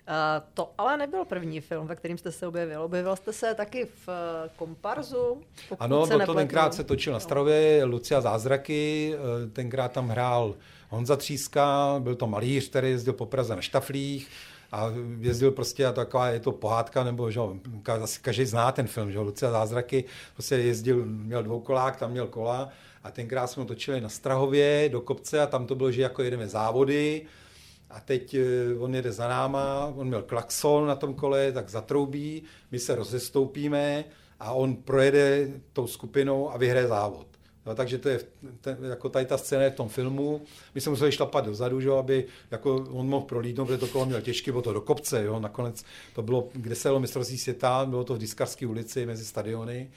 Uh, 0.08 0.48
to 0.54 0.72
ale 0.78 0.98
nebyl 0.98 1.26
první 1.26 1.62
film, 1.62 1.88
ve 1.88 1.96
kterým 1.96 2.18
jste 2.18 2.32
se 2.32 2.48
objevil. 2.48 2.84
Objevil 2.84 3.16
jste 3.16 3.34
se 3.34 3.56
taky 3.56 3.86
v 3.86 4.08
uh, 4.08 4.14
Komparzu? 4.56 5.42
Ano, 5.80 6.06
se 6.06 6.20
to 6.26 6.34
tenkrát 6.34 6.74
se 6.74 6.84
točil 6.84 7.14
na 7.14 7.20
Starově, 7.20 7.84
Lucia 7.84 8.22
Zázraky, 8.22 9.14
uh, 9.16 9.52
tenkrát 9.52 9.92
tam 9.92 10.10
hrál 10.10 10.56
Honza 10.90 11.16
Tříska, 11.16 11.96
byl 12.00 12.16
to 12.16 12.28
malíř, 12.28 12.70
který 12.70 12.90
jezdil 12.90 13.14
po 13.14 13.26
Praze 13.26 13.56
na 13.56 13.62
štaflích 13.62 14.30
a 14.72 14.92
jezdil 15.20 15.52
prostě 15.52 15.86
a 15.86 15.92
taková 15.92 16.30
je 16.30 16.40
to 16.40 16.52
pohádka, 16.52 17.04
nebo 17.04 17.32
že 17.32 17.40
asi 18.02 18.20
každý 18.22 18.46
zná 18.46 18.72
ten 18.72 18.88
film, 18.88 19.12
že 19.12 19.20
Lucia 19.20 19.52
Zázraky, 19.52 20.04
prostě 20.34 20.56
jezdil, 20.56 21.06
měl 21.06 21.44
dvoukolák, 21.44 21.96
tam 21.96 22.12
měl 22.12 22.28
kola 22.28 22.70
a 23.04 23.12
tenkrát 23.12 23.48
jsme 23.48 23.66
točili 23.66 24.02
na 24.02 24.10
Strahově 24.10 24.90
do 24.92 25.02
kopce 25.02 25.42
a 25.42 25.48
tam 25.48 25.66
to 25.66 25.76
bylo, 25.76 25.92
že 25.92 26.02
jako 26.02 26.24
jedeme 26.24 26.48
závody, 26.48 27.22
a 27.90 28.00
teď 28.00 28.34
eh, 28.34 28.44
on 28.80 28.96
jede 28.96 29.12
za 29.12 29.28
náma, 29.28 29.94
on 29.96 30.08
měl 30.08 30.22
klakson 30.22 30.88
na 30.88 30.96
tom 30.96 31.14
kole, 31.14 31.52
tak 31.52 31.70
zatroubí, 31.70 32.44
my 32.72 32.80
se 32.80 32.96
rozestoupíme 32.96 34.04
a 34.40 34.52
on 34.52 34.76
projede 34.76 35.48
tou 35.74 35.88
skupinou 35.88 36.52
a 36.52 36.58
vyhraje 36.58 36.88
závod. 36.88 37.28
No, 37.66 37.76
takže 37.76 37.98
to 37.98 38.10
je 38.10 38.20
ten, 38.62 38.78
jako 38.90 39.10
tady 39.10 39.26
ta 39.26 39.38
scéna 39.38 39.64
je 39.64 39.70
v 39.70 39.76
tom 39.76 39.90
filmu. 39.90 40.42
My 40.76 40.82
jsme 40.82 40.90
museli 40.90 41.12
šlapat 41.12 41.46
dozadu, 41.46 41.82
že, 41.82 41.92
aby 41.92 42.26
jako 42.52 42.76
on 42.76 43.08
mohl 43.08 43.26
prolítnout, 43.26 43.66
protože 43.66 43.78
to 43.78 43.88
kolo 43.88 44.06
měl 44.06 44.22
těžké, 44.22 44.52
bylo 44.52 44.62
to 44.62 44.74
do 44.74 44.82
kopce. 44.82 45.24
Jo. 45.24 45.40
Nakonec 45.40 45.84
to 46.16 46.22
bylo, 46.22 46.50
kde 46.54 46.76
se 46.76 46.88
jelo 46.88 47.00
mistrovství 47.00 47.38
světa, 47.38 47.86
bylo 47.86 48.04
to 48.04 48.16
v 48.16 48.18
Diskarské 48.18 48.68
ulici 48.68 49.06
mezi 49.06 49.26
stadiony. 49.26 49.92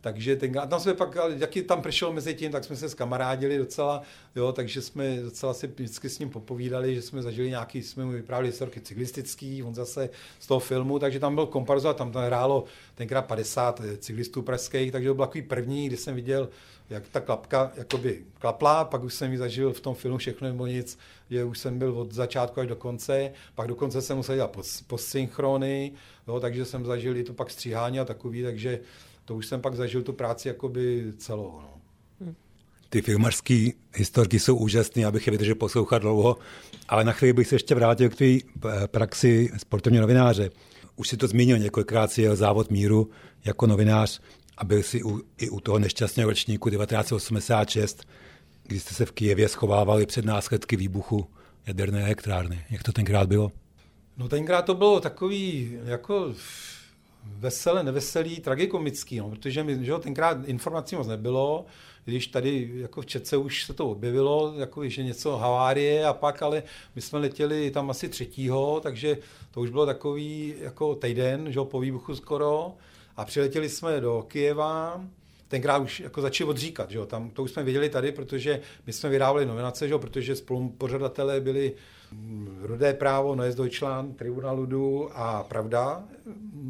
Takže 0.00 0.36
ten, 0.36 0.58
a 0.58 0.66
tam 0.66 0.80
jsme 0.80 0.94
pak, 0.94 1.16
jaký 1.36 1.62
tam 1.62 1.82
přišel 1.82 2.12
mezi 2.12 2.34
tím, 2.34 2.52
tak 2.52 2.64
jsme 2.64 2.76
se 2.76 2.88
skamarádili 2.88 3.58
docela, 3.58 4.02
jo, 4.36 4.52
takže 4.52 4.82
jsme 4.82 5.16
docela 5.16 5.54
si 5.54 5.66
vždycky 5.66 6.08
s 6.08 6.18
ním 6.18 6.30
popovídali, 6.30 6.94
že 6.94 7.02
jsme 7.02 7.22
zažili 7.22 7.48
nějaký, 7.48 7.82
jsme 7.82 8.04
mu 8.04 8.10
vyprávěli 8.10 8.48
historky 8.48 8.80
cyklistický, 8.80 9.62
on 9.62 9.74
zase 9.74 10.10
z 10.38 10.46
toho 10.46 10.60
filmu, 10.60 10.98
takže 10.98 11.20
tam 11.20 11.34
byl 11.34 11.46
komparzo 11.46 11.88
a 11.88 11.94
tam 11.94 12.12
tam 12.12 12.22
hrálo 12.22 12.64
tenkrát 12.94 13.22
50 13.22 13.82
cyklistů 13.98 14.42
pražských, 14.42 14.92
takže 14.92 15.08
to 15.08 15.14
byl 15.14 15.26
takový 15.26 15.42
první, 15.42 15.86
kdy 15.86 15.96
jsem 15.96 16.14
viděl, 16.14 16.48
jak 16.90 17.08
ta 17.08 17.20
klapka 17.20 17.72
jakoby 17.76 18.22
klapla, 18.38 18.84
pak 18.84 19.02
už 19.02 19.14
jsem 19.14 19.32
ji 19.32 19.38
zažil 19.38 19.72
v 19.72 19.80
tom 19.80 19.94
filmu 19.94 20.18
všechno 20.18 20.48
nebo 20.48 20.66
nic, 20.66 20.98
že 21.30 21.44
už 21.44 21.58
jsem 21.58 21.78
byl 21.78 21.98
od 21.98 22.12
začátku 22.12 22.60
až 22.60 22.66
do 22.66 22.76
konce, 22.76 23.32
pak 23.54 23.68
dokonce 23.68 24.02
jsem 24.02 24.16
musel 24.16 24.34
dělat 24.34 24.50
post 24.50 24.84
takže 26.40 26.64
jsem 26.64 26.84
zažil 26.84 27.16
i 27.16 27.24
to 27.24 27.34
pak 27.34 27.50
stříhání 27.50 28.00
a 28.00 28.04
takový, 28.04 28.42
takže 28.42 28.80
to 29.28 29.34
už 29.34 29.46
jsem 29.46 29.60
pak 29.60 29.74
zažil 29.74 30.02
tu 30.02 30.12
práci 30.12 30.48
jakoby 30.48 31.12
celou. 31.18 31.60
No. 32.20 32.34
Ty 32.88 33.02
filmařské 33.02 33.68
historky 33.94 34.40
jsou 34.40 34.56
úžasné, 34.56 35.04
abych 35.04 35.26
je 35.26 35.30
vydržel 35.30 35.54
poslouchat 35.54 35.98
dlouho, 35.98 36.36
ale 36.88 37.04
na 37.04 37.12
chvíli 37.12 37.32
bych 37.32 37.48
se 37.48 37.54
ještě 37.54 37.74
vrátil 37.74 38.08
k 38.08 38.16
té 38.16 38.24
eh, 38.24 38.40
praxi 38.86 39.50
sportovního 39.56 40.00
novináře. 40.00 40.50
Už 40.96 41.08
si 41.08 41.16
to 41.16 41.26
zmínil 41.26 41.58
několikrát, 41.58 42.12
si 42.12 42.22
jel 42.22 42.36
závod 42.36 42.70
míru 42.70 43.10
jako 43.44 43.66
novinář 43.66 44.20
a 44.58 44.64
byl 44.64 44.82
si 44.82 45.02
u, 45.02 45.20
i 45.38 45.48
u 45.48 45.60
toho 45.60 45.78
nešťastného 45.78 46.30
ročníku 46.30 46.70
1986, 46.70 48.04
kdy 48.66 48.80
jste 48.80 48.94
se 48.94 49.06
v 49.06 49.12
Kijevě 49.12 49.48
schovávali 49.48 50.06
před 50.06 50.24
následky 50.24 50.76
výbuchu 50.76 51.26
jaderné 51.66 52.04
elektrárny. 52.04 52.64
Jak 52.70 52.82
to 52.82 52.92
tenkrát 52.92 53.28
bylo? 53.28 53.52
No 54.16 54.28
tenkrát 54.28 54.62
to 54.62 54.74
bylo 54.74 55.00
takový 55.00 55.72
jako 55.84 56.34
veselé, 57.36 57.82
neveselý, 57.82 58.40
tragikomický, 58.40 59.18
no, 59.18 59.30
protože 59.30 59.64
my, 59.64 59.84
že 59.84 59.90
jo, 59.90 59.98
tenkrát 59.98 60.38
informací 60.44 60.96
moc 60.96 61.06
nebylo, 61.06 61.66
když 62.04 62.26
tady 62.26 62.70
jako 62.74 63.02
v 63.02 63.06
Čece 63.06 63.36
už 63.36 63.64
se 63.64 63.74
to 63.74 63.90
objevilo, 63.90 64.54
jako, 64.56 64.88
že 64.88 65.02
něco 65.02 65.36
havárie 65.36 66.06
a 66.06 66.12
pak, 66.12 66.42
ale 66.42 66.62
my 66.94 67.02
jsme 67.02 67.18
letěli 67.18 67.70
tam 67.70 67.90
asi 67.90 68.08
třetího, 68.08 68.80
takže 68.80 69.18
to 69.50 69.60
už 69.60 69.70
bylo 69.70 69.86
takový 69.86 70.54
jako 70.60 70.94
týden, 70.94 71.52
že 71.52 71.58
jo, 71.58 71.64
po 71.64 71.80
výbuchu 71.80 72.14
skoro. 72.14 72.72
A 73.16 73.24
přiletěli 73.24 73.68
jsme 73.68 74.00
do 74.00 74.24
Kijeva, 74.28 75.04
tenkrát 75.48 75.78
už 75.78 76.00
jako 76.00 76.20
začali 76.20 76.50
odříkat, 76.50 76.90
že 76.90 76.98
jo, 76.98 77.06
tam 77.06 77.30
to 77.30 77.42
už 77.42 77.50
jsme 77.50 77.62
viděli 77.62 77.88
tady, 77.88 78.12
protože 78.12 78.60
my 78.86 78.92
jsme 78.92 79.10
vydávali 79.10 79.46
nominace, 79.46 79.88
že 79.88 79.92
jo, 79.92 79.98
protože 79.98 80.36
spolupořadatelé 80.36 81.40
byli 81.40 81.72
Rudé 82.60 82.94
právo, 82.94 83.34
Neues 83.34 83.54
Deutschland, 83.54 84.16
Tribunal 84.16 84.56
Ludu 84.56 85.10
a 85.12 85.42
Pravda 85.42 86.04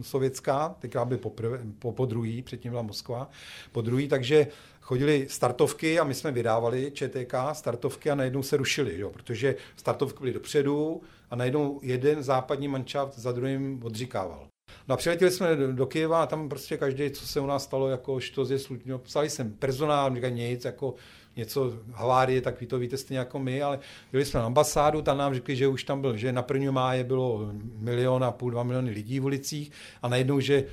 sovětská, 0.03 0.77
teďka 0.79 1.05
by 1.05 1.17
po, 1.17 1.33
po, 1.79 1.93
po 1.93 2.07
druhý, 2.07 2.43
předtím 2.43 2.71
byla 2.71 2.83
Moskva, 2.83 3.31
po 3.73 3.81
druhý, 3.81 4.09
takže 4.09 4.47
chodili 4.81 5.27
startovky 5.31 5.99
a 5.99 6.05
my 6.05 6.15
jsme 6.15 6.33
vydávali 6.33 6.93
ČTK 6.95 7.35
startovky 7.53 8.11
a 8.11 8.15
najednou 8.15 8.43
se 8.43 8.57
rušili, 8.57 9.01
jo, 9.01 9.11
protože 9.11 9.57
startovky 9.77 10.19
byly 10.21 10.33
dopředu 10.33 11.03
a 11.31 11.37
najednou 11.37 11.81
jeden 11.83 12.23
západní 12.23 12.69
manšaft 12.69 13.19
za 13.19 13.33
druhým 13.33 13.81
odříkával. 13.85 14.49
No 14.89 14.95
a 14.95 14.97
přiletěli 14.97 15.31
jsme 15.31 15.57
do, 15.57 15.87
Kyjeva 15.87 16.23
a 16.23 16.27
tam 16.27 16.49
prostě 16.49 16.77
každý, 16.77 17.11
co 17.11 17.27
se 17.27 17.41
u 17.41 17.47
nás 17.47 17.65
stalo, 17.65 17.89
jako 17.89 18.19
to 18.35 18.53
je 18.53 18.59
slušně, 18.59 18.99
psali 18.99 19.31
jsem 19.31 19.53
personál, 19.53 20.15
říkají 20.15 20.35
nic, 20.35 20.65
jako 20.65 20.95
něco 21.39 21.73
havárie, 21.93 22.41
tak 22.41 22.61
vy 22.61 22.67
to 22.67 22.79
víte 22.79 22.97
stejně 22.97 23.19
jako 23.19 23.39
my, 23.39 23.63
ale 23.63 23.79
byli 24.13 24.25
jsme 24.25 24.41
na 24.41 24.47
ambasádu, 24.47 25.03
tam 25.03 25.19
nám 25.19 25.35
řekli, 25.35 25.57
že 25.57 25.69
už 25.69 25.85
tam 25.85 26.01
byl, 26.01 26.17
že 26.17 26.33
na 26.33 26.45
1. 26.53 26.73
máje 26.73 27.05
bylo 27.05 27.51
milion 27.79 28.25
a 28.25 28.31
půl, 28.31 28.51
dva 28.51 28.63
miliony 28.63 28.91
lidí 28.91 29.21
v 29.21 29.25
ulicích 29.25 29.73
a 30.03 30.09
najednou, 30.09 30.41
že 30.41 30.65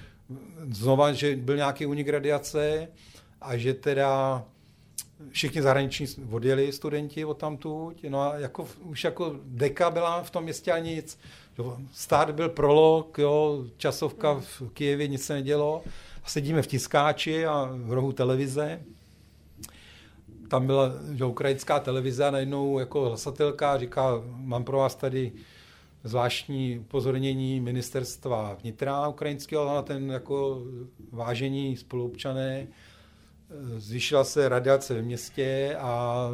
znova, 0.72 1.14
že 1.14 1.36
byl 1.36 1.56
nějaký 1.56 1.86
unik 1.86 2.10
radiace 2.10 2.88
a 3.42 3.58
že 3.58 3.74
teda 3.74 4.44
všichni 5.30 5.62
zahraniční 5.62 6.08
odjeli 6.32 6.72
studenti 6.72 7.26
od 7.26 7.38
tamtud, 7.38 8.04
no 8.10 8.22
a 8.22 8.38
jako, 8.38 8.68
už 8.84 9.04
jako 9.04 9.36
deka 9.44 9.90
byla 9.90 10.24
v 10.24 10.30
tom 10.30 10.44
městě 10.44 10.72
a 10.72 10.80
nic. 10.80 11.20
Stát 11.92 12.32
byl 12.32 12.50
prolog, 12.50 13.18
jo, 13.18 13.66
časovka 13.78 14.34
v 14.34 14.64
Kijevě, 14.74 15.08
nic 15.08 15.26
se 15.26 15.34
nedělo. 15.34 15.84
A 16.24 16.30
sedíme 16.30 16.62
v 16.62 16.68
tiskáči 16.68 17.46
a 17.46 17.70
v 17.72 17.94
rohu 17.94 18.12
televize 18.12 18.82
tam 20.48 20.66
byla 20.66 20.92
že 21.14 21.26
ukrajinská 21.26 21.80
televize 21.80 22.26
a 22.26 22.32
najednou 22.32 22.80
jako 22.80 23.06
hlasatelka 23.06 23.78
říká, 23.78 24.22
mám 24.38 24.64
pro 24.64 24.78
vás 24.78 24.96
tady 24.96 25.32
zvláštní 26.04 26.80
upozornění 26.80 27.60
ministerstva 27.60 28.58
vnitra 28.62 29.08
ukrajinského 29.08 29.66
na 29.76 29.82
ten 29.82 30.12
jako 30.12 30.62
vážení 31.12 31.78
spoluobčané. 31.78 32.68
Zvýšila 33.78 34.24
se 34.24 34.50
radiace 34.50 34.94
ve 34.94 35.02
městě 35.02 35.76
a 35.80 36.30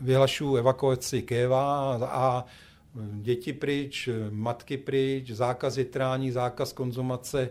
vyhlašu 0.00 0.56
evakuaci 0.56 1.22
Kéva 1.22 1.94
a 2.06 2.44
děti 3.12 3.52
pryč, 3.52 4.08
matky 4.30 4.76
pryč, 4.76 5.30
zákaz 5.30 5.76
jitrání, 5.76 6.30
zákaz 6.30 6.72
konzumace 6.72 7.42
eh, 7.42 7.50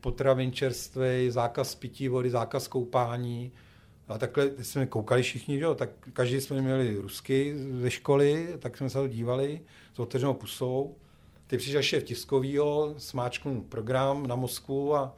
potravin 0.00 0.52
čerstvé, 0.52 1.30
zákaz 1.30 1.74
pití 1.74 2.08
vody, 2.08 2.30
zákaz 2.30 2.68
koupání. 2.68 3.52
A 4.08 4.18
takhle 4.18 4.50
jsme 4.62 4.86
koukali 4.86 5.22
všichni, 5.22 5.58
jo? 5.58 5.74
tak 5.74 5.90
každý 6.12 6.40
jsme 6.40 6.62
měli 6.62 6.96
rusky 6.96 7.54
ze 7.80 7.90
školy, 7.90 8.56
tak 8.58 8.76
jsme 8.76 8.90
se 8.90 8.98
to 8.98 9.08
dívali 9.08 9.60
s 9.94 9.98
otevřenou 9.98 10.34
pusou. 10.34 10.96
Ty 11.46 11.56
přišel 11.56 11.82
šéf 11.82 12.04
tiskovýho, 12.04 12.94
smáčknul 12.98 13.60
program 13.68 14.26
na 14.26 14.36
Moskvu 14.36 14.94
a 14.94 15.16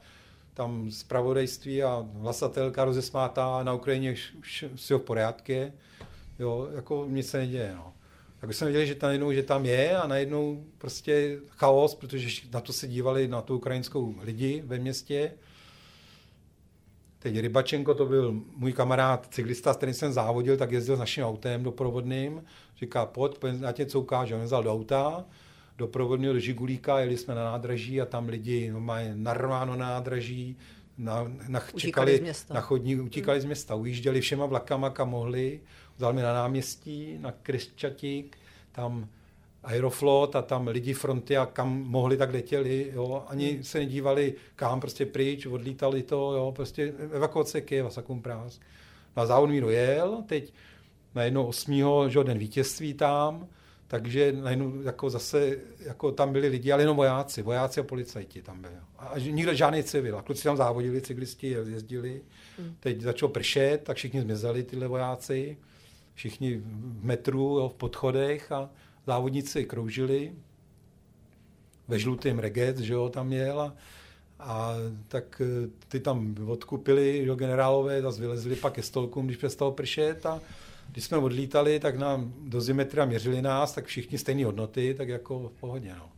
tam 0.53 0.91
zpravodajství 0.91 1.83
a 1.83 2.05
hlasatelka 2.13 2.85
rozesmátá 2.85 3.63
na 3.63 3.73
Ukrajině 3.73 4.15
ho 4.91 4.99
v 4.99 5.01
pořádku. 5.01 5.53
Jo, 6.39 6.69
jako 6.75 7.05
nic 7.09 7.29
se 7.29 7.37
neděje. 7.37 7.73
No. 7.75 7.93
Tak 8.39 8.53
jsme 8.53 8.67
viděli, 8.67 8.87
že 8.87 8.95
tam, 8.95 9.07
najednou, 9.07 9.31
že 9.33 9.43
tam 9.43 9.65
je 9.65 9.97
a 9.97 10.07
najednou 10.07 10.63
prostě 10.77 11.39
chaos, 11.47 11.95
protože 11.95 12.41
na 12.53 12.61
to 12.61 12.73
se 12.73 12.87
dívali 12.87 13.27
na 13.27 13.41
tu 13.41 13.55
ukrajinskou 13.55 14.15
lidi 14.21 14.63
ve 14.65 14.79
městě 14.79 15.31
Teď 17.27 17.39
Rybačenko, 17.39 17.93
to 17.93 18.05
byl 18.05 18.41
můj 18.55 18.73
kamarád, 18.73 19.27
cyklista, 19.31 19.73
s 19.73 19.77
kterým 19.77 19.93
jsem 19.95 20.13
závodil, 20.13 20.57
tak 20.57 20.71
jezdil 20.71 20.95
s 20.95 20.99
naším 20.99 21.23
autem 21.23 21.63
doprovodným. 21.63 22.43
Říká, 22.79 23.05
pojď, 23.05 23.37
já 23.61 23.71
tě 23.71 23.85
co 23.85 23.99
ukážu. 23.99 24.35
On 24.35 24.41
vzal 24.41 24.63
do 24.63 24.73
auta, 24.73 25.25
doprovodného 25.77 26.33
do 26.33 26.39
Žigulíka, 26.39 26.99
jeli 26.99 27.17
jsme 27.17 27.35
na 27.35 27.43
nádraží 27.43 28.01
a 28.01 28.05
tam 28.05 28.29
lidi 28.29 28.71
no, 28.71 28.79
mají 28.79 29.09
narváno 29.13 29.75
na 29.75 29.89
nádraží, 29.89 30.57
na, 30.97 31.31
na, 31.47 31.61
čekali 31.75 32.33
na 32.53 32.61
chodní, 32.61 32.95
utíkali 32.95 33.37
hmm. 33.37 33.41
z 33.41 33.45
města, 33.45 33.75
ujížděli 33.75 34.21
všema 34.21 34.45
vlakama, 34.45 34.89
kam 34.89 35.09
mohli, 35.09 35.59
vzal 35.97 36.13
mi 36.13 36.21
na 36.21 36.33
náměstí, 36.33 37.17
na 37.19 37.31
Krysčatík, 37.31 38.37
tam 38.71 39.07
Aeroflot 39.67 40.35
a 40.35 40.41
tam 40.41 40.67
lidi 40.67 40.93
fronty 40.93 41.37
a 41.37 41.45
kam 41.45 41.81
mohli, 41.81 42.17
tak 42.17 42.33
letěli, 42.33 42.91
jo. 42.93 43.23
Ani 43.27 43.63
se 43.63 43.79
nedívali 43.79 44.33
kam, 44.55 44.79
prostě 44.79 45.05
pryč, 45.05 45.45
odlítali 45.45 46.03
to, 46.03 46.33
jo, 46.33 46.51
prostě 46.55 46.93
evakuace 47.11 47.61
Kyjeva, 47.61 47.89
sakum 47.89 48.21
prás. 48.21 48.59
Na 49.17 49.25
závod 49.25 49.49
míru 49.49 49.69
jel, 49.69 50.23
teď 50.25 50.53
na 51.15 51.23
jedno 51.23 51.47
osmýho, 51.47 52.09
že 52.09 52.23
den 52.23 52.37
vítězství 52.37 52.93
tam, 52.93 53.47
takže 53.87 54.31
najednou 54.31 54.81
jako 54.81 55.09
zase, 55.09 55.57
jako 55.79 56.11
tam 56.11 56.31
byli 56.31 56.47
lidi, 56.47 56.71
ale 56.71 56.83
jenom 56.83 56.97
vojáci, 56.97 57.41
vojáci 57.41 57.79
a 57.79 57.83
policajti 57.83 58.41
tam 58.41 58.61
byli. 58.61 58.73
A 58.97 59.19
nikdo 59.19 59.53
žádný 59.53 59.83
civil. 59.83 60.17
A 60.17 60.21
kluci 60.21 60.43
tam 60.43 60.57
závodili, 60.57 61.01
cyklisti 61.01 61.47
jezdili. 61.49 62.21
Hmm. 62.57 62.75
Teď 62.79 63.01
začalo 63.01 63.31
pršet, 63.31 63.83
tak 63.83 63.97
všichni 63.97 64.21
zmizeli, 64.21 64.63
tyhle 64.63 64.87
vojáci. 64.87 65.57
Všichni 66.13 66.57
v 66.57 67.05
metru, 67.05 67.59
jo, 67.59 67.69
v 67.69 67.73
podchodech 67.73 68.51
a 68.51 68.69
závodníci 69.07 69.65
kroužili. 69.65 70.31
Ve 71.87 71.99
žlutém 71.99 72.39
reget, 72.39 72.77
že 72.77 72.93
jo, 72.93 73.09
tam 73.09 73.33
jel 73.33 73.61
a, 73.61 73.73
a 74.39 74.73
tak 75.07 75.41
eh, 75.45 75.69
ty 75.87 75.99
tam 75.99 76.35
odkupili, 76.47 77.25
že 77.25 77.35
generálové, 77.35 78.01
zase 78.01 78.21
vylezli 78.21 78.55
pak 78.55 78.73
ke 78.73 78.81
stolkům, 78.83 79.25
když 79.25 79.37
přestalo 79.37 79.71
pršet 79.71 80.25
a 80.25 80.41
když 80.91 81.05
jsme 81.05 81.17
odlítali, 81.17 81.79
tak 81.79 81.97
nám 81.97 82.33
do 82.41 82.61
zimetra 82.61 83.05
měřili 83.05 83.41
nás, 83.41 83.73
tak 83.73 83.85
všichni 83.85 84.17
stejné 84.17 84.45
hodnoty, 84.45 84.93
tak 84.93 85.09
jako 85.09 85.51
v 85.55 85.59
pohodě. 85.59 85.95
No. 85.97 86.09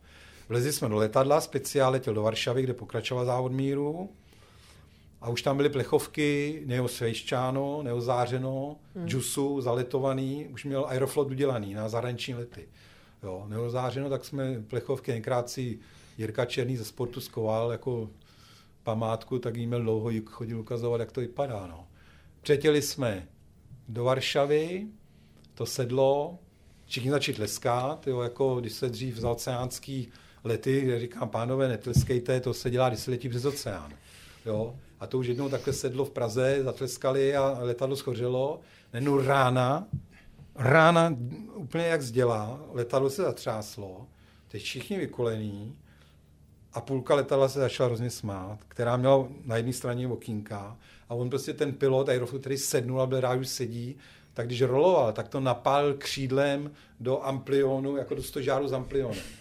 Vlezli 0.48 0.72
jsme 0.72 0.88
do 0.88 0.96
letadla, 0.96 1.40
speciál 1.40 1.92
letěl 1.92 2.14
do 2.14 2.22
Varšavy, 2.22 2.62
kde 2.62 2.74
pokračoval 2.74 3.24
závod 3.24 3.52
míru. 3.52 4.10
A 5.20 5.28
už 5.28 5.42
tam 5.42 5.56
byly 5.56 5.68
plechovky 5.68 6.62
neosvejšťáno, 6.66 7.82
neozářeno, 7.82 8.76
hmm. 8.94 9.08
džusu, 9.08 9.60
zaletovaný, 9.60 10.46
už 10.46 10.64
měl 10.64 10.86
Aeroflot 10.88 11.30
udělaný 11.30 11.74
na 11.74 11.88
zahraniční 11.88 12.34
lety. 12.34 12.68
Jo, 13.22 13.44
neozářeno, 13.48 14.10
tak 14.10 14.24
jsme 14.24 14.62
plechovky, 14.66 15.12
někrat 15.12 15.50
si 15.50 15.78
Jirka 16.18 16.44
Černý 16.44 16.76
ze 16.76 16.84
sportu 16.84 17.20
skoval 17.20 17.72
jako 17.72 18.10
památku, 18.82 19.38
tak 19.38 19.56
jí 19.56 19.66
měl 19.66 19.82
dlouho 19.82 20.10
chodil 20.24 20.60
ukazovat, 20.60 21.00
jak 21.00 21.12
to 21.12 21.20
vypadá. 21.20 21.66
No. 21.66 21.86
Přetěli 22.42 22.82
jsme 22.82 23.28
do 23.88 24.04
Varšavy, 24.04 24.86
to 25.54 25.66
sedlo, 25.66 26.38
všichni 26.86 27.10
začali 27.10 27.36
tleskat, 27.36 28.06
jo, 28.06 28.20
jako 28.20 28.60
když 28.60 28.72
se 28.72 28.88
dřív 28.88 29.16
za 29.16 29.30
oceánský 29.30 30.08
lety, 30.44 31.00
říkám, 31.00 31.28
pánové, 31.28 31.68
netleskejte, 31.68 32.40
to 32.40 32.54
se 32.54 32.70
dělá, 32.70 32.88
když 32.88 33.00
se 33.00 33.10
letí 33.10 33.28
přes 33.28 33.44
oceán. 33.44 33.92
Jo. 34.46 34.76
A 35.00 35.06
to 35.06 35.18
už 35.18 35.26
jednou 35.26 35.48
takhle 35.48 35.72
sedlo 35.72 36.04
v 36.04 36.10
Praze, 36.10 36.62
zatleskali 36.62 37.36
a 37.36 37.58
letadlo 37.60 37.96
schořelo. 37.96 38.60
Nenu 38.92 39.18
rána, 39.22 39.86
rána 40.54 41.16
úplně 41.54 41.84
jak 41.86 42.02
zdělá, 42.02 42.60
letadlo 42.72 43.10
se 43.10 43.22
zatřáslo, 43.22 44.06
teď 44.48 44.62
všichni 44.62 44.98
vykolení 44.98 45.76
a 46.72 46.80
půlka 46.80 47.14
letadla 47.14 47.48
se 47.48 47.58
začala 47.58 47.86
hrozně 47.86 48.10
smát, 48.10 48.58
která 48.68 48.96
měla 48.96 49.28
na 49.44 49.56
jedné 49.56 49.72
straně 49.72 50.08
okýnka 50.08 50.76
a 51.08 51.14
on 51.14 51.30
prostě 51.30 51.52
ten 51.52 51.72
pilot 51.72 52.08
Aeroflot, 52.08 52.40
který 52.40 52.58
sednul 52.58 53.02
a 53.02 53.06
byl 53.06 53.20
rád, 53.20 53.38
už 53.38 53.48
sedí, 53.48 53.96
tak 54.34 54.46
když 54.46 54.62
roloval, 54.62 55.12
tak 55.12 55.28
to 55.28 55.40
napálil 55.40 55.94
křídlem 55.94 56.70
do 57.00 57.22
amplionu, 57.22 57.96
jako 57.96 58.14
do 58.14 58.22
stožáru 58.22 58.68
s 58.68 58.72
amplionem. 58.72 59.39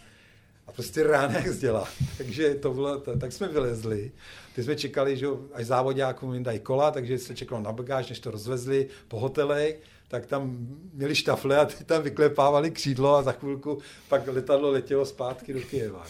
A 0.70 0.72
prostě 0.72 1.04
ráno 1.04 1.34
jak 1.34 1.58
dělá. 1.58 1.88
Takže 2.18 2.56
to 2.56 2.74
bylo, 2.74 2.98
tak 2.98 3.32
jsme 3.32 3.48
vylezli. 3.48 4.12
Ty 4.56 4.64
jsme 4.64 4.76
čekali, 4.76 5.18
že 5.18 5.28
až 5.54 5.66
závodňákům 5.66 6.34
jim 6.34 6.44
dají 6.44 6.60
kola, 6.60 6.92
takže 6.92 7.18
se 7.18 7.36
čekalo 7.36 7.62
na 7.62 7.72
bagáž, 7.72 8.10
než 8.10 8.20
to 8.20 8.32
rozvezli 8.32 8.88
po 9.08 9.20
hotelech, 9.20 9.80
tak 10.08 10.26
tam 10.26 10.68
měli 10.94 11.16
štafle 11.16 11.58
a 11.58 11.66
ty 11.66 11.84
tam 11.84 12.04
vyklepávali 12.04 12.72
křídlo 12.72 13.16
a 13.16 13.24
za 13.24 13.32
chvilku 13.32 13.80
pak 14.10 14.28
letadlo 14.28 14.72
letělo 14.72 15.06
zpátky 15.06 15.54
do 15.54 15.62
Kyjeva. 15.62 16.06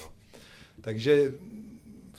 Takže 0.82 1.34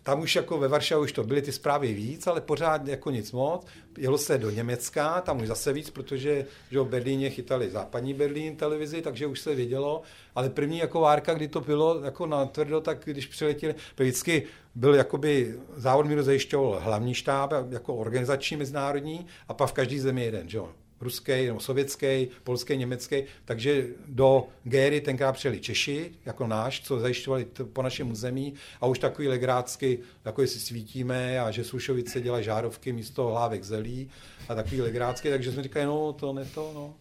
tam 0.02 0.20
už 0.20 0.36
jako 0.36 0.58
ve 0.58 0.68
Varšavě 0.68 1.04
už 1.04 1.12
to 1.12 1.24
byly 1.24 1.42
ty 1.42 1.52
zprávy 1.52 1.94
víc, 1.94 2.26
ale 2.26 2.40
pořád 2.40 2.88
jako 2.88 3.10
nic 3.10 3.32
moc. 3.32 3.66
Jelo 3.98 4.18
se 4.18 4.38
do 4.38 4.50
Německa, 4.50 5.20
tam 5.20 5.40
už 5.40 5.48
zase 5.48 5.72
víc, 5.72 5.90
protože 5.90 6.46
že 6.70 6.80
v 6.80 6.88
Berlíně 6.88 7.30
chytali 7.30 7.70
západní 7.70 8.14
Berlín 8.14 8.56
televizi, 8.56 9.02
takže 9.02 9.26
už 9.26 9.40
se 9.40 9.54
vědělo, 9.54 10.02
ale 10.34 10.50
první 10.50 10.78
jako 10.78 11.00
várka, 11.00 11.34
kdy 11.34 11.48
to 11.48 11.60
bylo 11.60 12.00
jako 12.04 12.26
na 12.26 12.46
tvrdo, 12.46 12.80
tak 12.80 12.98
když 13.04 13.26
přiletěli, 13.26 13.74
vždycky 13.96 14.42
byl 14.74 14.94
jakoby 14.94 15.54
závod 15.76 16.06
míru 16.06 16.22
zajišťoval 16.22 16.80
hlavní 16.80 17.14
štáb, 17.14 17.52
jako 17.70 17.94
organizační 17.94 18.56
mezinárodní, 18.56 19.26
a 19.48 19.54
pak 19.54 19.70
v 19.70 19.72
každý 19.72 19.98
zemi 19.98 20.24
jeden, 20.24 20.48
že 20.48 20.56
jo 20.56 20.68
ruský 21.00 21.46
nebo 21.46 21.60
sovětský, 21.60 22.28
polský, 22.44 22.76
německý, 22.76 23.24
takže 23.44 23.86
do 24.06 24.46
Géry 24.64 25.00
tenkrát 25.00 25.32
přijeli 25.32 25.60
Češi, 25.60 26.12
jako 26.24 26.46
náš, 26.46 26.80
co 26.80 27.00
zajišťovali 27.00 27.46
po 27.72 27.82
našem 27.82 28.10
území. 28.10 28.54
A 28.80 28.86
už 28.86 28.98
takový 28.98 29.28
legrácky, 29.28 29.98
jako 30.24 30.46
si 30.46 30.60
svítíme 30.60 31.40
a 31.40 31.50
že 31.50 31.64
Slušovice 31.64 32.20
dělají 32.20 32.44
žárovky 32.44 32.92
místo 32.92 33.28
hlávek 33.28 33.64
zelí 33.64 34.10
a 34.48 34.54
takový 34.54 34.80
legrácky, 34.80 35.30
takže 35.30 35.52
jsme 35.52 35.62
říkali, 35.62 35.86
no 35.86 36.12
to 36.12 36.32
ne 36.32 36.44
to, 36.54 36.70
no. 36.74 36.94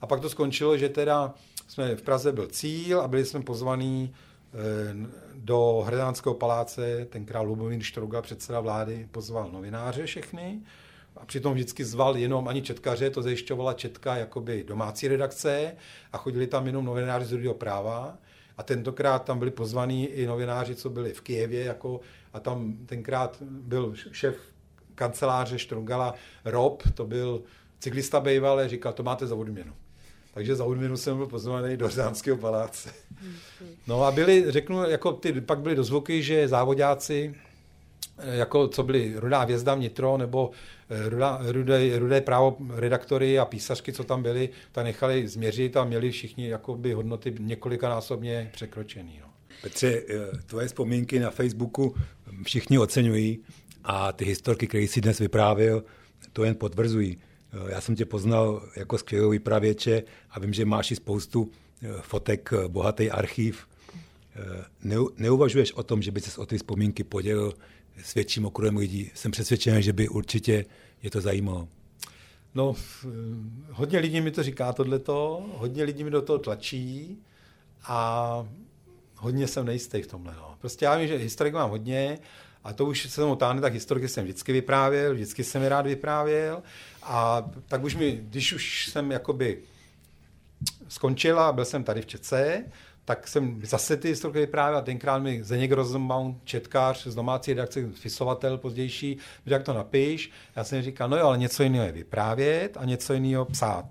A 0.00 0.06
pak 0.06 0.20
to 0.20 0.28
skončilo, 0.28 0.78
že 0.78 0.88
teda 0.88 1.34
jsme 1.68 1.96
v 1.96 2.02
Praze 2.02 2.32
byl 2.32 2.46
cíl 2.46 3.00
a 3.00 3.08
byli 3.08 3.24
jsme 3.24 3.42
pozvaní 3.42 4.14
eh, 4.14 5.08
do 5.34 5.82
Hrdánského 5.86 6.34
paláce, 6.34 7.06
tenkrát 7.10 7.40
Lubomír 7.40 7.82
Štrouga, 7.82 8.22
předseda 8.22 8.60
vlády, 8.60 9.08
pozval 9.10 9.50
novináře 9.52 10.06
všechny 10.06 10.60
a 11.16 11.26
přitom 11.26 11.54
vždycky 11.54 11.84
zval 11.84 12.16
jenom 12.16 12.48
ani 12.48 12.62
četkaře, 12.62 13.10
to 13.10 13.22
zajišťovala 13.22 13.72
četka 13.72 14.16
jakoby 14.16 14.64
domácí 14.64 15.08
redakce 15.08 15.72
a 16.12 16.18
chodili 16.18 16.46
tam 16.46 16.66
jenom 16.66 16.84
novináři 16.84 17.24
z 17.24 17.30
druhého 17.30 17.54
práva. 17.54 18.18
A 18.56 18.62
tentokrát 18.62 19.24
tam 19.24 19.38
byli 19.38 19.50
pozvaní 19.50 20.06
i 20.06 20.26
novináři, 20.26 20.74
co 20.74 20.90
byli 20.90 21.12
v 21.12 21.20
Kijevě, 21.20 21.64
jako, 21.64 22.00
a 22.32 22.40
tam 22.40 22.76
tenkrát 22.86 23.42
byl 23.42 23.94
šéf 24.12 24.36
kanceláře 24.94 25.58
Štrungala 25.58 26.14
Rob, 26.44 26.82
to 26.94 27.06
byl 27.06 27.42
cyklista 27.78 28.20
Bejvale, 28.20 28.68
říkal, 28.68 28.92
to 28.92 29.02
máte 29.02 29.26
za 29.26 29.34
odměnu. 29.34 29.72
Takže 30.34 30.56
za 30.56 30.64
odměnu 30.64 30.96
jsem 30.96 31.16
byl 31.16 31.26
pozvaný 31.26 31.76
do 31.76 31.88
Řánského 31.88 32.36
paláce. 32.36 32.92
No 33.86 34.04
a 34.04 34.10
byli, 34.10 34.44
řeknu, 34.48 34.90
jako 34.90 35.12
ty, 35.12 35.40
pak 35.40 35.60
byly 35.60 35.74
dozvuky, 35.74 36.22
že 36.22 36.48
závodáci 36.48 37.34
jako 38.22 38.68
co 38.68 38.82
byly 38.82 39.12
Rudá 39.16 39.44
vězda 39.44 39.74
vnitro 39.74 40.16
nebo 40.16 40.50
eh, 40.90 41.08
rudá, 41.08 41.40
rudé, 41.42 41.98
rudé 41.98 42.20
právo 42.20 42.56
redaktory 42.74 43.38
a 43.38 43.44
písařky, 43.44 43.92
co 43.92 44.04
tam 44.04 44.22
byli, 44.22 44.48
tak 44.72 44.84
nechali 44.84 45.28
změřit 45.28 45.76
a 45.76 45.84
měli 45.84 46.10
všichni 46.10 46.48
jakoby 46.48 46.92
hodnoty 46.92 47.34
několikanásobně 47.38 48.50
překročený. 48.52 49.20
No. 49.20 49.26
Petře, 49.62 50.02
eh, 50.08 50.38
tvoje 50.46 50.66
vzpomínky 50.66 51.20
na 51.20 51.30
Facebooku 51.30 51.94
všichni 52.42 52.78
oceňují 52.78 53.38
a 53.84 54.12
ty 54.12 54.24
historky, 54.24 54.66
které 54.66 54.84
jsi 54.84 55.00
dnes 55.00 55.18
vyprávěl, 55.18 55.84
to 56.32 56.44
jen 56.44 56.54
potvrzují. 56.54 57.18
Eh, 57.52 57.72
já 57.72 57.80
jsem 57.80 57.96
tě 57.96 58.04
poznal 58.04 58.62
jako 58.76 58.98
skvělého 58.98 59.30
vypravěče 59.30 60.02
a 60.30 60.40
vím, 60.40 60.52
že 60.52 60.64
máš 60.64 60.90
i 60.90 60.96
spoustu 60.96 61.50
fotek, 62.00 62.50
bohatý 62.68 63.10
archiv. 63.10 63.66
Neuvažuješ 65.16 65.72
o 65.72 65.82
tom, 65.82 66.02
že 66.02 66.10
by 66.10 66.20
se 66.20 66.40
o 66.40 66.46
ty 66.46 66.56
vzpomínky 66.56 67.04
podělil 67.04 67.52
s 68.02 68.14
větším 68.14 68.46
okruhem 68.46 68.76
lidí. 68.76 69.10
Jsem 69.14 69.30
přesvědčen, 69.30 69.82
že 69.82 69.92
by 69.92 70.08
určitě 70.08 70.64
je 71.02 71.10
to 71.10 71.20
zajímalo. 71.20 71.68
No, 72.54 72.74
hodně 73.70 73.98
lidí 73.98 74.20
mi 74.20 74.30
to 74.30 74.42
říká 74.42 74.72
tohleto, 74.72 75.46
hodně 75.52 75.84
lidí 75.84 76.04
mi 76.04 76.10
do 76.10 76.22
toho 76.22 76.38
tlačí 76.38 77.18
a 77.82 78.48
hodně 79.16 79.46
jsem 79.46 79.66
nejistý 79.66 80.02
v 80.02 80.06
tomhle. 80.06 80.34
No. 80.36 80.56
Prostě 80.60 80.84
já 80.84 80.96
vím, 80.96 81.08
že 81.08 81.16
historik 81.16 81.54
mám 81.54 81.70
hodně 81.70 82.18
a 82.64 82.72
to 82.72 82.84
už 82.84 83.10
se 83.10 83.20
tomu 83.20 83.36
táhne, 83.36 83.60
tak 83.60 83.72
historiky 83.72 84.08
jsem 84.08 84.24
vždycky 84.24 84.52
vyprávěl, 84.52 85.14
vždycky 85.14 85.44
jsem 85.44 85.62
je 85.62 85.68
rád 85.68 85.86
vyprávěl 85.86 86.62
a 87.02 87.50
tak 87.68 87.84
už 87.84 87.96
mi, 87.96 88.20
když 88.22 88.52
už 88.52 88.86
jsem 88.86 89.10
jakoby 89.12 89.62
skončila, 90.88 91.52
byl 91.52 91.64
jsem 91.64 91.84
tady 91.84 92.02
v 92.02 92.06
Čece, 92.06 92.64
tak 93.06 93.28
jsem 93.28 93.60
zase 93.64 93.96
ty 93.96 94.08
historky 94.08 94.38
vyprávěl 94.38 94.78
a 94.78 94.82
tenkrát 94.82 95.18
mi 95.18 95.44
Zeněk 95.44 95.72
Rosenbaum, 95.72 96.40
četkář 96.44 97.06
z 97.06 97.14
domácí 97.14 97.52
redakce, 97.52 97.92
spisovatel 97.94 98.58
pozdější, 98.58 99.18
jak 99.46 99.62
to 99.62 99.72
napíš. 99.72 100.30
Já 100.56 100.64
jsem 100.64 100.82
říkal, 100.82 101.08
no 101.08 101.16
jo, 101.16 101.26
ale 101.26 101.38
něco 101.38 101.62
jiného 101.62 101.86
je 101.86 101.92
vyprávět 101.92 102.76
a 102.76 102.84
něco 102.84 103.14
jiného 103.14 103.44
psát. 103.44 103.84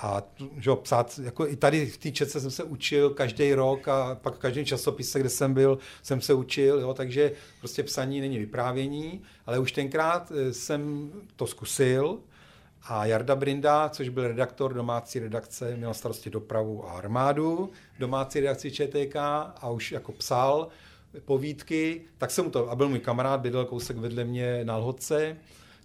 A 0.00 0.22
že 0.56 0.70
psát, 0.82 1.20
jako 1.22 1.48
i 1.48 1.56
tady 1.56 1.86
v 1.86 1.96
té 1.96 2.10
četce 2.10 2.40
jsem 2.40 2.50
se 2.50 2.64
učil 2.64 3.10
každý 3.10 3.54
rok 3.54 3.88
a 3.88 4.14
pak 4.14 4.34
v 4.34 4.38
každém 4.38 4.64
časopise, 4.64 5.20
kde 5.20 5.28
jsem 5.28 5.54
byl, 5.54 5.78
jsem 6.02 6.20
se 6.20 6.34
učil, 6.34 6.80
jo, 6.80 6.94
takže 6.94 7.32
prostě 7.58 7.82
psaní 7.82 8.20
není 8.20 8.38
vyprávění, 8.38 9.22
ale 9.46 9.58
už 9.58 9.72
tenkrát 9.72 10.32
eh, 10.34 10.52
jsem 10.52 11.12
to 11.36 11.46
zkusil 11.46 12.18
a 12.82 13.06
Jarda 13.06 13.36
Brinda, 13.36 13.88
což 13.88 14.08
byl 14.08 14.28
redaktor 14.28 14.74
domácí 14.74 15.18
redakce, 15.18 15.76
měl 15.76 15.94
starosti 15.94 16.30
dopravu 16.30 16.88
a 16.88 16.92
armádu, 16.92 17.70
domácí 17.98 18.40
redakci 18.40 18.70
ČTK 18.70 19.16
a 19.60 19.70
už 19.70 19.92
jako 19.92 20.12
psal 20.12 20.68
povídky, 21.24 22.00
tak 22.18 22.30
jsem 22.30 22.44
mu 22.44 22.50
to, 22.50 22.70
a 22.70 22.76
byl 22.76 22.88
můj 22.88 23.00
kamarád, 23.00 23.40
bydlel 23.40 23.64
kousek 23.64 23.96
vedle 23.96 24.24
mě 24.24 24.64
na 24.64 24.76
Lhodce, 24.76 25.36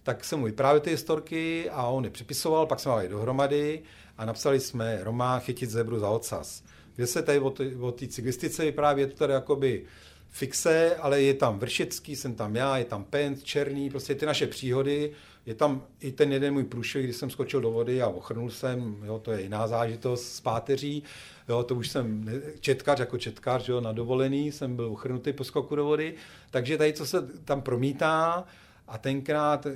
tak 0.02 0.24
jsem 0.24 0.38
mu 0.38 0.44
vyprávěl 0.44 0.80
ty 0.80 0.90
historky 0.90 1.70
a 1.70 1.86
on 1.86 2.04
je 2.04 2.10
připisoval, 2.10 2.66
pak 2.66 2.80
jsme 2.80 2.90
dali 2.90 3.08
dohromady 3.08 3.82
a 4.18 4.24
napsali 4.24 4.60
jsme 4.60 4.98
román 5.02 5.40
Chytit 5.40 5.70
zebru 5.70 5.98
za 5.98 6.08
ocas, 6.08 6.62
kde 6.96 7.06
se 7.06 7.22
tady 7.22 7.40
o 7.80 7.92
té 7.92 8.06
cyklistice 8.06 8.64
vypráví, 8.64 9.00
je 9.00 9.06
to 9.06 9.16
tady 9.16 9.32
jakoby 9.32 9.84
fixe, 10.30 10.96
ale 10.96 11.22
je 11.22 11.34
tam 11.34 11.58
Vršecký, 11.58 12.16
jsem 12.16 12.34
tam 12.34 12.56
já, 12.56 12.78
je 12.78 12.84
tam 12.84 13.04
Pent, 13.04 13.42
Černý, 13.42 13.90
prostě 13.90 14.14
ty 14.14 14.26
naše 14.26 14.46
příhody, 14.46 15.12
je 15.46 15.54
tam 15.54 15.82
i 16.00 16.12
ten 16.12 16.32
jeden 16.32 16.52
můj 16.52 16.64
průšvih, 16.64 17.04
když 17.04 17.16
jsem 17.16 17.30
skočil 17.30 17.60
do 17.60 17.70
vody 17.70 18.02
a 18.02 18.08
ochrnul 18.08 18.50
jsem, 18.50 18.96
jo, 19.04 19.18
to 19.18 19.32
je 19.32 19.42
jiná 19.42 19.68
zážitost 19.68 20.32
s 20.32 20.40
páteří, 20.40 21.02
jo, 21.48 21.62
to 21.62 21.74
už 21.74 21.88
jsem 21.88 22.30
četkař 22.60 22.98
jako 22.98 23.18
četkař, 23.18 23.68
jo, 23.68 23.80
na 23.80 23.92
dovolený 23.92 24.52
jsem 24.52 24.76
byl 24.76 24.92
ochrnutý 24.92 25.32
po 25.32 25.44
skoku 25.44 25.76
do 25.76 25.84
vody, 25.84 26.14
takže 26.50 26.78
tady, 26.78 26.92
co 26.92 27.06
se 27.06 27.28
tam 27.44 27.62
promítá, 27.62 28.44
a 28.88 28.98
tenkrát 28.98 29.66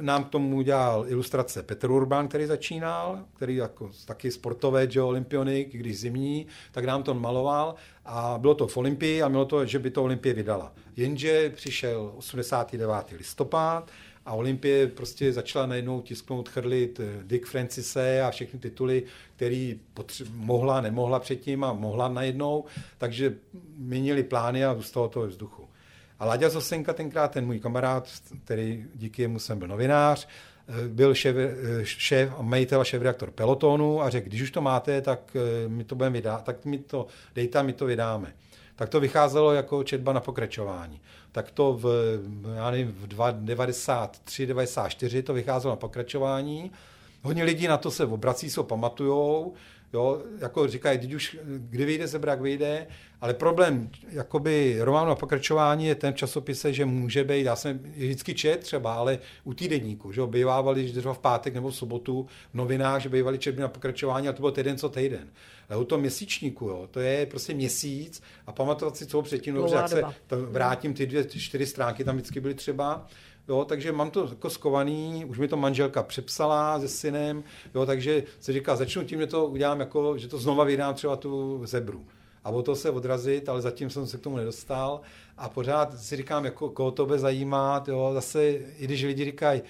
nám 0.00 0.24
k 0.24 0.28
tomu 0.28 0.56
udělal 0.56 1.04
ilustrace 1.08 1.62
Petr 1.62 1.90
Urban, 1.90 2.28
který 2.28 2.46
začínal, 2.46 3.24
který 3.36 3.56
jako 3.56 3.90
taky 4.04 4.30
sportové, 4.30 4.90
že 4.90 5.02
olympionik, 5.02 5.76
když 5.76 6.00
zimní, 6.00 6.46
tak 6.72 6.84
nám 6.84 7.02
to 7.02 7.14
maloval 7.14 7.74
a 8.04 8.38
bylo 8.38 8.54
to 8.54 8.66
v 8.66 8.76
Olympii 8.76 9.22
a 9.22 9.28
mělo 9.28 9.44
to, 9.44 9.66
že 9.66 9.78
by 9.78 9.90
to 9.90 10.02
Olympie 10.02 10.34
vydala. 10.34 10.72
Jenže 10.96 11.50
přišel 11.50 12.12
89. 12.16 13.10
listopad 13.18 13.90
a 14.26 14.32
Olympie 14.32 14.86
prostě 14.86 15.32
začala 15.32 15.66
najednou 15.66 16.00
tisknout, 16.00 16.48
chrlit 16.48 17.00
eh, 17.00 17.22
Dick 17.22 17.46
Francise 17.46 18.22
a 18.22 18.30
všechny 18.30 18.58
tituly, 18.58 19.02
který 19.36 19.80
potře- 19.94 20.26
mohla, 20.34 20.80
nemohla 20.80 21.20
předtím 21.20 21.64
a 21.64 21.72
mohla 21.72 22.08
najednou, 22.08 22.64
takže 22.98 23.34
měnili 23.76 24.22
plány 24.22 24.64
a 24.64 24.74
zůstalo 24.74 25.08
to 25.08 25.20
vzduchu. 25.20 25.68
A 26.18 26.24
Láďa 26.24 26.48
Zosenka, 26.48 26.92
tenkrát 26.92 27.30
ten 27.30 27.46
můj 27.46 27.60
kamarád, 27.60 28.08
který 28.44 28.84
díky 28.94 29.22
jemu 29.22 29.38
jsem 29.38 29.58
byl 29.58 29.68
novinář, 29.68 30.28
eh, 30.68 30.88
byl 30.88 31.14
šéf, 31.14 31.36
eh, 31.36 31.84
šéf 31.84 32.30
majitel 32.40 32.80
a 32.80 32.84
šéf-redaktor 32.84 33.30
Pelotonu 33.30 34.02
a 34.02 34.10
řekl, 34.10 34.28
když 34.28 34.42
už 34.42 34.50
to 34.50 34.60
máte, 34.60 35.00
tak 35.00 35.36
mi 35.68 35.84
to 35.84 35.94
budeme 35.94 36.12
vydat, 36.12 36.44
tak 36.44 36.64
mi 36.64 36.78
to 36.78 37.06
dejte, 37.34 37.62
my 37.62 37.72
to 37.72 37.86
vydáme. 37.86 38.32
Tak 38.76 38.88
to 38.88 39.00
vycházelo 39.00 39.52
jako 39.52 39.84
četba 39.84 40.12
na 40.12 40.20
pokračování 40.20 41.00
tak 41.36 41.50
to 41.50 41.72
v, 41.72 41.86
já 42.54 42.70
nevím, 42.70 42.92
v 42.98 43.32
93, 43.32 44.46
94 44.46 45.22
to 45.22 45.34
vycházelo 45.34 45.72
na 45.72 45.76
pokračování. 45.76 46.70
Hodně 47.22 47.44
lidí 47.44 47.66
na 47.66 47.76
to 47.76 47.90
se 47.90 48.06
obrací, 48.06 48.50
se 48.50 48.62
pamatujou, 48.62 49.54
jo, 49.92 50.22
jako 50.38 50.68
říkají, 50.68 50.98
když 50.98 51.14
už, 51.14 51.38
kdy 51.44 51.84
vyjde 51.84 52.06
zebrak, 52.06 52.40
vyjde, 52.40 52.86
ale 53.20 53.34
problém 53.34 53.90
jakoby 54.10 54.76
románu 54.80 55.10
a 55.10 55.14
pokračování 55.14 55.86
je 55.86 55.94
ten 55.94 56.12
v 56.12 56.16
časopise, 56.16 56.72
že 56.72 56.84
může 56.84 57.24
být, 57.24 57.42
já 57.42 57.56
jsem 57.56 57.78
vždycky 57.78 58.34
čet 58.34 58.60
třeba, 58.60 58.94
ale 58.94 59.18
u 59.44 59.54
týdenníku, 59.54 60.12
že 60.12 60.20
jo, 60.20 60.26
bývávali 60.26 60.92
třeba 60.92 61.14
v 61.14 61.18
pátek 61.18 61.54
nebo 61.54 61.70
v 61.70 61.76
sobotu 61.76 62.26
v 62.52 62.54
novinách, 62.54 63.02
že 63.02 63.08
bývali 63.08 63.38
četby 63.38 63.62
na 63.62 63.68
pokračování 63.68 64.28
a 64.28 64.32
to 64.32 64.40
byl 64.40 64.50
týden 64.50 64.78
co 64.78 64.88
týden. 64.88 65.28
Ale 65.68 65.78
u 65.78 65.84
toho 65.84 66.00
měsíčníku, 66.00 66.64
jo, 66.64 66.88
to 66.90 67.00
je 67.00 67.26
prostě 67.26 67.54
měsíc 67.54 68.22
a 68.46 68.52
pamatovat 68.52 68.96
si, 68.96 69.06
co 69.06 69.22
předtím, 69.22 69.54
dobře, 69.54 69.76
jak 69.76 69.88
se 69.88 70.02
vrátím 70.30 70.94
ty 70.94 71.06
dvě, 71.06 71.24
čtyři 71.24 71.66
stránky, 71.66 72.04
tam 72.04 72.16
vždycky 72.16 72.40
byly 72.40 72.54
třeba, 72.54 73.06
Jo, 73.48 73.64
takže 73.64 73.92
mám 73.92 74.10
to 74.10 74.28
jako 74.28 74.50
skovaný, 74.50 75.24
už 75.24 75.38
mi 75.38 75.48
to 75.48 75.56
manželka 75.56 76.02
přepsala 76.02 76.80
se 76.80 76.88
synem, 76.88 77.44
jo, 77.74 77.86
takže 77.86 78.22
se 78.40 78.52
říká, 78.52 78.76
začnu 78.76 79.04
tím, 79.04 79.20
že 79.20 79.26
to 79.26 79.46
udělám 79.46 79.80
jako, 79.80 80.18
že 80.18 80.28
to 80.28 80.38
znova 80.38 80.64
vydám 80.64 80.94
třeba 80.94 81.16
tu 81.16 81.60
zebru. 81.66 82.06
A 82.44 82.50
o 82.50 82.62
to 82.62 82.76
se 82.76 82.90
odrazit, 82.90 83.48
ale 83.48 83.62
zatím 83.62 83.90
jsem 83.90 84.06
se 84.06 84.18
k 84.18 84.20
tomu 84.20 84.36
nedostal. 84.36 85.00
A 85.36 85.48
pořád 85.48 85.98
si 85.98 86.16
říkám, 86.16 86.44
jako, 86.44 86.68
koho 86.68 86.90
to 86.90 87.06
bude 87.06 87.18
zajímat, 87.18 87.88
jo, 87.88 88.10
zase, 88.14 88.46
i 88.52 88.84
když 88.84 89.04
lidi 89.04 89.24
říkají, 89.24 89.62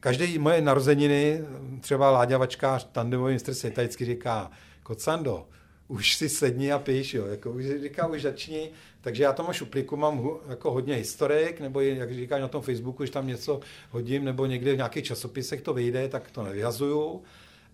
každé 0.00 0.38
moje 0.38 0.62
narozeniny, 0.62 1.44
třeba 1.80 2.10
Láďavačkář, 2.10 2.88
tandemový 2.92 3.32
mistr 3.32 3.54
světa, 3.54 3.82
říká, 3.86 4.50
Kocando, 4.82 5.46
už 5.88 6.16
si 6.16 6.28
sedni 6.28 6.72
a 6.72 6.78
píš, 6.78 7.14
jo, 7.14 7.26
jako 7.26 7.50
už 7.50 7.64
říká, 7.82 8.06
už 8.06 8.22
začni, 8.22 8.70
takže 9.02 9.22
já 9.22 9.32
tomu 9.32 9.52
šuplíku 9.52 9.96
mám 9.96 10.30
jako 10.48 10.70
hodně 10.70 10.94
historik, 10.94 11.60
nebo 11.60 11.80
jak 11.80 12.12
říkáš 12.14 12.40
na 12.40 12.48
tom 12.48 12.62
Facebooku, 12.62 13.02
když 13.02 13.10
tam 13.10 13.26
něco 13.26 13.60
hodím, 13.90 14.24
nebo 14.24 14.46
někde 14.46 14.72
v 14.72 14.76
nějakých 14.76 15.04
časopisech 15.04 15.62
to 15.62 15.74
vyjde, 15.74 16.08
tak 16.08 16.30
to 16.30 16.42
nevyhazuju, 16.42 17.22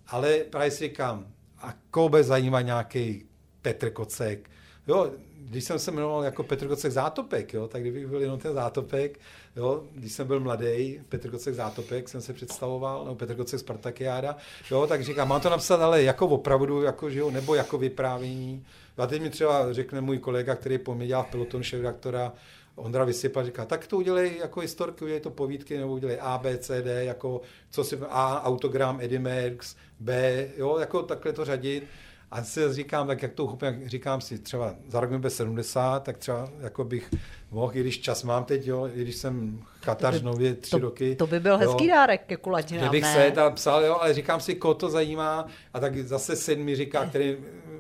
ale 0.07 0.39
právě 0.39 0.71
si 0.71 0.85
říkám, 0.85 1.27
a 1.59 1.75
koho 1.91 2.09
bude 2.09 2.23
zajímat 2.23 2.61
nějaký 2.61 3.25
Petr 3.63 3.91
Kocek. 3.91 4.51
Jo, 4.89 5.11
když 5.39 5.65
jsem 5.65 5.79
se 5.79 5.91
jmenoval 5.91 6.25
jako 6.25 6.43
Petr 6.43 6.69
Kocek 6.69 6.93
Zátopek, 6.93 7.55
jo, 7.55 7.69
tak 7.69 7.83
kdybych 7.83 8.07
byl 8.07 8.21
jenom 8.21 8.39
ten 8.39 8.55
Zátopek, 8.55 9.21
jo, 9.57 9.85
když 9.95 10.13
jsem 10.13 10.27
byl 10.27 10.41
mladý, 10.41 11.01
Petr 11.09 11.31
Kocek 11.31 11.55
Zátopek 11.55 12.09
jsem 12.09 12.21
se 12.21 12.33
představoval, 12.33 13.05
nebo 13.05 13.15
Petr 13.15 13.35
Kocek 13.35 13.61
Spartakiáda, 13.61 14.37
jo, 14.71 14.87
tak 14.87 15.05
říkám, 15.05 15.29
mám 15.29 15.41
to 15.41 15.51
napsat 15.51 15.81
ale 15.81 16.03
jako 16.03 16.27
opravdu, 16.27 16.83
jako, 16.83 17.11
že 17.11 17.19
jo, 17.19 17.31
nebo 17.31 17.55
jako 17.55 17.79
vyprávění. 17.79 18.65
A 18.97 19.07
teď 19.07 19.23
mi 19.23 19.31
třeba 19.31 19.73
řekne 19.73 20.01
můj 20.01 20.19
kolega, 20.19 20.55
který 20.55 20.79
po 20.79 20.95
mě 20.95 21.07
dělal 21.07 21.25
v 21.25 21.31
pelotonu 21.31 21.65
šéf-redaktora, 21.65 22.33
Ondra 22.75 23.05
Vysypa 23.05 23.45
říká, 23.45 23.65
tak 23.65 23.87
to 23.87 23.97
udělej 23.97 24.37
jako 24.41 24.61
historky, 24.61 25.05
udělej 25.05 25.21
to 25.21 25.31
povídky, 25.31 25.79
nebo 25.79 25.93
udělej 25.93 26.19
A, 26.21 26.39
B, 26.39 26.59
C, 26.59 26.83
D, 26.83 27.05
jako 27.05 27.41
co 27.71 27.85
si, 27.85 27.99
A, 28.09 28.43
autogram, 28.45 29.01
Eddie 29.01 29.19
Merckx, 29.19 29.77
B, 30.01 30.49
jo, 30.57 30.79
jako 30.79 31.03
takhle 31.03 31.33
to 31.33 31.45
řadit. 31.45 31.85
A 32.31 32.45
si 32.45 32.73
říkám, 32.73 33.07
tak 33.07 33.23
jak 33.23 33.33
to 33.33 33.45
uchopím, 33.45 33.69
jak 33.69 33.87
říkám 33.87 34.21
si, 34.21 34.39
třeba 34.39 34.75
za 34.89 35.01
rok 35.01 35.11
mi 35.11 35.19
bude 35.19 35.31
70, 35.31 36.03
tak 36.03 36.19
třeba 36.19 36.49
jako 36.61 36.85
bych 36.85 37.11
mohl, 37.51 37.77
i 37.77 37.81
když 37.81 38.01
čas 38.01 38.23
mám 38.23 38.45
teď, 38.45 38.67
jo, 38.67 38.89
i 38.95 39.03
když 39.03 39.17
jsem 39.17 39.63
Katař 39.81 40.23
nově 40.23 40.55
tři 40.55 40.71
to, 40.71 40.79
roky. 40.79 41.17
To 41.17 41.27
by 41.27 41.41
byl 41.41 41.53
jo, 41.53 41.59
hezký 41.59 41.89
dárek 41.89 42.23
ke 42.27 42.37
kulatinám, 42.37 42.83
Kdybych 42.83 43.03
ne? 43.03 43.15
se 43.15 43.31
tam 43.31 43.55
psal, 43.55 43.85
jo, 43.85 43.97
ale 44.01 44.15
říkám 44.15 44.41
si, 44.41 44.55
koho 44.55 44.75
to 44.75 44.91
zajímá, 44.91 45.47
a 45.75 45.81
tak 45.81 45.99
zase 45.99 46.37
syn 46.37 46.65
mi 46.65 46.77
říká, 46.77 47.07
který 47.07 47.37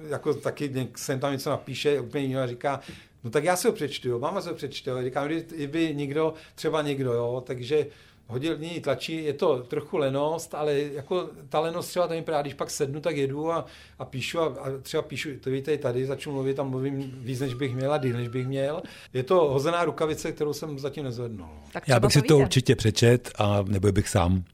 jako 0.08 0.34
taky 0.34 0.88
jsem 0.96 1.20
tam 1.20 1.32
něco 1.32 1.50
napíše, 1.50 2.00
úplně 2.00 2.24
jiného, 2.24 2.42
a 2.42 2.46
říká, 2.46 2.80
no 3.24 3.30
tak 3.30 3.44
já 3.44 3.56
si 3.56 3.66
ho 3.66 3.72
přečtu, 3.72 4.08
jo, 4.08 4.18
máma 4.18 4.40
se 4.40 4.48
ho 4.48 4.54
přečtu, 4.54 4.90
jo. 4.90 5.02
říkám, 5.02 5.28
kdyby 5.28 5.94
někdo, 5.94 6.34
třeba 6.54 6.82
někdo, 6.82 7.12
jo, 7.12 7.42
takže 7.46 7.86
hodně 8.28 8.80
tlačí, 8.80 9.24
je 9.24 9.32
to 9.32 9.62
trochu 9.62 9.96
lenost, 9.96 10.54
ale 10.54 10.78
jako 10.78 11.30
ta 11.48 11.60
lenost 11.60 11.88
třeba 11.88 12.08
to 12.08 12.14
mi 12.14 12.22
právě, 12.22 12.42
když 12.42 12.54
pak 12.54 12.70
sednu, 12.70 13.00
tak 13.00 13.16
jedu 13.16 13.52
a, 13.52 13.66
a 13.98 14.04
píšu 14.04 14.40
a, 14.40 14.46
a 14.46 14.70
třeba 14.82 15.02
píšu, 15.02 15.28
to 15.40 15.50
víte, 15.50 15.78
tady 15.78 16.06
začnu 16.06 16.32
mluvit, 16.32 16.54
tam 16.54 16.70
mluvím 16.70 17.18
víc, 17.20 17.40
než 17.40 17.54
bych 17.54 17.74
měl 17.74 17.92
a 17.92 17.98
díl, 17.98 18.16
než 18.16 18.28
bych 18.28 18.46
měl. 18.46 18.82
Je 19.12 19.22
to 19.22 19.34
hozená 19.34 19.84
rukavice, 19.84 20.32
kterou 20.32 20.52
jsem 20.52 20.78
zatím 20.78 21.04
nezvednul. 21.04 21.48
Tak 21.72 21.88
já 21.88 22.00
bych 22.00 22.12
si 22.12 22.22
to 22.22 22.38
určitě 22.38 22.76
přečet 22.76 23.30
a 23.38 23.62
nebo 23.66 23.92
bych 23.92 24.08
sám. 24.08 24.44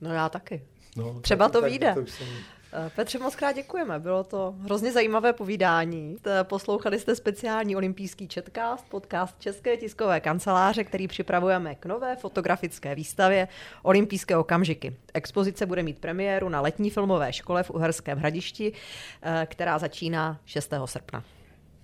No 0.00 0.12
já 0.12 0.28
taky. 0.28 0.62
No, 0.96 1.20
třeba 1.20 1.44
tak, 1.44 1.52
to 1.52 1.62
vyjde. 1.62 1.94
To 1.94 2.06
jsem... 2.06 2.26
Eh, 2.72 2.90
Petře, 2.96 3.18
moc 3.18 3.36
krát 3.36 3.52
děkujeme. 3.52 3.98
Bylo 3.98 4.24
to 4.24 4.54
hrozně 4.58 4.92
zajímavé 4.92 5.32
povídání. 5.32 6.16
Poslouchali 6.42 6.98
jste 6.98 7.16
speciální 7.16 7.76
olympijský 7.76 8.28
četkast, 8.28 8.88
podcast 8.88 9.40
České 9.40 9.76
tiskové 9.76 10.20
kanceláře, 10.20 10.84
který 10.84 11.08
připravujeme 11.08 11.74
k 11.74 11.86
nové 11.86 12.16
fotografické 12.16 12.94
výstavě 12.94 13.48
Olympijské 13.82 14.36
okamžiky. 14.36 14.96
Expozice 15.14 15.66
bude 15.66 15.82
mít 15.82 15.98
premiéru 15.98 16.48
na 16.48 16.60
letní 16.60 16.90
filmové 16.90 17.32
škole 17.32 17.62
v 17.62 17.70
Uherském 17.70 18.18
hradišti, 18.18 18.72
eh, 19.22 19.46
která 19.50 19.78
začíná 19.78 20.40
6. 20.44 20.86
srpna. 20.86 21.24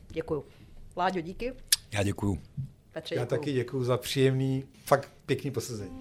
Děkuju. 0.08 0.44
Láďo, 0.96 1.20
díky. 1.20 1.52
Já 1.92 2.02
děkuju. 2.02 2.38
Petře, 2.92 3.14
děkuju. 3.14 3.20
Já 3.20 3.26
taky 3.26 3.52
děkuju 3.52 3.84
za 3.84 3.96
příjemný, 3.96 4.64
fakt 4.84 5.12
pěkný 5.26 5.50
posazení. 5.50 6.00